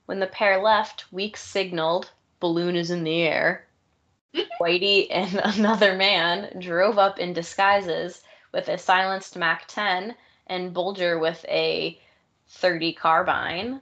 When 0.05 0.20
the 0.20 0.28
pair 0.28 0.61
left, 0.61 1.11
Weeks 1.11 1.43
signaled, 1.43 2.11
Balloon 2.39 2.76
is 2.76 2.91
in 2.91 3.03
the 3.03 3.22
air. 3.22 3.65
Whitey 4.61 5.07
and 5.09 5.36
another 5.43 5.95
man 5.95 6.59
drove 6.59 6.97
up 6.97 7.20
in 7.20 7.34
disguises 7.34 8.24
with 8.51 8.67
a 8.70 8.78
silenced 8.78 9.36
MAC 9.36 9.65
10 9.67 10.15
and 10.47 10.74
Bulger 10.74 11.20
with 11.20 11.45
a 11.47 11.99
30 12.49 12.93
carbine. 12.93 13.82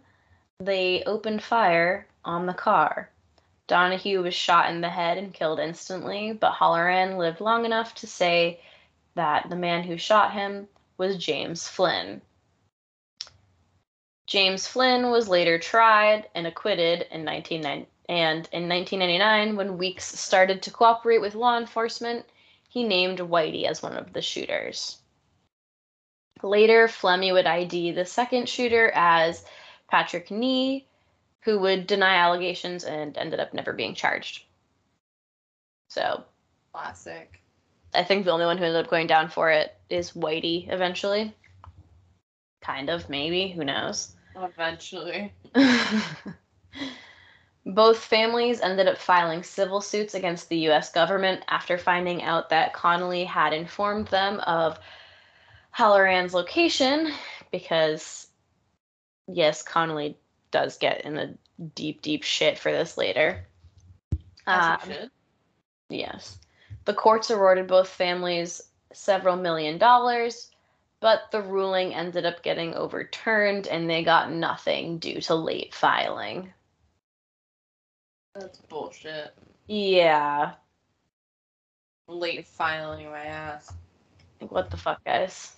They 0.59 1.03
opened 1.03 1.43
fire 1.43 2.07
on 2.25 2.45
the 2.45 2.53
car. 2.53 3.09
Donahue 3.67 4.21
was 4.21 4.33
shot 4.33 4.69
in 4.69 4.81
the 4.81 4.89
head 4.89 5.17
and 5.17 5.33
killed 5.33 5.59
instantly, 5.59 6.31
but 6.31 6.53
Halloran 6.53 7.17
lived 7.17 7.41
long 7.41 7.65
enough 7.65 7.93
to 7.95 8.07
say 8.07 8.61
that 9.17 9.49
the 9.49 9.55
man 9.55 9.83
who 9.83 9.97
shot 9.97 10.33
him 10.33 10.67
was 10.97 11.17
James 11.17 11.67
Flynn. 11.67 12.21
James 14.25 14.67
Flynn 14.67 15.09
was 15.09 15.29
later 15.29 15.59
tried 15.59 16.29
and 16.33 16.47
acquitted 16.47 17.07
in 17.11 17.23
1990, 17.23 17.89
and 18.09 18.49
in 18.51 18.67
1999, 18.67 19.55
when 19.55 19.77
Weeks 19.77 20.05
started 20.05 20.61
to 20.63 20.71
cooperate 20.71 21.19
with 21.19 21.35
law 21.35 21.57
enforcement, 21.57 22.25
he 22.67 22.83
named 22.83 23.19
Whitey 23.19 23.65
as 23.65 23.81
one 23.81 23.95
of 23.95 24.13
the 24.13 24.21
shooters. 24.21 24.97
Later, 26.43 26.87
Flemmi 26.87 27.31
would 27.31 27.47
ID 27.47 27.91
the 27.91 28.05
second 28.05 28.47
shooter 28.47 28.91
as 28.93 29.45
Patrick 29.89 30.29
Nee, 30.29 30.85
who 31.41 31.59
would 31.59 31.87
deny 31.87 32.15
allegations 32.15 32.83
and 32.83 33.17
ended 33.17 33.39
up 33.39 33.53
never 33.53 33.73
being 33.73 33.95
charged. 33.95 34.43
So, 35.89 36.25
Classic. 36.73 37.41
I 37.97 38.03
think 38.03 38.25
the 38.25 38.31
only 38.31 38.45
one 38.45 38.57
who 38.57 38.63
ended 38.63 38.85
up 38.85 38.91
going 38.91 39.07
down 39.07 39.29
for 39.29 39.49
it 39.49 39.75
is 39.89 40.11
Whitey 40.11 40.71
eventually. 40.71 41.35
Kind 42.61 42.89
of, 42.89 43.09
maybe. 43.09 43.47
Who 43.49 43.63
knows? 43.65 44.15
Eventually. 44.35 45.33
Both 47.65 47.97
families 47.97 48.61
ended 48.61 48.87
up 48.87 48.97
filing 48.97 49.43
civil 49.43 49.81
suits 49.81 50.13
against 50.13 50.47
the 50.47 50.69
US 50.69 50.91
government 50.91 51.43
after 51.47 51.77
finding 51.77 52.23
out 52.23 52.49
that 52.49 52.73
Connolly 52.73 53.25
had 53.25 53.51
informed 53.51 54.07
them 54.07 54.39
of 54.41 54.79
Halloran's 55.71 56.33
location 56.33 57.11
because, 57.51 58.27
yes, 59.27 59.63
Connolly 59.63 60.17
does 60.51 60.77
get 60.77 61.01
in 61.01 61.17
a 61.17 61.33
deep, 61.75 62.01
deep 62.01 62.23
shit 62.23 62.57
for 62.57 62.71
this 62.71 62.97
later. 62.97 63.45
Um. 64.45 64.77
Yes. 65.89 66.39
The 66.87 66.93
courts 66.93 67.29
awarded 67.29 67.67
both 67.67 67.89
families 67.89 68.61
several 68.93 69.35
million 69.35 69.77
dollars, 69.77 70.51
but 71.01 71.29
the 71.33 71.41
ruling 71.41 71.93
ended 71.93 72.25
up 72.25 72.41
getting 72.41 72.73
overturned 72.75 73.67
and 73.67 73.89
they 73.89 74.05
got 74.05 74.31
nothing 74.31 74.97
due 74.97 75.19
to 75.19 75.35
late 75.35 75.73
filing. 75.73 76.53
That's 78.33 78.59
bullshit. 78.59 79.33
Yeah. 79.67 80.53
Late 82.07 82.47
filing 82.47 83.07
my 83.07 83.25
ass. 83.25 83.73
Like, 84.39 84.53
what 84.53 84.71
the 84.71 84.77
fuck, 84.77 85.03
guys? 85.03 85.57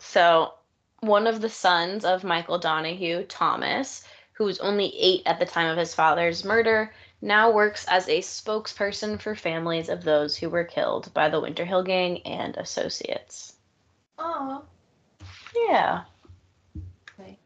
So, 0.00 0.52
one 1.00 1.26
of 1.26 1.40
the 1.40 1.48
sons 1.48 2.04
of 2.04 2.24
Michael 2.24 2.58
Donahue, 2.58 3.24
Thomas, 3.24 4.04
who 4.34 4.44
was 4.44 4.58
only 4.58 4.94
eight 4.98 5.22
at 5.24 5.38
the 5.38 5.46
time 5.46 5.70
of 5.70 5.78
his 5.78 5.94
father's 5.94 6.44
murder, 6.44 6.92
now 7.22 7.52
works 7.52 7.86
as 7.88 8.08
a 8.08 8.18
spokesperson 8.18 9.20
for 9.20 9.36
families 9.36 9.88
of 9.88 10.02
those 10.02 10.36
who 10.36 10.50
were 10.50 10.64
killed 10.64 11.14
by 11.14 11.28
the 11.28 11.40
Winter 11.40 11.64
Hill 11.64 11.84
Gang 11.84 12.18
and 12.22 12.56
associates. 12.56 13.54
Oh. 14.18 14.64
Yeah. 15.54 16.02
Thanks. 17.16 17.40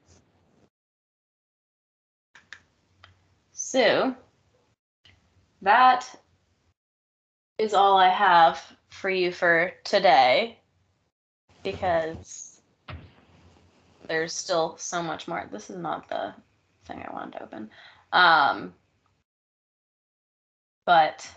So, 3.52 4.14
that 5.60 6.08
is 7.58 7.74
all 7.74 7.98
I 7.98 8.08
have 8.08 8.62
for 8.88 9.10
you 9.10 9.30
for 9.30 9.72
today 9.84 10.58
because 11.62 12.62
there's 14.08 14.32
still 14.32 14.76
so 14.78 15.02
much 15.02 15.28
more. 15.28 15.46
This 15.50 15.68
is 15.68 15.76
not 15.76 16.08
the 16.08 16.34
thing 16.86 17.04
I 17.06 17.12
wanted 17.12 17.32
to 17.38 17.42
open. 17.42 17.70
Um, 18.12 18.72
but 20.86 21.28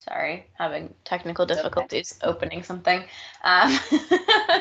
sorry, 0.00 0.46
having 0.58 0.94
technical 1.04 1.44
It's 1.44 1.52
okay. 1.52 1.62
difficulties 1.62 2.18
opening 2.22 2.62
something. 2.62 3.04
Um, 3.44 3.78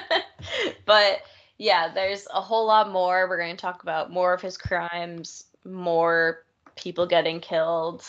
but 0.85 1.21
yeah, 1.57 1.93
there's 1.93 2.27
a 2.33 2.41
whole 2.41 2.65
lot 2.65 2.91
more. 2.91 3.27
We're 3.27 3.39
going 3.39 3.55
to 3.55 3.61
talk 3.61 3.83
about 3.83 4.11
more 4.11 4.33
of 4.33 4.41
his 4.41 4.57
crimes, 4.57 5.45
more 5.63 6.45
people 6.75 7.07
getting 7.07 7.39
killed, 7.39 8.03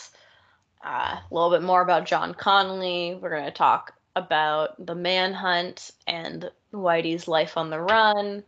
uh, 0.85 1.17
a 1.19 1.33
little 1.33 1.49
bit 1.49 1.63
more 1.63 1.81
about 1.81 2.05
John 2.05 2.33
Connolly. 2.33 3.17
We're 3.21 3.29
going 3.29 3.45
to 3.45 3.51
talk 3.51 3.93
about 4.15 4.83
the 4.83 4.95
manhunt 4.95 5.91
and 6.07 6.49
Whitey's 6.73 7.27
life 7.27 7.57
on 7.57 7.69
the 7.69 7.79
run. 7.79 8.43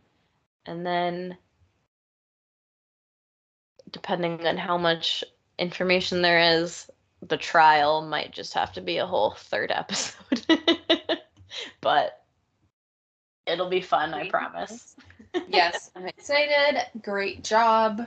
And 0.66 0.84
then, 0.84 1.36
depending 3.90 4.46
on 4.46 4.56
how 4.56 4.76
much 4.76 5.24
information 5.60 6.22
there 6.22 6.40
is, 6.40 6.90
the 7.22 7.36
trial 7.36 8.02
might 8.02 8.32
just 8.32 8.54
have 8.54 8.72
to 8.72 8.80
be 8.80 8.96
a 8.96 9.06
whole 9.06 9.32
third 9.32 9.70
episode. 9.74 10.42
but 11.80 12.24
it'll 13.46 13.68
be 13.68 13.80
fun, 13.80 14.14
I 14.14 14.28
promise. 14.28 14.96
yes, 15.48 15.90
I'm 15.94 16.06
excited. 16.06 16.86
Great 17.02 17.44
job 17.44 18.06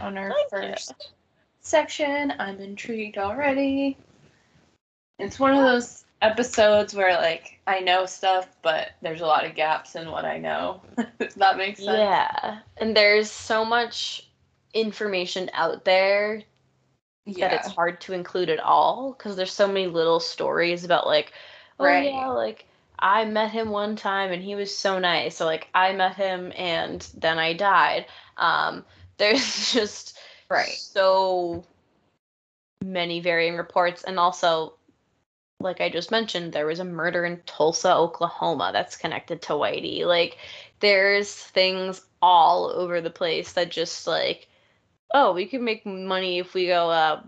on 0.00 0.16
our 0.16 0.32
Thank 0.50 0.52
you. 0.52 0.70
first 0.70 1.12
section. 1.60 2.32
I'm 2.38 2.60
intrigued 2.60 3.18
already. 3.18 3.96
It's 5.18 5.38
one 5.38 5.54
of 5.54 5.62
those 5.62 6.04
episodes 6.22 6.94
where 6.94 7.14
like 7.16 7.58
I 7.66 7.80
know 7.80 8.06
stuff, 8.06 8.48
but 8.62 8.92
there's 9.02 9.20
a 9.20 9.26
lot 9.26 9.44
of 9.44 9.54
gaps 9.54 9.96
in 9.96 10.10
what 10.10 10.24
I 10.24 10.38
know. 10.38 10.80
That 11.36 11.56
makes 11.56 11.78
sense. 11.82 11.98
Yeah. 11.98 12.58
And 12.76 12.96
there's 12.96 13.30
so 13.30 13.64
much 13.64 14.28
information 14.74 15.50
out 15.54 15.84
there 15.84 16.42
that 17.26 17.52
it's 17.52 17.68
hard 17.68 18.00
to 18.00 18.12
include 18.12 18.48
at 18.50 18.60
all 18.60 19.14
because 19.16 19.36
there's 19.36 19.52
so 19.52 19.66
many 19.66 19.86
little 19.86 20.20
stories 20.20 20.84
about 20.84 21.06
like 21.06 21.32
oh 21.78 21.84
Right. 21.84 22.04
yeah 22.04 22.28
like 22.28 22.66
i 22.98 23.24
met 23.24 23.50
him 23.50 23.70
one 23.70 23.96
time 23.96 24.32
and 24.32 24.42
he 24.42 24.54
was 24.54 24.76
so 24.76 24.98
nice 24.98 25.36
so 25.36 25.44
like 25.46 25.68
i 25.74 25.92
met 25.92 26.14
him 26.16 26.52
and 26.56 27.08
then 27.16 27.38
i 27.38 27.52
died 27.52 28.06
um 28.36 28.84
there's 29.18 29.72
just 29.72 30.18
Right. 30.48 30.66
so 30.66 31.64
many 32.84 33.20
varying 33.20 33.56
reports 33.56 34.02
and 34.04 34.18
also 34.18 34.74
like 35.60 35.80
i 35.80 35.88
just 35.88 36.10
mentioned 36.10 36.52
there 36.52 36.66
was 36.66 36.80
a 36.80 36.84
murder 36.84 37.24
in 37.24 37.40
tulsa 37.46 37.94
oklahoma 37.94 38.70
that's 38.72 38.96
connected 38.96 39.40
to 39.40 39.52
whitey 39.52 40.04
like 40.04 40.36
there's 40.80 41.32
things 41.32 42.02
all 42.20 42.66
over 42.74 43.00
the 43.00 43.10
place 43.10 43.52
that 43.52 43.70
just 43.70 44.06
like 44.08 44.48
oh 45.14 45.32
we 45.32 45.46
can 45.46 45.64
make 45.64 45.84
money 45.86 46.38
if 46.38 46.54
we 46.54 46.66
go 46.66 46.90
uh 46.90 47.22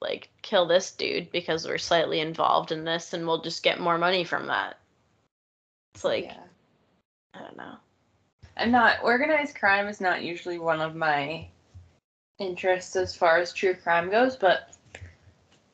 like 0.00 0.28
kill 0.42 0.66
this 0.66 0.90
dude 0.92 1.30
because 1.32 1.66
we're 1.66 1.78
slightly 1.78 2.20
involved 2.20 2.72
in 2.72 2.84
this 2.84 3.14
and 3.14 3.26
we'll 3.26 3.40
just 3.40 3.62
get 3.62 3.80
more 3.80 3.98
money 3.98 4.24
from 4.24 4.46
that 4.46 4.78
it's 5.94 6.04
like 6.04 6.24
yeah. 6.24 6.36
i 7.34 7.38
don't 7.40 7.56
know 7.56 7.76
I'm 8.56 8.70
not 8.70 8.98
organized 9.02 9.56
crime 9.56 9.88
is 9.88 10.00
not 10.00 10.22
usually 10.22 10.58
one 10.58 10.80
of 10.80 10.94
my 10.94 11.46
interests 12.38 12.96
as 12.96 13.14
far 13.14 13.38
as 13.38 13.52
true 13.52 13.74
crime 13.74 14.10
goes, 14.10 14.36
but 14.36 14.76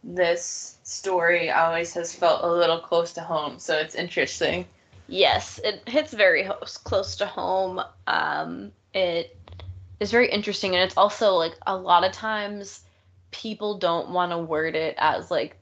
this 0.04 0.78
story 0.84 1.50
always 1.50 1.92
has 1.94 2.14
felt 2.14 2.44
a 2.44 2.50
little 2.52 2.78
close 2.78 3.12
to 3.14 3.20
home, 3.20 3.58
so 3.58 3.76
it's 3.76 3.94
interesting. 3.94 4.66
Yes, 5.08 5.58
it 5.64 5.82
hits 5.88 6.12
very 6.12 6.48
close 6.84 7.16
to 7.16 7.26
home. 7.26 7.80
Um, 8.06 8.72
it 8.94 9.37
is 10.00 10.10
very 10.10 10.30
interesting, 10.30 10.74
and 10.74 10.84
it's 10.84 10.96
also 10.96 11.34
like 11.34 11.54
a 11.66 11.76
lot 11.76 12.04
of 12.04 12.12
times 12.12 12.80
people 13.30 13.78
don't 13.78 14.10
want 14.10 14.32
to 14.32 14.38
word 14.38 14.74
it 14.74 14.94
as 14.98 15.30
like 15.30 15.56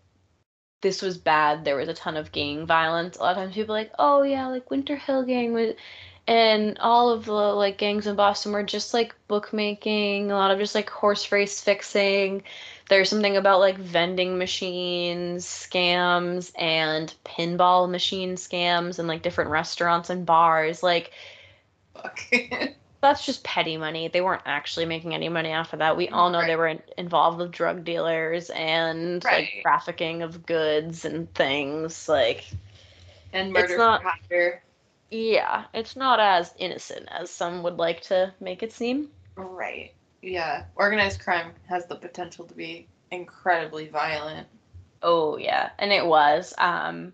this 0.83 1.03
was 1.03 1.19
bad. 1.19 1.65
There 1.65 1.77
was 1.77 1.89
a 1.89 1.95
ton 1.95 2.17
of 2.17 2.33
gang 2.33 2.67
violence. 2.67 3.17
A 3.17 3.23
lot 3.23 3.33
of 3.33 3.37
times 3.39 3.55
people 3.55 3.75
like, 3.75 3.93
oh 3.99 4.23
yeah, 4.23 4.47
like 4.49 4.71
Winter 4.71 4.97
Hill 4.97 5.25
Gang 5.25 5.53
was, 5.53 5.75
and 6.27 6.79
all 6.79 7.11
of 7.11 7.25
the 7.25 7.33
like 7.33 7.79
gangs 7.79 8.07
in 8.07 8.17
Boston 8.17 8.53
were 8.53 8.63
just 8.63 8.93
like 8.95 9.15
bookmaking. 9.29 10.31
A 10.31 10.35
lot 10.35 10.51
of 10.51 10.59
just 10.59 10.75
like 10.75 10.91
horse 10.91 11.33
race 11.33 11.61
fixing. 11.61 12.43
There's 12.89 13.09
something 13.09 13.37
about 13.37 13.61
like 13.61 13.79
vending 13.79 14.39
machines 14.39 15.45
scams 15.45 16.53
and 16.57 17.13
pinball 17.25 17.91
machine 17.91 18.37
scams 18.37 18.99
and 18.99 19.09
like 19.09 19.23
different 19.23 19.51
restaurants 19.51 20.11
and 20.11 20.27
bars. 20.27 20.83
Like. 20.83 21.13
that's 23.07 23.25
just 23.25 23.43
petty 23.45 23.77
money. 23.77 24.09
They 24.09 24.21
weren't 24.21 24.43
actually 24.47 24.85
making 24.87 25.15
any 25.15 25.29
money 25.29 25.53
off 25.53 25.73
of 25.73 25.79
that. 25.81 25.97
We 25.97 26.09
all 26.09 26.31
know 26.31 26.45
they 26.45 26.57
were 26.57 26.69
in- 26.69 26.83
involved 26.99 27.39
with 27.39 27.51
drug 27.53 27.85
dealers 27.85 28.51
and 28.51 29.25
Right. 29.25 29.51
like 29.55 29.63
trafficking 29.63 30.23
of 30.23 30.45
goods 30.47 31.05
and 31.05 31.33
things. 31.35 32.09
Like 32.09 32.45
and 33.33 33.49
It's 33.49 33.55
murder 33.71 33.79
not- 33.79 34.03
for 34.03 34.09
hire. 34.31 34.63
yeah, 35.11 35.65
it's 35.75 35.97
not 35.97 36.21
as 36.21 36.55
innocent 36.59 37.09
as 37.11 37.31
some 37.31 37.63
would 37.63 37.77
like 37.79 38.01
to 38.03 38.33
make 38.41 38.63
it 38.63 38.73
seem. 38.73 39.11
Right. 39.37 39.93
Yeah. 40.23 40.65
Organized 40.77 41.21
crime 41.21 41.53
has 41.69 41.87
the 41.87 41.97
potential 41.97 42.45
to 42.47 42.55
be 42.55 42.89
incredibly 43.11 43.89
violent. 43.89 44.49
Oh 45.03 45.37
yeah, 45.37 45.71
and 45.79 45.93
it 45.93 46.05
was. 46.05 46.55
Um, 46.59 47.13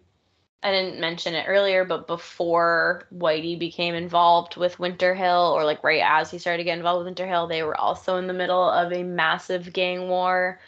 I 0.63 0.71
didn't 0.71 1.01
mention 1.01 1.35
it 1.35 1.47
earlier, 1.49 1.85
but 1.85 2.07
before 2.07 3.07
Whitey 3.15 3.59
became 3.59 3.95
involved 3.95 4.57
with 4.57 4.79
Winter 4.79 5.15
Hill, 5.15 5.53
or 5.57 5.65
like 5.65 5.83
right 5.83 6.03
as 6.05 6.31
he 6.31 6.39
started 6.39 6.59
to 6.59 6.65
get 6.65 6.79
involved 6.79 6.99
with 6.99 7.07
Winter 7.07 7.27
Hill, 7.27 7.47
they 7.49 7.63
were 7.63 7.79
also 7.79 8.17
in 8.17 8.27
the 8.29 8.33
middle 8.33 8.71
of 8.71 8.93
a 8.93 9.03
massive 9.03 9.73
gang 9.73 10.09
war 10.09 10.61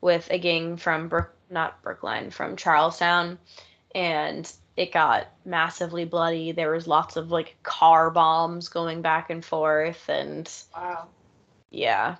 with 0.00 0.28
a 0.30 0.38
gang 0.38 0.76
from 0.76 1.08
Brook, 1.08 1.34
not 1.50 1.82
Brookline, 1.82 2.30
from 2.30 2.56
Charlestown, 2.56 3.38
and 3.94 4.50
it 4.76 4.92
got 4.92 5.28
massively 5.44 6.04
bloody. 6.04 6.52
There 6.52 6.72
was 6.72 6.86
lots 6.86 7.16
of 7.16 7.30
like 7.30 7.56
car 7.62 8.10
bombs 8.10 8.68
going 8.68 9.02
back 9.02 9.30
and 9.30 9.44
forth, 9.44 10.08
and 10.08 10.50
Wow. 10.74 11.08
yeah, 11.70 12.16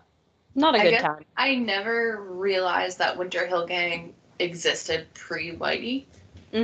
not 0.54 0.74
a 0.74 0.80
I 0.80 0.82
good 0.82 0.98
time. 0.98 1.24
I 1.36 1.54
never 1.54 2.20
realized 2.20 2.98
that 2.98 3.16
Winter 3.16 3.46
Hill 3.46 3.66
Gang 3.66 4.12
existed 4.38 5.06
pre 5.14 5.56
Whitey. 5.56 6.04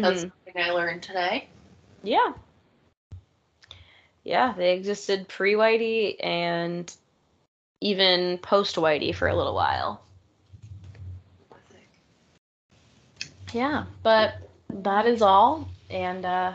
That's 0.01 0.21
Mhm. 0.21 0.31
something 0.47 0.63
I 0.63 0.71
learned 0.71 1.03
today. 1.03 1.49
Yeah. 2.03 2.33
Yeah, 4.25 4.55
they 4.57 4.73
existed 4.75 5.29
pre 5.29 5.55
Whitey 5.55 6.17
and 6.23 6.93
even 7.81 8.39
post 8.39 8.77
Whitey 8.77 9.15
for 9.15 9.29
a 9.29 9.35
little 9.37 9.55
while. 9.55 10.03
Yeah, 13.53 13.85
but 14.03 14.35
that 14.71 15.07
is 15.07 15.23
all. 15.23 15.69
And 15.91 16.25
uh, 16.25 16.53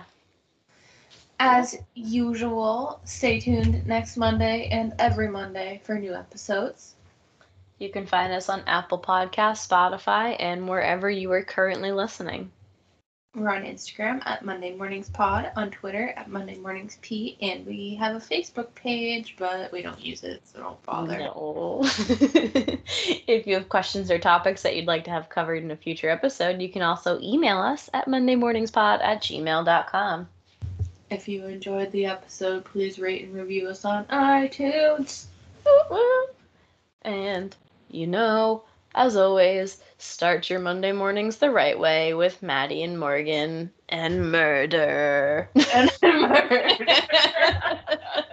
As 1.40 1.78
usual, 1.96 3.00
stay 3.04 3.40
tuned 3.40 3.86
next 3.88 4.18
Monday 4.18 4.68
and 4.70 4.94
every 5.00 5.28
Monday 5.28 5.82
for 5.84 5.98
new 5.98 6.14
episodes. 6.14 6.96
you 7.80 7.90
can 7.90 8.06
find 8.06 8.32
us 8.34 8.50
on 8.50 8.62
Apple 8.68 9.00
Podcasts, 9.00 9.68
Spotify, 9.68 10.36
and 10.40 10.68
wherever 10.68 11.10
you 11.10 11.32
are 11.32 11.44
currently 11.44 11.92
listening. 11.92 12.52
We're 13.36 13.50
on 13.50 13.64
Instagram 13.64 14.22
at 14.28 14.46
Monday 14.46 14.76
Mornings 14.76 15.10
Pod, 15.10 15.52
on 15.56 15.72
Twitter 15.72 16.14
at 16.16 16.30
Monday 16.30 16.56
Mornings 16.56 17.00
P, 17.02 17.36
and 17.42 17.66
we 17.66 17.96
have 17.96 18.16
a 18.16 18.20
Facebook 18.20 18.76
page, 18.76 19.36
but 19.40 19.72
we 19.72 19.82
don't 19.82 20.00
use 20.00 20.24
it, 20.24 20.44
so 20.48 20.60
don't 20.60 20.84
bother. 20.84 21.18
No. 21.18 21.82
if 23.28 23.48
you 23.48 23.56
have 23.56 23.70
questions 23.70 24.12
or 24.12 24.20
topics 24.20 24.62
that 24.62 24.76
you'd 24.76 24.86
like 24.86 25.04
to 25.06 25.10
have 25.10 25.30
covered 25.30 25.64
in 25.64 25.72
a 25.72 25.76
future 25.76 26.12
episode, 26.12 26.62
you 26.62 26.70
can 26.70 26.84
also 26.84 27.20
email 27.22 27.58
us 27.58 27.90
at 27.96 28.08
mondaymorningspod 28.08 29.02
at 29.02 29.24
gmail.com. 29.24 30.28
If 31.10 31.28
you 31.28 31.48
enjoyed 31.48 31.92
the 31.92 32.06
episode, 32.06 32.66
please 32.66 33.00
rate 33.00 33.26
and 33.26 33.34
review 33.34 33.68
us 33.68 33.84
on 33.84 34.06
iTunes. 34.06 35.26
And, 37.02 37.56
you 37.90 38.06
know, 38.06 38.64
as 38.94 39.18
always, 39.18 39.82
Start 40.04 40.50
your 40.50 40.60
Monday 40.60 40.92
mornings 40.92 41.38
the 41.38 41.50
right 41.50 41.80
way 41.80 42.14
with 42.14 42.44
Maddie 42.44 42.84
and 42.84 43.00
Morgan 43.00 43.72
and 43.90 44.32
murder. 44.32 45.50
And 45.74 45.90
murder. 46.04 46.70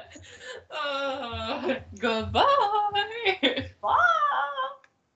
Uh, 0.70 1.74
goodbye. 1.98 2.44
Bye. 3.82 4.26